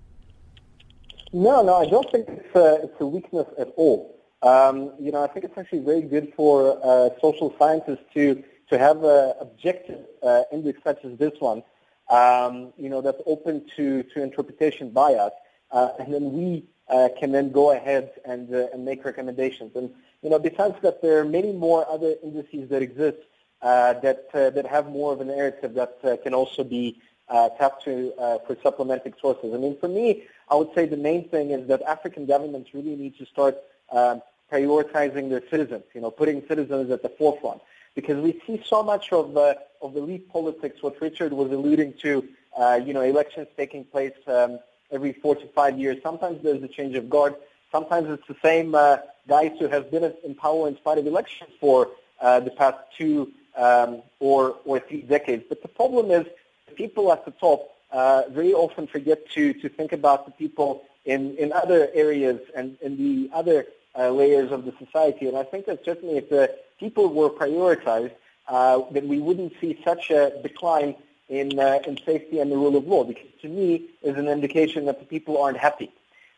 No, 1.32 1.62
no, 1.62 1.76
I 1.76 1.86
don't 1.86 2.12
think 2.12 2.28
it's 2.28 2.56
a, 2.56 2.84
it's 2.84 3.00
a 3.00 3.06
weakness 3.06 3.46
at 3.60 3.68
all. 3.76 4.20
Um, 4.42 4.94
you 5.00 5.12
know, 5.12 5.24
I 5.24 5.28
think 5.28 5.46
it's 5.46 5.58
actually 5.58 5.80
very 5.80 6.02
good 6.02 6.34
for 6.36 6.80
uh, 6.84 7.10
social 7.22 7.54
scientists 7.60 8.06
to 8.14 8.44
to 8.70 8.78
have 8.78 9.04
an 9.04 9.34
objective 9.42 10.06
uh, 10.22 10.44
index 10.52 10.80
such 10.84 11.04
as 11.04 11.18
this 11.18 11.34
one. 11.40 11.64
Um, 12.10 12.72
you 12.78 12.90
know, 12.90 13.02
that's 13.02 13.22
open 13.26 13.66
to 13.76 14.04
to 14.04 14.24
interpretation 14.24 14.92
by 14.92 15.14
us, 15.14 15.32
uh, 15.32 15.38
and 15.72 16.14
then 16.14 16.34
we 16.34 16.66
uh, 16.90 17.10
can 17.20 17.32
then 17.32 17.52
go 17.52 17.72
ahead 17.72 18.12
and 18.26 18.54
uh, 18.54 18.68
and 18.74 18.84
make 18.84 19.06
recommendations. 19.06 19.76
And 19.76 19.92
you 20.22 20.30
know, 20.30 20.40
besides 20.40 20.76
that, 20.82 21.02
there 21.02 21.20
are 21.20 21.26
many 21.26 21.52
more 21.54 21.90
other 21.90 22.16
indices 22.24 22.70
that 22.70 22.82
exist 22.82 23.18
uh, 23.62 23.94
that 24.06 24.32
that 24.34 24.66
have 24.66 24.88
more 24.90 25.14
of 25.14 25.22
a 25.22 25.26
narrative 25.26 25.74
that 25.76 26.22
can 26.24 26.34
also 26.34 26.64
be 26.64 27.02
tapped 27.30 27.84
to 27.86 28.14
for 28.46 28.58
supplementing 28.64 29.14
sources. 29.22 29.54
I 29.54 29.58
mean, 29.58 29.78
for 29.78 29.88
me, 29.88 30.24
I 30.50 30.56
would 30.56 30.74
say 30.74 30.86
the 30.86 30.98
main 30.98 31.30
thing 31.30 31.52
is 31.52 31.68
that 31.68 31.82
African 31.84 32.26
governments 32.26 32.74
really 32.74 32.96
need 32.96 33.18
to 33.20 33.26
start 33.26 33.58
um, 33.92 34.22
prioritizing 34.52 35.30
their 35.30 35.44
citizens, 35.50 35.84
you 35.94 36.02
know, 36.02 36.12
putting 36.12 36.46
citizens 36.48 36.90
at 36.92 37.02
the 37.04 37.10
forefront. 37.10 37.62
Because 37.96 38.18
we 38.18 38.40
see 38.46 38.62
so 38.66 38.84
much 38.84 39.12
of 39.12 39.34
the, 39.34 39.58
of 39.82 39.96
elite 39.96 40.30
politics, 40.30 40.82
what 40.82 41.00
Richard 41.02 41.34
was 41.34 41.52
alluding 41.52 41.94
to, 42.02 42.28
uh, 42.58 42.80
you 42.84 42.94
know, 42.94 43.02
elections 43.02 43.48
taking 43.58 43.84
place 43.84 44.14
um, 44.28 44.60
every 44.92 45.14
four 45.14 45.36
to 45.36 45.48
five 45.48 45.80
years. 45.80 45.98
Sometimes 46.04 46.42
there's 46.44 46.64
a 46.64 46.68
change 46.68 46.96
of 46.96 47.10
guard. 47.10 47.36
Sometimes 47.72 48.10
it's 48.10 48.28
the 48.28 48.36
same 48.42 48.74
uh, 48.76 48.98
guys 49.28 49.52
who 49.60 49.68
have 49.68 49.92
been 49.92 50.12
in 50.24 50.36
power 50.36 50.68
in 50.68 50.76
spite 50.78 50.98
of 50.98 51.06
elections 51.06 51.52
for 51.60 51.90
uh, 52.22 52.40
the 52.40 52.52
past 52.52 52.78
two 52.98 53.32
um, 53.56 54.02
or, 54.20 54.56
or 54.66 54.80
three 54.80 55.02
decades. 55.02 55.44
But 55.48 55.62
the 55.62 55.68
problem 55.68 56.12
is 56.12 56.26
the 56.68 56.76
people 56.76 57.12
at 57.12 57.26
the 57.26 57.32
top 57.32 57.72
uh, 57.92 58.24
very 58.30 58.54
often 58.54 58.88
forget 58.88 59.30
to, 59.32 59.54
to 59.54 59.70
think 59.70 59.94
about 59.94 60.26
the 60.26 60.32
people 60.32 60.84
in, 61.06 61.36
in 61.38 61.52
other 61.54 61.90
areas 61.94 62.40
and 62.56 62.78
in 62.82 62.98
the 62.98 63.30
other 63.34 63.66
uh, 63.98 64.10
layers 64.12 64.52
of 64.52 64.66
the 64.66 64.74
society. 64.84 65.28
And 65.28 65.38
I 65.38 65.44
think 65.44 65.66
that 65.66 65.84
certainly 65.84 66.18
if 66.18 66.30
the 66.30 66.56
people 66.80 67.08
were 67.08 67.30
prioritized, 67.30 68.14
uh, 68.48 68.82
then 68.92 69.08
we 69.08 69.20
wouldn't 69.20 69.54
see 69.62 69.80
such 69.84 70.10
a 70.10 70.40
decline 70.42 70.96
in, 71.30 71.60
uh, 71.60 71.80
in 71.88 71.98
safety 72.06 72.40
and 72.40 72.52
the 72.52 72.58
rule 72.58 72.76
of 72.76 72.88
law, 72.88 73.04
because 73.04 73.28
to 73.42 73.48
me 73.48 73.86
is 74.02 74.18
an 74.18 74.28
indication 74.28 74.86
that 74.86 75.00
the 75.00 75.06
people 75.06 75.42
aren't 75.42 75.58
happy. 75.58 75.92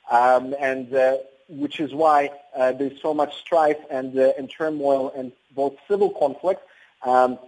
Um, 0.10 0.54
and 0.60 0.94
uh, 0.94 1.18
which 1.48 1.80
is 1.80 1.94
why 1.94 2.32
uh, 2.56 2.72
there's 2.74 3.02
so 3.02 3.14
much 3.14 3.36
strife 3.38 3.78
and, 3.89 4.18
uh, 4.18 4.34
and 4.38 4.50
turmoil 4.50 5.12
and 5.16 5.32
both 5.56 5.76
civil 5.88 6.10
conflict 6.10 6.62
um, 7.04 7.39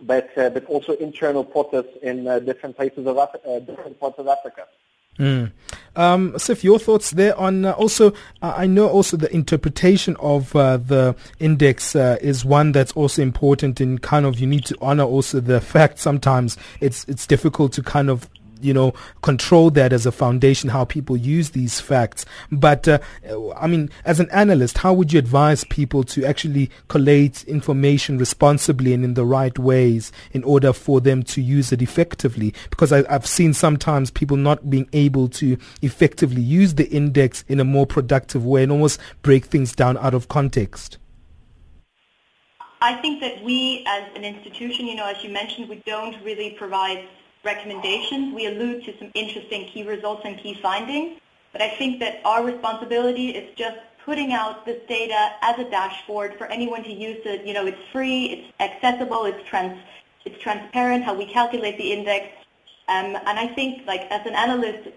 but 0.00 0.36
uh, 0.36 0.50
but 0.50 0.64
also 0.66 0.92
internal 0.96 1.44
protests 1.44 1.96
in 2.02 2.26
uh, 2.26 2.38
different 2.38 2.76
places 2.76 3.06
of 3.06 3.16
Af- 3.16 3.66
different 3.66 3.98
parts 3.98 4.18
of 4.18 4.28
Africa. 4.28 4.66
Mm. 5.18 5.50
Um, 5.96 6.38
Sif, 6.38 6.62
your 6.62 6.78
thoughts 6.78 7.12
there 7.12 7.36
on 7.38 7.64
uh, 7.64 7.72
also, 7.72 8.12
uh, 8.42 8.52
I 8.54 8.66
know 8.66 8.88
also 8.88 9.16
the 9.16 9.32
interpretation 9.34 10.14
of 10.20 10.54
uh, 10.54 10.76
the 10.76 11.16
index 11.40 11.96
uh, 11.96 12.18
is 12.20 12.44
one 12.44 12.72
that's 12.72 12.92
also 12.92 13.22
important 13.22 13.80
in 13.80 13.98
kind 13.98 14.26
of, 14.26 14.38
you 14.38 14.46
need 14.46 14.66
to 14.66 14.76
honor 14.80 15.04
also 15.04 15.40
the 15.40 15.60
fact 15.60 15.98
sometimes 15.98 16.58
it's, 16.80 17.04
it's 17.08 17.26
difficult 17.26 17.72
to 17.72 17.82
kind 17.82 18.10
of 18.10 18.28
you 18.60 18.72
know, 18.74 18.94
control 19.22 19.70
that 19.70 19.92
as 19.92 20.06
a 20.06 20.12
foundation, 20.12 20.70
how 20.70 20.84
people 20.84 21.16
use 21.16 21.50
these 21.50 21.80
facts. 21.80 22.24
But, 22.50 22.88
uh, 22.88 22.98
I 23.56 23.66
mean, 23.66 23.90
as 24.04 24.20
an 24.20 24.28
analyst, 24.30 24.78
how 24.78 24.92
would 24.94 25.12
you 25.12 25.18
advise 25.18 25.64
people 25.64 26.04
to 26.04 26.24
actually 26.24 26.70
collate 26.88 27.44
information 27.44 28.18
responsibly 28.18 28.92
and 28.92 29.04
in 29.04 29.14
the 29.14 29.24
right 29.24 29.58
ways 29.58 30.12
in 30.32 30.44
order 30.44 30.72
for 30.72 31.00
them 31.00 31.22
to 31.24 31.40
use 31.40 31.72
it 31.72 31.82
effectively? 31.82 32.54
Because 32.70 32.92
I, 32.92 33.04
I've 33.12 33.26
seen 33.26 33.54
sometimes 33.54 34.10
people 34.10 34.36
not 34.36 34.68
being 34.70 34.88
able 34.92 35.28
to 35.28 35.56
effectively 35.82 36.42
use 36.42 36.74
the 36.74 36.88
index 36.88 37.44
in 37.48 37.60
a 37.60 37.64
more 37.64 37.86
productive 37.86 38.44
way 38.44 38.62
and 38.62 38.72
almost 38.72 39.00
break 39.22 39.46
things 39.46 39.74
down 39.74 39.96
out 39.98 40.14
of 40.14 40.28
context. 40.28 40.98
I 42.80 43.00
think 43.00 43.20
that 43.20 43.42
we 43.42 43.84
as 43.88 44.04
an 44.14 44.24
institution, 44.24 44.86
you 44.86 44.96
know, 44.96 45.06
as 45.06 45.22
you 45.24 45.30
mentioned, 45.30 45.68
we 45.68 45.82
don't 45.86 46.22
really 46.22 46.50
provide 46.50 47.08
recommendations. 47.46 48.34
We 48.34 48.46
allude 48.46 48.84
to 48.84 48.98
some 48.98 49.10
interesting 49.14 49.68
key 49.68 49.84
results 49.84 50.22
and 50.26 50.36
key 50.36 50.54
findings, 50.60 51.18
but 51.52 51.62
I 51.62 51.70
think 51.70 52.00
that 52.00 52.20
our 52.26 52.44
responsibility 52.44 53.30
is 53.30 53.54
just 53.56 53.78
putting 54.04 54.32
out 54.32 54.66
this 54.66 54.80
data 54.88 55.32
as 55.42 55.58
a 55.58 55.70
dashboard 55.70 56.34
for 56.36 56.46
anyone 56.48 56.82
to 56.84 56.92
use 56.92 57.22
it. 57.24 57.46
You 57.46 57.54
know, 57.54 57.66
it's 57.66 57.80
free, 57.92 58.26
it's 58.26 58.52
accessible, 58.60 59.24
it's 59.24 59.48
trans, 59.48 59.78
it's 60.26 60.38
transparent 60.42 61.04
how 61.04 61.14
we 61.14 61.26
calculate 61.26 61.78
the 61.78 61.92
index. 61.92 62.26
Um, 62.88 63.16
and 63.16 63.38
I 63.38 63.48
think, 63.48 63.86
like 63.86 64.02
as 64.10 64.26
an 64.26 64.34
analyst, 64.34 64.88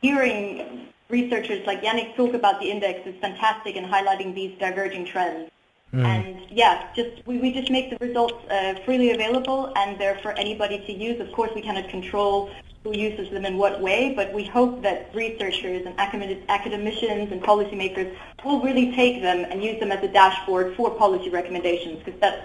hearing 0.00 0.88
researchers 1.10 1.66
like 1.66 1.82
Yannick 1.82 2.14
talk 2.14 2.34
about 2.34 2.60
the 2.60 2.70
index 2.70 3.06
is 3.06 3.14
fantastic 3.20 3.76
in 3.76 3.84
highlighting 3.84 4.34
these 4.34 4.56
diverging 4.58 5.04
trends. 5.06 5.50
Mm. 5.92 6.04
And 6.04 6.46
yeah, 6.50 6.88
just 6.94 7.26
we, 7.26 7.38
we 7.38 7.52
just 7.52 7.70
make 7.70 7.90
the 7.90 8.04
results 8.04 8.34
uh, 8.50 8.74
freely 8.84 9.10
available 9.10 9.72
and 9.76 9.98
they're 10.00 10.18
for 10.18 10.32
anybody 10.32 10.78
to 10.86 10.92
use. 10.92 11.20
Of 11.20 11.32
course, 11.32 11.50
we 11.54 11.62
cannot 11.62 11.88
control 11.88 12.50
who 12.84 12.96
uses 12.96 13.30
them 13.30 13.44
in 13.44 13.58
what 13.58 13.80
way, 13.80 14.14
but 14.14 14.32
we 14.32 14.44
hope 14.44 14.82
that 14.82 15.14
researchers 15.14 15.84
and 15.84 15.98
academicians 15.98 17.30
and 17.30 17.42
policymakers 17.42 18.16
will 18.44 18.60
really 18.62 18.92
take 18.92 19.20
them 19.20 19.44
and 19.50 19.62
use 19.62 19.78
them 19.80 19.92
as 19.92 20.02
a 20.02 20.08
dashboard 20.08 20.74
for 20.76 20.90
policy 20.90 21.28
recommendations 21.28 21.98
because 22.02 22.18
that's, 22.20 22.42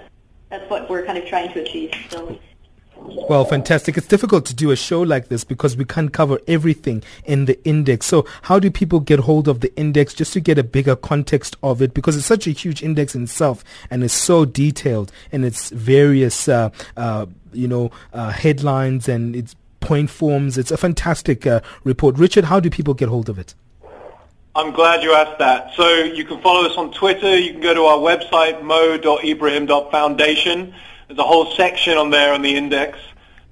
that's 0.50 0.70
what 0.70 0.90
we're 0.90 1.06
kind 1.06 1.18
of 1.18 1.26
trying 1.26 1.54
to 1.54 1.62
achieve. 1.62 1.94
So 2.10 2.38
well, 2.98 3.46
fantastic. 3.46 3.98
It's 3.98 4.08
difficult 4.08 4.46
to 4.46 4.54
do 4.54 4.72
a 4.72 4.76
show 4.76 5.02
like 5.02 5.30
this 5.30 5.44
because 5.44 5.76
we 5.76 5.86
can't 5.86 6.14
cover 6.14 6.40
everything 6.48 7.04
in 7.26 7.46
the 7.46 7.64
index. 7.66 8.06
So 8.06 8.26
how 8.44 8.60
do 8.60 8.70
people 8.70 9.00
get 9.00 9.22
hold 9.22 9.48
of 9.48 9.62
the 9.62 9.76
index 9.76 10.14
just 10.14 10.34
to 10.34 10.40
get 10.40 10.58
a 10.58 10.64
bigger 10.64 10.96
context 10.96 11.56
of 11.64 11.82
it? 11.82 11.94
Because 11.94 12.18
it's 12.18 12.26
such 12.26 12.48
a 12.48 12.52
huge 12.52 12.84
index 12.84 13.16
in 13.16 13.24
itself 13.24 13.64
and 13.90 14.04
it's 14.04 14.14
so 14.14 14.46
detailed 14.46 15.12
in 15.32 15.44
its 15.44 15.70
various, 15.72 16.48
uh, 16.48 16.70
uh, 16.98 17.26
you 17.52 17.68
know, 17.68 17.92
uh, 18.14 18.32
headlines 18.32 19.10
and 19.10 19.36
its 19.36 19.56
point 19.80 20.10
forms. 20.10 20.58
It's 20.58 20.72
a 20.72 20.78
fantastic 20.78 21.46
uh, 21.46 21.62
report. 21.84 22.18
Richard, 22.18 22.46
how 22.46 22.60
do 22.60 22.70
people 22.70 22.94
get 22.94 23.10
hold 23.10 23.30
of 23.30 23.40
it? 23.40 23.56
I'm 24.56 24.72
glad 24.72 25.04
you 25.04 25.14
asked 25.14 25.40
that. 25.40 25.74
So 25.76 25.88
you 25.88 26.26
can 26.26 26.42
follow 26.42 26.68
us 26.68 26.78
on 26.78 26.92
Twitter. 26.92 27.38
You 27.38 27.52
can 27.52 27.62
go 27.62 27.74
to 27.74 27.86
our 27.86 27.98
website, 27.98 28.64
mo.ibrahim.foundation. 28.64 30.74
There's 31.08 31.20
a 31.20 31.24
whole 31.24 31.52
section 31.52 31.98
on 31.98 32.10
there 32.10 32.34
on 32.34 32.42
the 32.42 32.56
index 32.56 32.98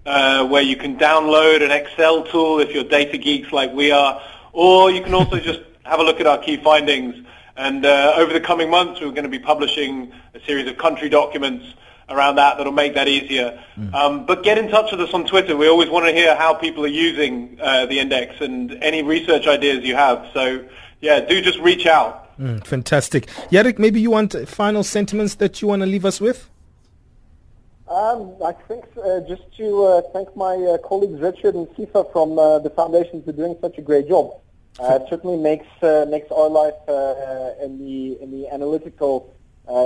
uh, 0.05 0.47
where 0.47 0.61
you 0.61 0.75
can 0.75 0.97
download 0.97 1.63
an 1.63 1.71
Excel 1.71 2.23
tool 2.23 2.59
if 2.59 2.71
you're 2.71 2.83
data 2.83 3.17
geeks 3.17 3.51
like 3.51 3.71
we 3.73 3.91
are, 3.91 4.21
or 4.51 4.89
you 4.91 5.01
can 5.01 5.13
also 5.13 5.39
just 5.51 5.61
have 5.83 5.99
a 5.99 6.03
look 6.03 6.19
at 6.19 6.27
our 6.27 6.39
key 6.39 6.57
findings. 6.57 7.15
And 7.55 7.85
uh, 7.85 8.13
over 8.17 8.33
the 8.33 8.41
coming 8.41 8.69
months, 8.69 8.99
we're 8.99 9.11
going 9.11 9.23
to 9.23 9.29
be 9.29 9.39
publishing 9.39 10.11
a 10.33 10.39
series 10.45 10.67
of 10.67 10.77
country 10.77 11.09
documents 11.09 11.65
around 12.09 12.35
that 12.35 12.57
that'll 12.57 12.73
make 12.73 12.95
that 12.95 13.07
easier. 13.07 13.63
Mm. 13.77 13.93
Um, 13.93 14.25
but 14.25 14.43
get 14.43 14.57
in 14.57 14.69
touch 14.69 14.91
with 14.91 15.01
us 15.01 15.13
on 15.13 15.25
Twitter. 15.25 15.55
We 15.55 15.67
always 15.67 15.89
want 15.89 16.05
to 16.07 16.11
hear 16.11 16.35
how 16.35 16.53
people 16.53 16.83
are 16.83 16.89
using 16.89 17.57
uh, 17.61 17.85
the 17.85 17.99
index 17.99 18.41
and 18.41 18.71
any 18.83 19.03
research 19.03 19.47
ideas 19.47 19.83
you 19.83 19.95
have. 19.95 20.27
So, 20.33 20.65
yeah, 21.01 21.19
do 21.21 21.41
just 21.41 21.59
reach 21.59 21.85
out. 21.85 22.35
Mm, 22.39 22.65
fantastic. 22.65 23.27
Yannick, 23.51 23.77
maybe 23.77 24.01
you 24.01 24.09
want 24.09 24.35
final 24.47 24.83
sentiments 24.83 25.35
that 25.35 25.61
you 25.61 25.67
want 25.67 25.81
to 25.81 25.85
leave 25.85 26.05
us 26.05 26.19
with? 26.19 26.49
Um, 27.87 28.35
I 28.43 28.53
think 28.53 28.85
uh, 28.97 29.19
just 29.27 29.43
to 29.57 29.83
uh, 29.83 30.01
thank 30.13 30.35
my 30.37 30.55
uh, 30.55 30.77
colleagues 30.77 31.19
Richard 31.19 31.55
and 31.55 31.67
Sifa 31.69 32.11
from 32.13 32.39
uh, 32.39 32.59
the 32.59 32.69
foundation 32.69 33.21
for 33.23 33.33
doing 33.33 33.57
such 33.59 33.77
a 33.77 33.81
great 33.81 34.07
job. 34.07 34.39
Uh, 34.79 34.99
it 35.01 35.09
certainly 35.09 35.37
makes 35.37 35.67
uh, 35.83 36.05
makes 36.09 36.31
our 36.31 36.49
life 36.49 36.73
in 37.61 37.77
the 37.77 38.17
in 38.21 38.31
the 38.31 38.47
analytical 38.51 39.35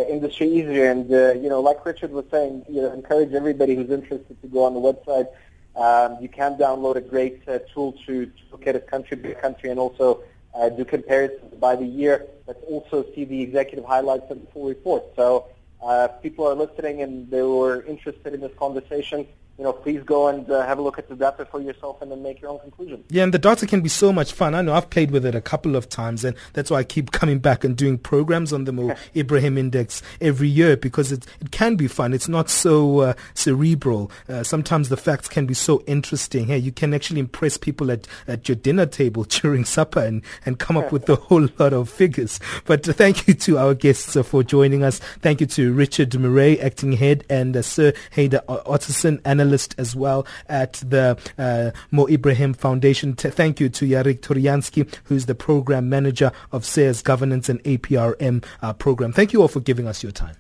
industry 0.10 0.48
easier. 0.48 0.92
And 0.92 1.10
you 1.42 1.50
know, 1.50 1.60
like 1.60 1.86
Richard 1.86 2.12
was 2.12 2.26
saying, 2.30 2.66
you 2.70 2.82
know, 2.82 2.94
encourage 2.94 3.34
everybody 3.34 3.76
who's 3.76 3.90
interested 3.90 4.40
to 4.42 4.48
go 4.48 4.64
on 4.64 4.74
the 4.76 4.80
website. 4.80 5.28
Um, 5.76 6.18
you 6.22 6.30
can 6.30 6.56
download 6.56 6.96
a 6.96 7.02
great 7.02 7.46
tool 7.74 7.94
to, 8.06 8.26
to 8.28 8.32
look 8.52 8.66
at 8.68 8.76
it 8.76 8.88
country 8.88 9.18
by 9.18 9.34
country 9.34 9.70
and 9.70 9.80
also 9.80 10.24
do 10.78 10.86
comparisons 10.86 11.54
by 11.56 11.76
the 11.76 11.86
year, 11.86 12.26
but 12.46 12.62
also 12.68 13.06
see 13.14 13.26
the 13.26 13.42
executive 13.42 13.86
highlights 13.86 14.30
the 14.30 14.40
full 14.54 14.68
report. 14.68 15.04
So 15.16 15.50
uh, 15.82 16.08
people 16.08 16.48
are 16.48 16.56
listening 16.56 17.02
and 17.02 17.30
they 17.30 17.44
were 17.44 17.84
interested 17.84 18.34
in 18.34 18.42
this 18.42 18.52
conversation, 18.58 19.28
you 19.58 19.64
know, 19.64 19.74
please 19.74 20.04
go 20.04 20.28
and 20.28 20.50
uh, 20.52 20.66
have 20.68 20.78
a 20.78 20.82
look 20.82 21.00
at 21.00 21.10
the 21.10 21.16
data 21.16 21.44
for 21.46 21.60
yourself 21.60 22.00
and 22.02 22.12
then 22.12 22.22
make 22.22 22.42
your 22.42 22.52
own 22.52 22.60
conclusion. 22.60 23.04
Yeah, 23.10 23.24
and 23.24 23.34
the 23.34 23.40
data 23.40 23.66
can 23.66 23.82
be 23.82 23.90
so 23.90 24.14
much 24.14 24.34
fun. 24.34 24.54
I 24.54 24.62
know 24.62 24.74
I've 24.74 24.92
played 24.92 25.10
with 25.10 25.26
it 25.26 25.34
a 25.34 25.42
couple 25.42 25.76
of 25.76 25.90
times, 25.90 26.24
and 26.24 26.36
that's 26.54 26.70
why 26.70 26.78
I 26.78 26.84
keep 26.84 27.12
coming 27.12 27.40
back 27.40 27.64
and 27.64 27.76
doing 27.76 27.98
programs 27.98 28.54
on 28.54 28.66
the 28.66 28.72
Mo 28.72 28.96
Ibrahim 29.16 29.58
Index 29.58 30.04
every 30.22 30.48
year 30.48 30.78
because 30.78 31.12
it, 31.12 31.26
it 31.42 31.50
can 31.50 31.76
be 31.76 31.88
fun. 31.88 32.14
It's 32.14 32.28
not 32.28 32.52
so 32.52 33.00
uh, 33.00 33.14
cerebral. 33.34 34.12
Uh, 34.30 34.44
sometimes 34.44 34.90
the 34.90 34.98
facts 34.98 35.28
can 35.28 35.48
be 35.48 35.56
so 35.56 35.82
interesting. 35.88 36.46
Hey, 36.46 36.60
you 36.60 36.72
can 36.72 36.94
actually 36.94 37.20
impress 37.20 37.58
people 37.58 37.90
at, 37.90 38.08
at 38.28 38.48
your 38.48 38.58
dinner 38.58 38.86
table 38.86 39.24
during 39.28 39.66
supper 39.66 40.02
and, 40.02 40.22
and 40.46 40.60
come 40.60 40.78
up 40.78 40.92
with 40.92 41.10
a 41.10 41.16
whole 41.28 41.48
lot 41.58 41.74
of 41.74 41.90
figures. 41.90 42.40
But 42.66 42.86
thank 42.86 43.28
you 43.28 43.34
to 43.34 43.58
our 43.58 43.74
guests 43.74 44.16
uh, 44.16 44.22
for 44.22 44.44
joining 44.44 44.84
us. 44.84 45.00
Thank 45.22 45.42
you 45.42 45.48
to 45.48 45.74
Richard 45.74 46.14
Murray, 46.20 46.62
acting 46.62 46.92
head, 46.92 47.26
and 47.28 47.58
uh, 47.58 47.64
Sir 47.64 47.94
Hader 48.16 48.46
Otterson, 48.46 49.20
analyst 49.26 49.47
analyst 49.48 49.76
as 49.78 49.96
well 49.96 50.28
at 50.50 50.74
the 50.74 51.18
uh, 51.38 51.72
Mo 51.92 52.08
Ibrahim 52.08 52.54
Foundation. 52.54 53.16
T- 53.16 53.30
thank 53.30 53.60
you 53.62 53.70
to 53.70 53.86
Yarik 53.86 54.20
Turianskyi, 54.20 54.94
who's 55.06 55.26
the 55.26 55.36
program 55.36 55.90
manager 55.90 56.32
of 56.52 56.64
SAIIA's 56.64 57.02
Governance 57.02 57.48
and 57.48 57.64
APRM 57.64 58.44
uh, 58.62 58.74
program. 58.74 59.14
Thank 59.14 59.32
you 59.32 59.42
all 59.42 59.48
for 59.48 59.62
giving 59.62 59.88
us 59.88 60.04
your 60.04 60.12
time. 60.12 60.36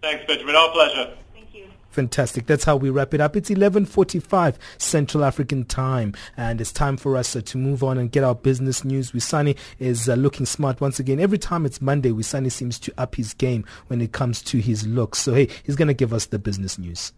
Thanks, 0.00 0.24
Benjamin. 0.26 0.54
Our 0.54 0.70
pleasure. 0.70 1.16
Thank 1.34 1.54
you. 1.54 1.66
Fantastic. 1.90 2.46
That's 2.46 2.64
how 2.64 2.76
we 2.76 2.90
wrap 2.90 3.14
it 3.14 3.20
up. 3.20 3.36
It's 3.36 3.50
11:45 3.50 4.56
Central 4.78 5.24
African 5.24 5.64
Time, 5.64 6.14
and 6.36 6.60
it's 6.60 6.72
time 6.72 6.96
for 6.96 7.16
us 7.16 7.34
uh, 7.34 7.40
to 7.42 7.58
move 7.58 7.82
on 7.82 7.98
and 7.98 8.10
get 8.10 8.24
our 8.24 8.34
business 8.34 8.84
news. 8.84 9.12
Wisani 9.12 9.56
is 9.78 10.08
uh, 10.08 10.14
looking 10.14 10.46
smart 10.46 10.80
once 10.80 10.98
again. 11.00 11.20
Every 11.20 11.38
time 11.38 11.66
it's 11.66 11.80
Monday, 11.80 12.10
Wisani 12.10 12.50
seems 12.50 12.78
to 12.80 12.92
up 12.96 13.16
his 13.16 13.34
game 13.34 13.64
when 13.88 14.00
it 14.00 14.12
comes 14.12 14.40
to 14.42 14.58
his 14.58 14.86
looks. 14.86 15.18
So 15.18 15.34
hey, 15.34 15.48
he's 15.64 15.76
going 15.76 15.88
to 15.88 15.94
give 15.94 16.12
us 16.12 16.26
the 16.26 16.38
business 16.38 16.78
news. 16.78 17.12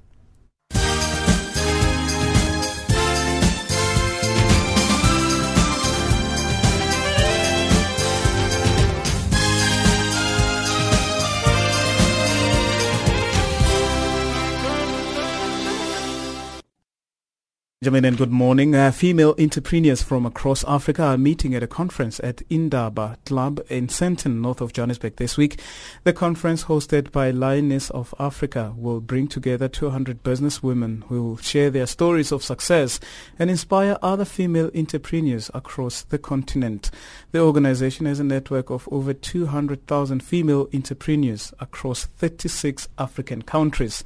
Benjamin 17.85 18.07
and 18.07 18.17
good 18.17 18.33
morning. 18.33 18.75
Uh, 18.75 18.91
female 18.91 19.35
entrepreneurs 19.39 20.03
from 20.03 20.25
across 20.25 20.65
Africa 20.65 21.03
are 21.03 21.19
meeting 21.19 21.55
at 21.55 21.63
a 21.63 21.67
conference 21.67 22.19
at 22.21 22.41
Indaba 22.49 23.19
Club 23.27 23.61
in 23.69 23.89
Sandton, 23.89 24.41
north 24.41 24.63
of 24.63 24.73
Johannesburg 24.73 25.17
this 25.17 25.37
week. 25.37 25.61
The 26.05 26.15
conference 26.15 26.65
hosted 26.65 27.13
by 27.13 27.31
Lioness 27.31 27.91
of 27.91 28.15
Africa 28.19 28.73
will 28.75 29.03
bring 29.03 29.29
together 29.29 29.69
200 29.69 30.23
businesswomen 30.23 31.05
who 31.09 31.23
will 31.23 31.37
share 31.37 31.69
their 31.69 31.87
stories 31.87 32.33
of 32.33 32.43
success 32.43 33.01
and 33.39 33.51
inspire 33.51 33.99
other 34.01 34.25
female 34.25 34.71
entrepreneurs 34.75 35.51
across 35.53 36.05
the 36.05 36.17
continent. 36.17 36.91
The 37.33 37.41
organization 37.41 38.07
has 38.07 38.19
a 38.19 38.25
network 38.25 38.71
of 38.71 38.89
over 38.91 39.13
200,000 39.13 40.23
female 40.23 40.71
entrepreneurs 40.73 41.53
across 41.61 42.07
36 42.07 42.89
African 42.97 43.43
countries 43.43 44.03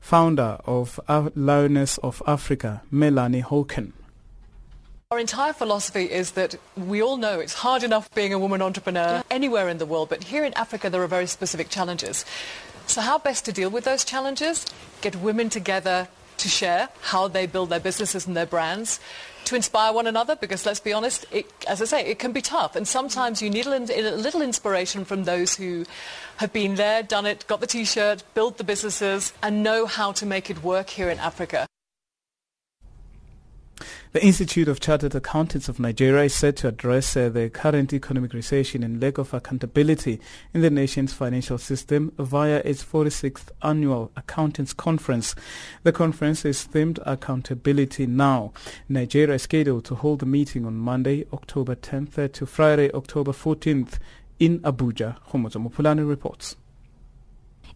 founder 0.00 0.58
of 0.64 1.00
Lioness 1.34 1.98
of 1.98 2.22
Africa, 2.26 2.82
Melanie 2.90 3.42
Hawken. 3.42 3.92
Our 5.10 5.18
entire 5.18 5.54
philosophy 5.54 6.04
is 6.04 6.32
that 6.32 6.56
we 6.76 7.02
all 7.02 7.16
know 7.16 7.40
it's 7.40 7.54
hard 7.54 7.82
enough 7.82 8.10
being 8.14 8.34
a 8.34 8.38
woman 8.38 8.60
entrepreneur 8.60 9.22
anywhere 9.30 9.68
in 9.68 9.78
the 9.78 9.86
world, 9.86 10.10
but 10.10 10.24
here 10.24 10.44
in 10.44 10.52
Africa 10.52 10.90
there 10.90 11.02
are 11.02 11.06
very 11.06 11.26
specific 11.26 11.70
challenges. 11.70 12.26
So 12.86 13.00
how 13.00 13.18
best 13.18 13.46
to 13.46 13.52
deal 13.52 13.70
with 13.70 13.84
those 13.84 14.04
challenges? 14.04 14.66
Get 15.00 15.16
women 15.16 15.48
together 15.48 16.08
to 16.36 16.48
share 16.48 16.90
how 17.00 17.26
they 17.26 17.46
build 17.46 17.70
their 17.70 17.80
businesses 17.80 18.26
and 18.26 18.36
their 18.36 18.46
brands, 18.46 19.00
to 19.48 19.56
inspire 19.56 19.92
one 19.92 20.06
another 20.06 20.36
because 20.36 20.64
let's 20.66 20.80
be 20.80 20.92
honest, 20.92 21.26
it, 21.32 21.50
as 21.66 21.80
I 21.82 21.86
say, 21.86 22.06
it 22.06 22.18
can 22.18 22.32
be 22.32 22.42
tough. 22.42 22.76
And 22.76 22.86
sometimes 22.86 23.42
you 23.42 23.50
need 23.50 23.66
a, 23.66 23.76
a 23.76 24.16
little 24.16 24.42
inspiration 24.42 25.04
from 25.04 25.24
those 25.24 25.56
who 25.56 25.86
have 26.36 26.52
been 26.52 26.76
there, 26.76 27.02
done 27.02 27.26
it, 27.26 27.46
got 27.46 27.60
the 27.60 27.66
T-shirt, 27.66 28.22
built 28.34 28.58
the 28.58 28.64
businesses 28.64 29.32
and 29.42 29.62
know 29.62 29.86
how 29.86 30.12
to 30.12 30.26
make 30.26 30.50
it 30.50 30.62
work 30.62 30.90
here 30.90 31.08
in 31.10 31.18
Africa. 31.18 31.66
The 34.12 34.24
Institute 34.24 34.68
of 34.68 34.80
Chartered 34.80 35.14
Accountants 35.14 35.68
of 35.68 35.78
Nigeria 35.78 36.24
is 36.24 36.34
set 36.34 36.56
to 36.56 36.68
address 36.68 37.16
uh, 37.16 37.28
the 37.28 37.50
current 37.50 37.92
economic 37.92 38.32
recession 38.32 38.82
and 38.82 39.00
lack 39.02 39.18
of 39.18 39.34
accountability 39.34 40.20
in 40.54 40.62
the 40.62 40.70
nation's 40.70 41.12
financial 41.12 41.58
system 41.58 42.12
via 42.18 42.62
its 42.64 42.82
46th 42.82 43.48
annual 43.62 44.10
Accountants 44.16 44.72
Conference. 44.72 45.34
The 45.82 45.92
conference 45.92 46.44
is 46.44 46.66
themed 46.66 46.98
Accountability 47.06 48.06
Now. 48.06 48.52
Nigeria 48.88 49.34
is 49.34 49.42
scheduled 49.42 49.84
to 49.86 49.94
hold 49.94 50.20
the 50.20 50.26
meeting 50.26 50.64
on 50.64 50.76
Monday, 50.76 51.26
October 51.32 51.76
10th 51.76 52.32
to 52.32 52.46
Friday, 52.46 52.90
October 52.92 53.32
14th 53.32 53.98
in 54.38 54.60
Abuja. 54.60 55.16
Homozo 55.30 56.08
reports. 56.08 56.56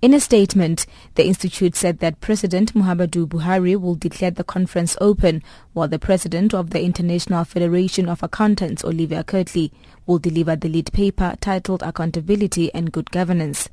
In 0.03 0.15
a 0.15 0.19
statement, 0.19 0.85
the 1.15 1.25
institute 1.29 1.77
said 1.77 2.01
that 2.01 2.21
President 2.21 2.75
Muhammadu 2.75 3.25
Buhari 3.25 3.81
will 3.81 3.95
declare 3.95 4.33
the 4.33 4.43
conference 4.43 4.97
open, 5.01 5.45
while 5.75 5.87
the 5.87 6.01
president 6.01 6.53
of 6.53 6.71
the 6.71 6.83
International 6.83 7.45
Federation 7.45 8.09
of 8.09 8.21
Accountants, 8.21 8.83
Olivia 8.85 9.23
Kirtley, 9.23 9.71
will 10.05 10.19
deliver 10.19 10.57
the 10.57 10.69
lead 10.69 10.93
paper 10.93 11.37
titled 11.41 11.85
Accountability 11.85 12.75
and 12.75 12.91
Good 12.91 13.13
Governance. 13.13 13.69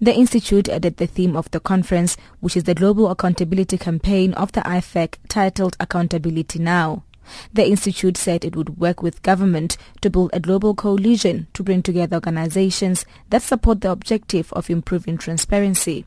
The 0.00 0.14
institute 0.14 0.68
added 0.68 0.98
the 0.98 1.08
theme 1.08 1.34
of 1.34 1.50
the 1.50 1.58
conference, 1.58 2.16
which 2.38 2.56
is 2.56 2.62
the 2.62 2.76
global 2.76 3.10
accountability 3.10 3.76
campaign 3.76 4.34
of 4.34 4.52
the 4.52 4.60
IFAC 4.60 5.16
titled 5.28 5.76
Accountability 5.80 6.60
Now. 6.60 7.02
The 7.52 7.66
institute 7.66 8.16
said 8.16 8.44
it 8.44 8.56
would 8.56 8.78
work 8.78 9.02
with 9.02 9.22
government 9.22 9.76
to 10.00 10.10
build 10.10 10.30
a 10.32 10.40
global 10.40 10.74
coalition 10.74 11.46
to 11.54 11.62
bring 11.62 11.82
together 11.82 12.16
organizations 12.16 13.04
that 13.30 13.42
support 13.42 13.80
the 13.80 13.90
objective 13.90 14.52
of 14.52 14.70
improving 14.70 15.18
transparency. 15.18 16.06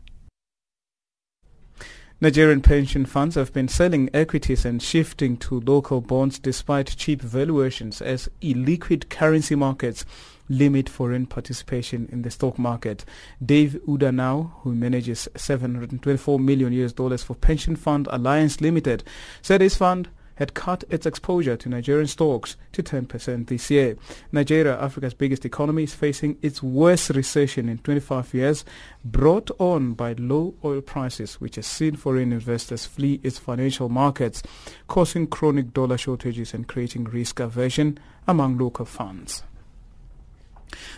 Nigerian 2.22 2.62
pension 2.62 3.06
funds 3.06 3.36
have 3.36 3.52
been 3.52 3.68
selling 3.68 4.10
equities 4.14 4.64
and 4.64 4.82
shifting 4.82 5.36
to 5.38 5.60
local 5.60 6.00
bonds 6.00 6.40
despite 6.40 6.96
cheap 6.96 7.22
valuations 7.22 8.02
as 8.02 8.30
illiquid 8.42 9.10
currency 9.10 9.54
markets 9.54 10.06
limit 10.48 10.88
foreign 10.88 11.26
participation 11.26 12.08
in 12.12 12.22
the 12.22 12.32
stock 12.32 12.58
market. 12.58 13.04
Dave 13.46 13.78
Uduanu, 13.86 14.52
who 14.62 14.74
manages 14.74 15.28
724 15.36 16.40
million 16.40 16.72
US 16.74 16.94
dollars 16.94 17.22
for 17.22 17.36
Pension 17.36 17.76
Fund 17.76 18.08
Alliance 18.10 18.62
Limited, 18.62 19.04
said 19.42 19.60
his 19.60 19.76
fund 19.76 20.08
had 20.36 20.54
cut 20.54 20.84
its 20.90 21.06
exposure 21.06 21.58
to 21.58 21.70
Nigerian 21.70 22.08
stocks 22.08 22.56
to 22.74 22.84
10% 22.84 23.48
this 23.48 23.70
year. 23.70 23.98
Nigeria, 24.32 24.80
Africa's 24.80 25.14
biggest 25.14 25.46
economy, 25.46 25.84
is 25.84 25.94
facing 25.94 26.38
its 26.42 26.62
worst 26.62 27.10
recession 27.10 27.70
in 27.70 27.80
25 27.80 28.34
years, 28.34 28.66
brought 29.04 29.50
on 29.60 29.94
by 29.94 30.14
low 30.14 30.54
oil 30.64 30.82
prices, 30.82 31.36
which 31.36 31.56
has 31.56 31.66
seen 31.66 31.96
foreign 31.96 32.32
investors 32.32 32.86
flee 32.86 33.20
its 33.24 33.38
financial 33.38 33.90
markets, 33.90 34.44
causing 34.88 35.28
chronic 35.28 35.74
dollar 35.74 35.98
shortages 35.98 36.54
and 36.54 36.68
creating 36.68 37.06
risk 37.06 37.40
aversion 37.40 37.98
among 38.28 38.58
local 38.58 38.86
funds. 38.86 39.44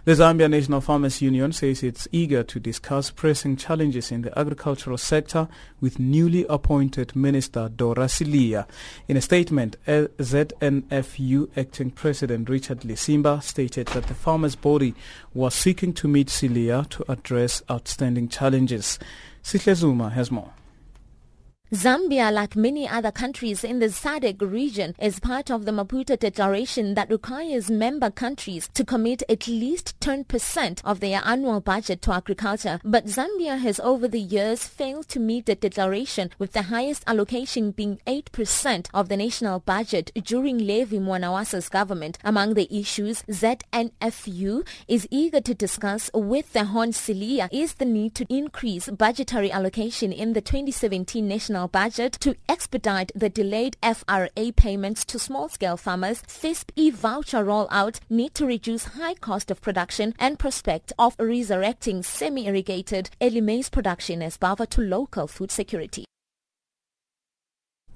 The 0.05 0.13
Zambia 0.13 0.49
National 0.49 0.81
Farmers 0.81 1.21
Union 1.21 1.51
says 1.51 1.83
it's 1.83 2.07
eager 2.11 2.43
to 2.43 2.59
discuss 2.59 3.11
pressing 3.11 3.57
challenges 3.57 4.11
in 4.11 4.21
the 4.21 4.37
agricultural 4.37 4.97
sector 4.97 5.47
with 5.81 5.99
newly 5.99 6.45
appointed 6.49 7.15
Minister 7.15 7.69
Dora 7.69 8.05
Siliya. 8.05 8.67
In 9.07 9.17
a 9.17 9.21
statement, 9.21 9.75
ZNFU 9.85 11.49
acting 11.57 11.91
President 11.91 12.49
Richard 12.49 12.81
Lisimba 12.81 13.43
stated 13.43 13.87
that 13.87 14.07
the 14.07 14.13
farmers' 14.13 14.55
body 14.55 14.95
was 15.33 15.53
seeking 15.53 15.93
to 15.93 16.07
meet 16.07 16.27
Siliya 16.27 16.89
to 16.89 17.11
address 17.11 17.61
outstanding 17.69 18.29
challenges. 18.29 18.99
Sihle 19.43 19.75
Zuma 19.75 20.09
has 20.09 20.31
more. 20.31 20.56
Zambia, 21.73 22.31
like 22.31 22.55
many 22.55 22.87
other 22.87 23.11
countries 23.11 23.61
in 23.61 23.79
the 23.79 23.87
SADC 23.87 24.39
region, 24.39 24.95
is 25.01 25.19
part 25.19 25.51
of 25.51 25.65
the 25.65 25.73
Maputo 25.73 26.17
Declaration 26.17 26.93
that 26.93 27.09
requires 27.09 27.69
member 27.69 28.09
countries 28.09 28.69
to 28.73 28.85
commit 28.85 29.21
at 29.27 29.49
least 29.49 29.99
10% 29.99 30.81
of 30.85 31.01
their 31.01 31.21
annual 31.25 31.59
budget 31.59 32.01
to 32.03 32.13
agriculture. 32.13 32.79
But 32.85 33.07
Zambia 33.07 33.59
has 33.59 33.81
over 33.81 34.07
the 34.07 34.21
years 34.21 34.65
failed 34.65 35.09
to 35.09 35.19
meet 35.19 35.45
the 35.45 35.55
declaration 35.55 36.29
with 36.39 36.53
the 36.53 36.61
highest 36.63 37.03
allocation 37.05 37.71
being 37.71 37.99
8% 38.07 38.87
of 38.93 39.09
the 39.09 39.17
national 39.17 39.59
budget 39.59 40.11
during 40.23 40.59
Levi 40.59 40.99
Mwanawasa's 40.99 41.67
government. 41.67 42.17
Among 42.23 42.53
the 42.53 42.73
issues 42.73 43.23
ZNFU 43.23 44.65
is 44.87 45.05
eager 45.11 45.41
to 45.41 45.53
discuss 45.53 46.09
with 46.13 46.53
the 46.53 46.63
Hon 46.63 46.93
Siliya 46.93 47.49
is 47.51 47.73
the 47.73 47.83
need 47.83 48.15
to 48.15 48.25
increase 48.29 48.87
budgetary 48.87 49.51
allocation 49.51 50.13
in 50.13 50.31
the 50.31 50.39
2017 50.39 51.27
national 51.27 51.56
national 51.57 51.67
budget 51.69 52.13
to 52.13 52.35
expedite 52.47 53.11
the 53.15 53.29
delayed 53.29 53.77
FRA 53.81 54.51
payments 54.55 55.03
to 55.05 55.17
small-scale 55.17 55.77
farmers, 55.77 56.21
FISP 56.27 56.71
e-voucher 56.75 57.43
rollout 57.43 57.99
need 58.09 58.33
to 58.35 58.45
reduce 58.45 58.85
high 58.95 59.15
cost 59.15 59.49
of 59.49 59.59
production 59.61 60.13
and 60.19 60.37
prospect 60.37 60.93
of 60.99 61.15
resurrecting 61.19 62.03
semi-irrigated 62.03 63.09
early 63.21 63.41
maize 63.41 63.69
production 63.69 64.21
as 64.21 64.37
buffer 64.37 64.67
to 64.67 64.81
local 64.81 65.27
food 65.27 65.51
security. 65.51 66.05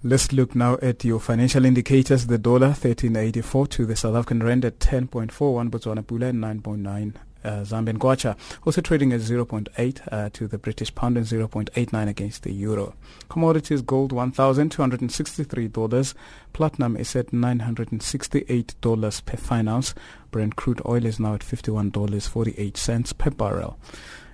Let's 0.04 0.34
look 0.34 0.56
now 0.56 0.80
at 0.82 1.04
your 1.04 1.20
financial 1.20 1.64
indicators. 1.64 2.26
The 2.26 2.40
dollar 2.40 2.70
1384 2.70 3.68
to 3.68 3.86
the 3.86 3.96
South 3.96 4.16
African 4.16 4.42
rand 4.42 4.66
at 4.66 4.80
10.41, 4.80 5.70
Botswana 5.70 6.04
Pula 6.04 6.30
at 6.30 6.36
9.9. 6.36 7.14
Uh, 7.44 7.62
Zambian 7.62 7.98
Kwacha 7.98 8.38
also 8.66 8.82
trading 8.82 9.14
at 9.14 9.22
0.8 9.22 10.02
uh, 10.12 10.30
to 10.34 10.48
the 10.48 10.58
British 10.58 10.94
pound 10.94 11.16
and 11.18 11.26
0.89 11.26 12.08
against 12.08 12.44
the 12.44 12.52
euro. 12.52 12.94
Commodities 13.30 13.82
gold 13.82 14.12
$1,263. 14.14 16.14
Platinum 16.54 16.98
is 16.98 17.16
at 17.16 17.32
$968 17.32 19.26
per 19.26 19.38
fine 19.38 19.68
ounce. 19.68 19.96
Brent 20.30 20.56
crude 20.56 20.82
oil 20.86 21.04
is 21.06 21.20
now 21.20 21.34
at 21.34 21.42
$51.48 21.42 23.18
per 23.18 23.32
barrel. 23.32 23.80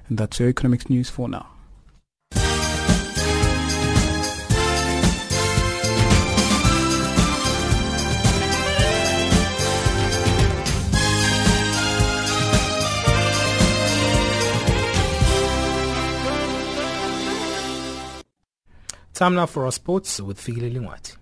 And 0.10 0.18
that's 0.18 0.38
your 0.39 0.49
economics 0.49 0.89
news 0.89 1.10
for 1.10 1.30
now. 1.30 1.57
Time 19.18 19.34
now 19.34 19.47
for 19.47 19.65
our 19.65 19.72
sports 19.72 20.22
with 20.22 20.39
Figile 20.39 20.72
Lingwati. 20.72 21.15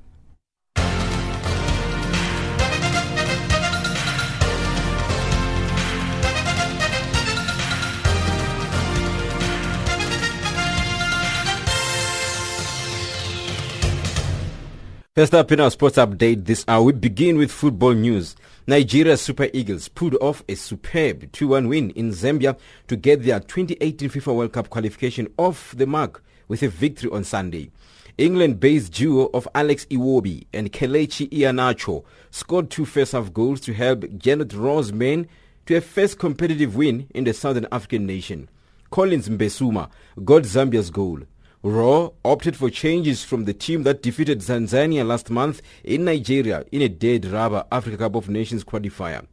First 15.15 15.33
up 15.33 15.53
in 15.53 15.61
our 15.61 15.71
sports 15.71 15.95
update 15.95 16.43
this 16.43 16.65
hour, 16.67 16.83
we 16.83 16.91
begin 16.91 17.37
with 17.37 17.49
football 17.49 17.93
news. 17.93 18.35
Nigeria's 18.67 19.21
Super 19.21 19.47
Eagles 19.53 19.87
pulled 19.87 20.15
off 20.15 20.43
a 20.49 20.55
superb 20.55 21.31
2-1 21.31 21.69
win 21.69 21.91
in 21.91 22.11
Zambia 22.11 22.59
to 22.89 22.97
get 22.97 23.23
their 23.23 23.39
2018 23.39 24.09
FIFA 24.09 24.35
World 24.35 24.51
Cup 24.51 24.69
qualification 24.69 25.29
off 25.37 25.73
the 25.77 25.87
mark 25.87 26.21
with 26.47 26.61
a 26.61 26.67
victory 26.67 27.09
on 27.11 27.23
Sunday. 27.23 27.71
England-based 28.17 28.93
duo 28.93 29.29
of 29.33 29.45
Alex 29.53 29.85
Iwobi 29.91 30.45
and 30.53 30.71
Kelechi 30.71 31.29
Iheanacho 31.31 32.05
scored 32.31 32.69
two 32.69 32.85
first-half 32.85 33.33
goals 33.33 33.59
to 33.61 33.73
help 33.73 34.01
Gernot 34.01 34.53
Rohr's 34.53 34.93
men 34.93 35.27
to 35.65 35.75
a 35.75 35.81
first 35.81 36.17
competitive 36.17 36.77
win 36.77 37.07
in 37.13 37.25
the 37.25 37.33
Southern 37.33 37.67
African 37.73 38.05
nation. 38.05 38.47
Collins 38.89 39.27
Mbesuma 39.27 39.89
got 40.23 40.43
Zambia's 40.43 40.91
goal. 40.91 41.19
Rohr 41.61 42.13
opted 42.23 42.55
for 42.55 42.69
changes 42.69 43.25
from 43.25 43.43
the 43.43 43.53
team 43.53 43.83
that 43.83 44.01
defeated 44.01 44.39
Tanzania 44.39 45.05
last 45.05 45.29
month 45.29 45.61
in 45.83 46.05
Nigeria 46.05 46.63
in 46.71 46.81
a 46.81 46.87
dead 46.87 47.25
rubber 47.25 47.65
Africa 47.69 47.97
Cup 47.97 48.15
of 48.15 48.29
Nations 48.29 48.63
qualifier. 48.63 49.25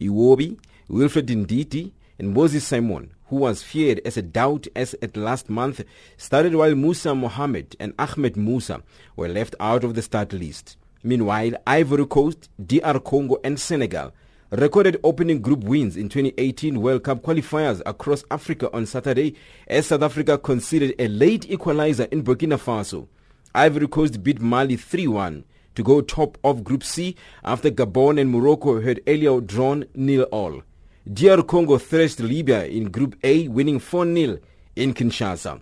Iwobi, 0.00 0.58
Wilfred 0.88 1.26
Ndidi, 1.26 1.90
and 2.18 2.34
Moses 2.34 2.66
Simon, 2.66 3.12
who 3.26 3.36
was 3.36 3.62
feared 3.62 4.00
as 4.04 4.16
a 4.16 4.22
doubt 4.22 4.66
as 4.74 4.94
at 5.02 5.16
last 5.16 5.48
month, 5.48 5.84
started 6.16 6.54
while 6.54 6.74
Musa 6.74 7.14
Mohammed 7.14 7.76
and 7.78 7.94
Ahmed 7.98 8.36
Musa 8.36 8.82
were 9.16 9.28
left 9.28 9.54
out 9.60 9.84
of 9.84 9.94
the 9.94 10.02
start 10.02 10.32
list. 10.32 10.76
Meanwhile, 11.02 11.52
Ivory 11.66 12.06
Coast, 12.06 12.48
DR 12.64 12.98
Congo 12.98 13.38
and 13.44 13.58
Senegal 13.58 14.12
recorded 14.50 14.98
opening 15.04 15.42
group 15.42 15.62
wins 15.62 15.96
in 15.96 16.08
2018 16.08 16.80
World 16.80 17.04
Cup 17.04 17.22
qualifiers 17.22 17.82
across 17.84 18.24
Africa 18.30 18.70
on 18.72 18.86
Saturday 18.86 19.36
as 19.66 19.86
South 19.88 20.02
Africa 20.02 20.38
conceded 20.38 20.94
a 20.98 21.06
late 21.08 21.48
equalizer 21.50 22.04
in 22.10 22.24
Burkina 22.24 22.58
Faso. 22.58 23.06
Ivory 23.54 23.88
Coast 23.88 24.22
beat 24.22 24.40
Mali 24.40 24.76
3-1 24.76 25.44
to 25.74 25.82
go 25.82 26.00
top 26.00 26.38
of 26.42 26.64
Group 26.64 26.82
C 26.82 27.14
after 27.44 27.70
Gabon 27.70 28.18
and 28.18 28.30
Morocco 28.30 28.80
had 28.80 29.00
earlier 29.06 29.40
drawn 29.40 29.84
nil-all. 29.94 30.62
DR 31.10 31.42
Congo 31.42 31.78
thrashed 31.78 32.20
Libya 32.20 32.66
in 32.66 32.90
Group 32.90 33.16
A, 33.24 33.48
winning 33.48 33.80
4-0 33.80 34.40
in 34.76 34.92
Kinshasa. 34.92 35.58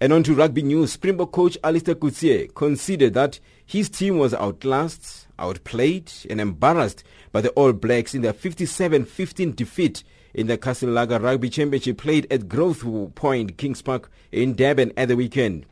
And 0.00 0.12
on 0.12 0.22
to 0.22 0.34
rugby 0.36 0.62
news, 0.62 0.92
Springbok 0.92 1.32
coach 1.32 1.58
Allister 1.64 1.96
Coetzee 1.96 2.54
considered 2.54 3.14
that 3.14 3.40
his 3.64 3.88
team 3.88 4.18
was 4.18 4.32
outclassed, 4.34 5.26
outplayed 5.36 6.12
and 6.30 6.40
embarrassed 6.40 7.02
by 7.32 7.40
the 7.40 7.50
All 7.50 7.72
Blacks 7.72 8.14
in 8.14 8.22
their 8.22 8.32
57-15 8.32 9.56
defeat 9.56 10.04
in 10.32 10.46
the 10.46 10.56
Castle 10.56 10.90
Lager 10.90 11.18
Rugby 11.18 11.50
Championship 11.50 11.98
played 11.98 12.28
at 12.30 12.48
Growth 12.48 12.84
Point 13.16 13.56
Kings 13.56 13.82
Park 13.82 14.08
in 14.30 14.54
Durban 14.54 14.92
at 14.96 15.08
the 15.08 15.16
weekend. 15.16 15.66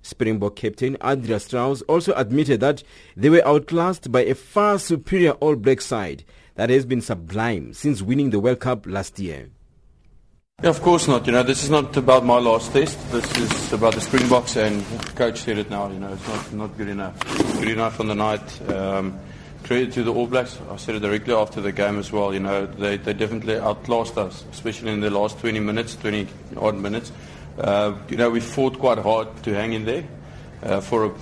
Springbok 0.00 0.56
captain 0.56 0.96
Adriaan 1.02 1.40
Strauss 1.40 1.82
also 1.82 2.14
admitted 2.14 2.60
that 2.60 2.82
they 3.14 3.28
were 3.28 3.46
outclassed 3.46 4.10
by 4.10 4.22
a 4.22 4.34
far 4.34 4.78
superior 4.78 5.32
All 5.32 5.56
Black 5.56 5.82
side 5.82 6.24
that 6.56 6.70
has 6.70 6.84
been 6.84 7.00
sublime 7.00 7.72
since 7.72 8.02
winning 8.02 8.30
the 8.30 8.40
World 8.40 8.60
Cup 8.60 8.86
last 8.86 9.18
year. 9.18 9.48
Yeah, 10.62 10.70
of 10.70 10.80
course 10.80 11.06
not. 11.06 11.26
You 11.26 11.32
know, 11.32 11.42
this 11.42 11.62
is 11.62 11.68
not 11.68 11.94
about 11.98 12.24
my 12.24 12.38
last 12.38 12.72
test. 12.72 12.98
This 13.12 13.30
is 13.36 13.72
about 13.74 13.94
the 13.94 14.00
Springboks, 14.00 14.56
and 14.56 14.82
coach 15.14 15.40
said 15.40 15.58
it 15.58 15.68
now. 15.68 15.90
You 15.90 15.98
know, 15.98 16.14
it's 16.14 16.26
not 16.26 16.52
not 16.54 16.78
good 16.78 16.88
enough. 16.88 17.18
Good 17.60 17.68
enough 17.68 18.00
on 18.00 18.08
the 18.08 18.14
night. 18.14 18.70
Um, 18.70 19.20
credit 19.64 19.92
to 19.92 20.02
the 20.02 20.14
All 20.14 20.26
Blacks. 20.26 20.58
I 20.70 20.76
said 20.76 20.94
it 20.94 21.00
directly 21.00 21.34
after 21.34 21.60
the 21.60 21.72
game 21.72 21.98
as 21.98 22.10
well. 22.10 22.32
You 22.32 22.40
know, 22.40 22.64
they 22.64 22.96
they 22.96 23.12
definitely 23.12 23.58
outclassed 23.58 24.16
us, 24.16 24.46
especially 24.50 24.92
in 24.92 25.00
the 25.00 25.10
last 25.10 25.38
20 25.40 25.60
minutes, 25.60 25.94
20 25.96 26.26
odd 26.56 26.76
minutes. 26.76 27.12
Uh, 27.58 27.94
you 28.08 28.16
know, 28.16 28.30
we 28.30 28.40
fought 28.40 28.78
quite 28.78 28.98
hard 28.98 29.28
to 29.42 29.52
hang 29.52 29.74
in 29.74 29.84
there 29.84 30.04
uh, 30.62 30.80
for 30.80 31.04
a, 31.04 31.14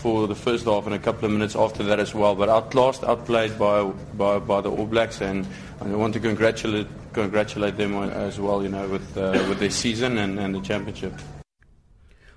for 0.00 0.26
the 0.26 0.34
first 0.34 0.64
half 0.64 0.86
and 0.86 0.94
a 0.94 0.98
couple 0.98 1.26
of 1.26 1.32
minutes 1.32 1.54
after 1.54 1.82
that 1.84 2.00
as 2.00 2.14
well. 2.14 2.34
But 2.34 2.48
outclassed, 2.48 3.04
outplayed 3.04 3.58
by 3.58 3.84
by, 4.14 4.38
by 4.38 4.60
the 4.60 4.70
All 4.70 4.86
Blacks, 4.86 5.20
and 5.20 5.46
I 5.80 5.86
want 5.88 6.14
to 6.14 6.20
congratulate 6.20 6.88
congratulate 7.12 7.76
them 7.76 7.94
as 7.94 8.40
well. 8.40 8.62
You 8.62 8.70
know, 8.70 8.88
with 8.88 9.16
uh, 9.16 9.44
with 9.48 9.58
their 9.58 9.70
season 9.70 10.18
and, 10.18 10.38
and 10.38 10.54
the 10.54 10.60
championship. 10.60 11.12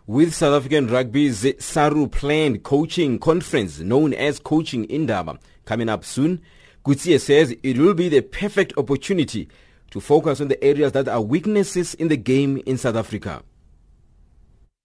With 0.05 0.34
South 0.34 0.53
African 0.53 0.88
Rugby's 0.88 1.45
SARU 1.64 2.11
planned 2.11 2.64
coaching 2.64 3.20
conference 3.20 3.80
known 3.80 4.14
as 4.14 4.38
Coaching 4.38 4.84
Indaba 4.86 5.39
coming 5.64 5.88
up 5.88 6.03
soon, 6.03 6.41
Coetzee 6.86 7.22
says 7.22 7.55
it 7.64 7.78
will 7.78 7.93
be 7.93 8.09
the 8.09 8.20
perfect 8.20 8.78
opportunity 8.78 9.47
to 9.91 10.01
focus 10.01 10.41
on 10.41 10.49
the 10.49 10.61
areas 10.61 10.91
that 10.91 11.07
are 11.07 11.22
weaknesses 11.22 11.93
in 11.93 12.09
the 12.09 12.18
game 12.18 12.61
in 12.66 12.78
South 12.78 12.97
Africa. 12.97 13.43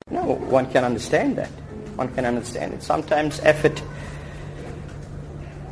No, 0.09 0.23
one 0.23 0.71
can 0.71 0.85
understand 0.85 1.37
that. 1.39 1.51
One 1.99 2.15
can 2.15 2.25
understand 2.25 2.75
it. 2.75 2.83
Sometimes 2.85 3.41
effort 3.41 3.83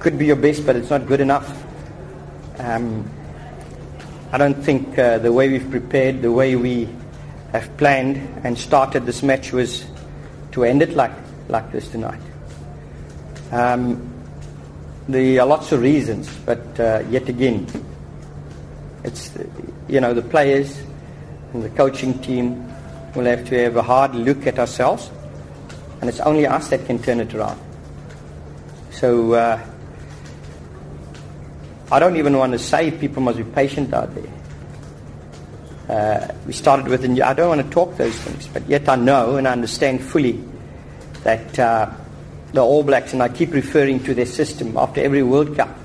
could 0.01 0.19
be 0.19 0.27
your 0.27 0.35
best, 0.35 0.67
but 0.67 0.75
it's 0.75 0.91
not 0.91 1.07
good 1.07 1.21
enough. 1.21 1.65
Um, 2.59 3.09
I 4.33 4.39
don't 4.39 4.61
think 4.61 4.99
uh, 4.99 5.19
the 5.19 5.33
way 5.33 5.49
we've 5.49 5.71
prepared, 5.71 6.23
the 6.23 6.33
way 6.33 6.57
we 6.57 6.89
have 7.53 7.77
planned 7.77 8.17
and 8.43 8.59
started 8.59 9.07
this 9.07 9.23
match 9.23 9.53
was 9.53 9.87
to 10.51 10.65
end 10.65 10.83
it 10.83 10.95
like, 10.95 11.13
like 11.47 11.71
this 11.71 11.87
tonight. 11.87 12.21
Um, 13.53 14.13
there 15.09 15.41
are 15.41 15.47
lots 15.47 15.71
of 15.71 15.81
reasons, 15.81 16.29
but 16.45 16.81
uh, 16.81 17.05
yet 17.09 17.29
again, 17.29 17.69
it's 19.05 19.33
you 19.87 20.01
know 20.01 20.13
the 20.13 20.23
players 20.23 20.83
and 21.53 21.63
the 21.63 21.71
coaching 21.71 22.19
team 22.19 22.67
will 23.15 23.27
have 23.27 23.47
to 23.51 23.63
have 23.63 23.77
a 23.77 23.83
hard 23.83 24.17
look 24.17 24.45
at 24.49 24.59
ourselves, 24.59 25.09
and 26.01 26.09
it's 26.09 26.21
only 26.21 26.47
us 26.47 26.69
that 26.69 26.87
can 26.87 26.99
turn 26.99 27.21
it 27.21 27.35
around. 27.35 27.61
So 28.91 29.33
uh, 29.35 29.61
I 31.91 31.99
don't 31.99 32.17
even 32.17 32.37
want 32.37 32.53
to 32.53 32.59
say 32.59 32.91
people 32.91 33.23
must 33.23 33.39
be 33.39 33.45
patient 33.45 33.93
out 33.95 34.15
there. 34.15 34.33
Uh, 35.89 36.35
we 36.47 36.53
started 36.53 36.89
with, 36.89 37.05
and 37.05 37.21
I 37.21 37.33
don't 37.33 37.49
want 37.49 37.63
to 37.63 37.71
talk 37.71 37.97
those 37.97 38.17
things, 38.17 38.49
but 38.49 38.69
yet 38.69 38.89
I 38.89 38.97
know 38.97 39.37
and 39.37 39.47
I 39.47 39.53
understand 39.53 40.03
fully 40.03 40.43
that 41.23 41.59
uh, 41.59 41.91
the 42.53 42.61
All 42.61 42.83
Blacks, 42.83 43.13
and 43.13 43.23
I 43.23 43.29
keep 43.29 43.53
referring 43.53 44.03
to 44.05 44.15
their 44.15 44.27
system 44.27 44.77
after 44.77 45.01
every 45.01 45.23
World 45.23 45.57
Cup, 45.57 45.77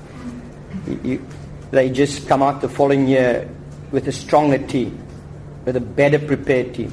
you, 0.86 1.00
you, 1.04 1.26
they 1.70 1.90
just 1.90 2.26
come 2.28 2.42
out 2.42 2.60
the 2.60 2.68
following 2.68 3.06
year 3.06 3.48
with 3.90 4.08
a 4.08 4.12
stronger 4.12 4.58
team, 4.58 4.98
with 5.64 5.76
a 5.76 5.80
better 5.80 6.18
prepared 6.18 6.74
team. 6.74 6.92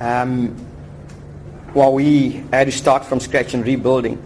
Um, 0.00 0.65
while 1.76 1.92
we 1.92 2.42
had 2.54 2.64
to 2.64 2.72
start 2.72 3.04
from 3.04 3.20
scratch 3.20 3.52
and 3.52 3.66
rebuilding. 3.66 4.16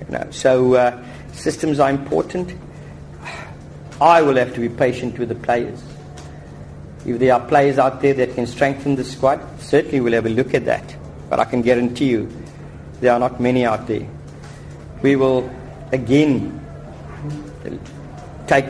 You 0.00 0.18
know, 0.18 0.26
so 0.32 0.74
uh, 0.74 1.04
systems 1.32 1.78
are 1.78 1.88
important. 1.88 2.52
I 4.00 4.22
will 4.22 4.34
have 4.34 4.52
to 4.54 4.60
be 4.60 4.68
patient 4.68 5.16
with 5.16 5.28
the 5.28 5.36
players. 5.36 5.80
If 7.06 7.20
there 7.20 7.32
are 7.32 7.46
players 7.46 7.78
out 7.78 8.02
there 8.02 8.12
that 8.14 8.34
can 8.34 8.48
strengthen 8.48 8.96
the 8.96 9.04
squad, 9.04 9.40
certainly 9.60 10.00
we'll 10.00 10.14
have 10.14 10.26
a 10.26 10.30
look 10.30 10.52
at 10.52 10.64
that. 10.64 10.96
But 11.30 11.38
I 11.38 11.44
can 11.44 11.62
guarantee 11.62 12.06
you, 12.06 12.28
there 13.00 13.12
are 13.12 13.20
not 13.20 13.40
many 13.40 13.64
out 13.64 13.86
there. 13.86 14.08
We 15.00 15.14
will 15.14 15.48
again 15.92 16.60
take 18.48 18.66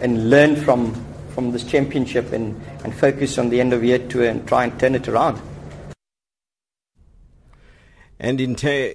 and 0.00 0.28
learn 0.28 0.56
from, 0.56 0.92
from 1.34 1.52
this 1.52 1.62
championship 1.62 2.32
and, 2.32 2.60
and 2.82 2.92
focus 2.92 3.38
on 3.38 3.50
the 3.50 3.60
end 3.60 3.72
of 3.72 3.84
year 3.84 4.00
two 4.00 4.24
and 4.24 4.44
try 4.48 4.64
and 4.64 4.76
turn 4.80 4.96
it 4.96 5.06
around. 5.06 5.40
And 8.18 8.40
in 8.40 8.52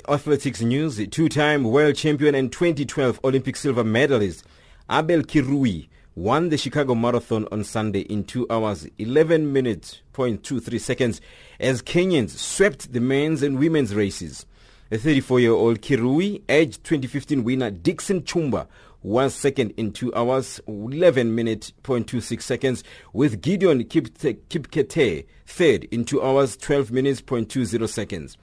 athletics 0.09 0.61
news, 0.61 0.95
the 0.95 1.05
two-time 1.05 1.63
world 1.63 1.95
champion 1.95 2.34
and 2.34 2.51
2012 2.51 3.19
Olympic 3.24 3.55
silver 3.55 3.84
medalist 3.84 4.43
Abel 4.89 5.22
Kirui 5.22 5.89
won 6.15 6.49
the 6.49 6.57
Chicago 6.57 6.95
Marathon 6.95 7.47
on 7.51 7.63
Sunday 7.63 7.99
in 7.99 8.24
2 8.24 8.47
hours 8.49 8.88
11 8.97 9.53
minutes 9.53 10.01
0.23 10.13 10.80
seconds 10.80 11.22
as 11.59 11.84
Kenyans 11.84 12.32
swept 12.32 12.93
the 12.93 12.99
men's 12.99 13.43
and 13.43 13.59
women's 13.59 13.93
races. 13.93 14.47
The 14.89 14.97
34-year-old 14.97 15.82
Kirui 15.82 16.41
edged 16.49 16.84
2015 16.84 17.43
winner 17.43 17.69
Dixon 17.69 18.24
Chumba 18.24 18.67
one 19.01 19.30
second 19.30 19.76
in 19.78 19.93
2 19.93 20.15
hours 20.15 20.59
11 20.67 21.36
minutes 21.36 21.74
0.26 21.84 22.41
seconds 22.41 22.84
with 23.13 23.39
Gideon 23.41 23.84
Kipketer 23.84 25.26
third 25.45 25.84
in 25.86 26.05
2 26.05 26.24
hours 26.24 26.57
12 26.57 26.91
minutes 26.91 27.22
0.20 27.22 27.88
seconds. 27.88 28.36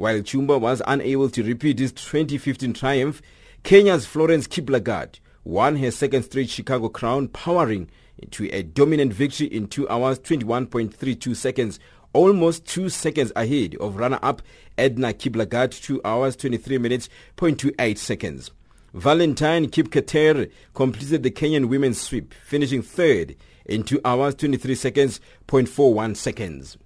While 0.00 0.22
Chumba 0.22 0.56
was 0.56 0.80
unable 0.86 1.28
to 1.28 1.42
repeat 1.42 1.78
his 1.78 1.92
2015 1.92 2.72
triumph, 2.72 3.20
Kenya's 3.62 4.06
Florence 4.06 4.48
Kiplagat 4.48 5.20
won 5.44 5.76
her 5.76 5.90
second 5.90 6.22
straight 6.22 6.48
Chicago 6.48 6.88
crown, 6.88 7.28
powering 7.28 7.90
to 8.30 8.50
a 8.50 8.62
dominant 8.62 9.12
victory 9.12 9.48
in 9.48 9.66
2 9.66 9.90
hours 9.90 10.18
21.32 10.20 11.36
seconds, 11.36 11.78
almost 12.14 12.64
2 12.64 12.88
seconds 12.88 13.30
ahead 13.36 13.74
of 13.74 13.96
runner-up 13.96 14.40
Edna 14.78 15.12
Kiplagat 15.12 15.78
2 15.82 16.00
hours 16.02 16.34
23 16.34 16.78
minutes 16.78 17.10
0.28 17.36 17.98
seconds. 17.98 18.52
Valentine 18.94 19.66
Kipketer 19.66 20.50
completed 20.72 21.22
the 21.22 21.30
Kenyan 21.30 21.68
women's 21.68 22.00
sweep, 22.00 22.32
finishing 22.42 22.80
third 22.80 23.36
in 23.66 23.82
2 23.82 24.00
hours 24.06 24.34
23 24.36 24.74
seconds 24.76 25.20
0.41 25.46 26.16
seconds. 26.16 26.78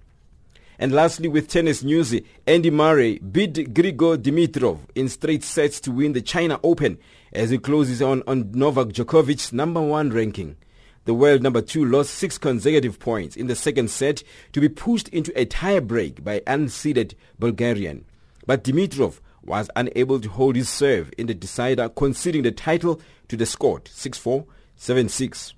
And 0.77 0.91
lastly, 0.91 1.27
with 1.27 1.47
tennis 1.47 1.83
news, 1.83 2.13
Andy 2.45 2.69
Murray 2.69 3.19
beat 3.19 3.53
Grigor 3.73 4.17
Dimitrov 4.17 4.79
in 4.93 5.07
straight 5.09 5.43
sets 5.43 5.79
to 5.81 5.91
win 5.91 6.13
the 6.13 6.21
China 6.21 6.59
Open 6.63 6.97
as 7.31 7.49
he 7.49 7.57
closes 7.57 8.01
on, 8.01 8.23
on 8.27 8.51
Novak 8.51 8.89
Djokovic's 8.89 9.53
number 9.53 9.81
one 9.81 10.09
ranking. 10.09 10.57
The 11.05 11.13
world 11.13 11.43
number 11.43 11.61
two 11.61 11.85
lost 11.85 12.15
six 12.15 12.37
consecutive 12.37 12.99
points 12.99 13.35
in 13.35 13.47
the 13.47 13.55
second 13.55 13.89
set 13.89 14.23
to 14.53 14.59
be 14.59 14.69
pushed 14.69 15.07
into 15.09 15.31
a 15.39 15.45
tie 15.45 15.79
break 15.79 16.23
by 16.23 16.39
unseeded 16.41 17.13
Bulgarian. 17.39 18.05
But 18.45 18.63
Dimitrov 18.63 19.19
was 19.43 19.69
unable 19.75 20.19
to 20.19 20.29
hold 20.29 20.55
his 20.55 20.69
serve 20.69 21.11
in 21.17 21.27
the 21.27 21.35
decider, 21.35 21.89
conceding 21.89 22.43
the 22.43 22.51
title 22.51 22.99
to 23.27 23.37
the 23.37 23.45
Scot 23.45 23.85
6-4, 23.85 24.45
7-6. 24.77 25.53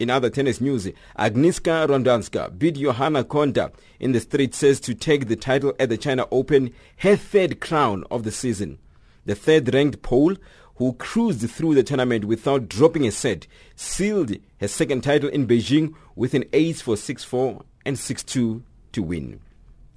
In 0.00 0.08
other 0.08 0.30
tennis 0.30 0.62
news, 0.62 0.88
Agnieszka 1.18 1.86
Radwanska 1.86 2.58
beat 2.58 2.76
Johanna 2.76 3.22
Konta 3.22 3.70
in 4.00 4.12
the 4.12 4.20
straight 4.20 4.54
sets 4.54 4.80
to 4.80 4.94
take 4.94 5.28
the 5.28 5.36
title 5.36 5.74
at 5.78 5.90
the 5.90 5.98
China 5.98 6.26
Open, 6.30 6.72
her 6.96 7.16
third 7.16 7.60
crown 7.60 8.04
of 8.10 8.22
the 8.22 8.30
season. 8.30 8.78
The 9.26 9.34
third-ranked 9.34 10.00
Pole, 10.00 10.36
who 10.76 10.94
cruised 10.94 11.50
through 11.50 11.74
the 11.74 11.82
tournament 11.82 12.24
without 12.24 12.66
dropping 12.66 13.06
a 13.06 13.10
set, 13.10 13.46
sealed 13.76 14.32
her 14.58 14.68
second 14.68 15.02
title 15.02 15.28
in 15.28 15.46
Beijing 15.46 15.94
with 16.16 16.32
an 16.32 16.44
ace 16.54 16.80
for 16.80 16.94
6-4 16.94 17.62
and 17.84 17.98
6-2 17.98 18.62
to 18.92 19.02
win. 19.02 19.40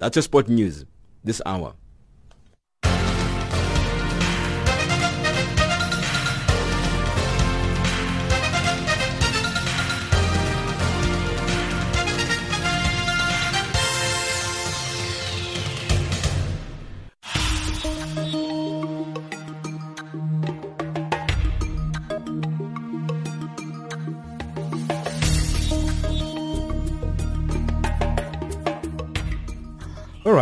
That's 0.00 0.16
your 0.16 0.22
sport 0.22 0.50
news 0.50 0.84
this 1.24 1.40
hour. 1.46 1.72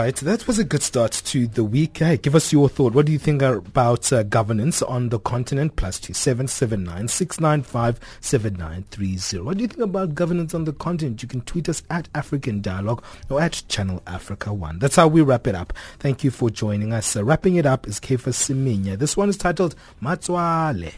Right, 0.03 0.17
that 0.17 0.49
was 0.49 0.59
a 0.59 0.65
good 0.65 0.83
start 0.83 1.13
to 1.13 1.47
the 1.47 1.63
week. 1.63 1.99
Hey, 1.99 2.17
give 2.17 2.35
us 2.35 2.53
your 2.53 2.69
thought. 2.69 2.93
What 2.93 3.07
do 3.07 3.13
you 3.13 3.21
think 3.21 3.41
about 3.41 4.13
uh, 4.13 4.25
governance 4.25 4.83
on 4.83 5.11
the 5.11 5.21
continent? 5.21 5.77
Plus 5.77 6.01
two 6.01 6.13
seven 6.13 6.49
seven 6.49 6.83
nine 6.83 7.07
six 7.07 7.39
nine 7.39 7.63
five 7.63 8.01
seven 8.21 8.55
nine 8.55 8.85
three 8.91 9.17
zero. 9.17 9.45
What 9.45 9.59
do 9.59 9.63
you 9.63 9.69
think 9.69 9.83
about 9.83 10.17
governance 10.17 10.55
on 10.55 10.65
the 10.65 10.73
continent? 10.73 11.23
You 11.23 11.29
can 11.29 11.43
tweet 11.43 11.69
us 11.69 11.85
at 11.89 12.09
African 12.17 12.61
Dialogue 12.61 13.05
or 13.31 13.41
at 13.41 13.63
Channel 13.69 14.03
Africa 14.09 14.53
One. 14.53 14.81
That's 14.81 14.97
how 14.97 15.07
we 15.07 15.23
wrap 15.23 15.47
it 15.47 15.55
up. 15.55 15.73
Thank 16.01 16.25
you 16.25 16.33
for 16.33 16.51
joining 16.51 16.93
us. 16.93 17.15
Uh, 17.15 17.23
wrapping 17.23 17.55
it 17.55 17.67
up 17.67 17.87
is 17.87 18.01
Kefa 18.01 18.33
Siminya. 18.33 18.99
This 18.99 19.17
one 19.17 19.29
is 19.29 19.37
titled 19.37 19.77
Matswale. 20.03 20.93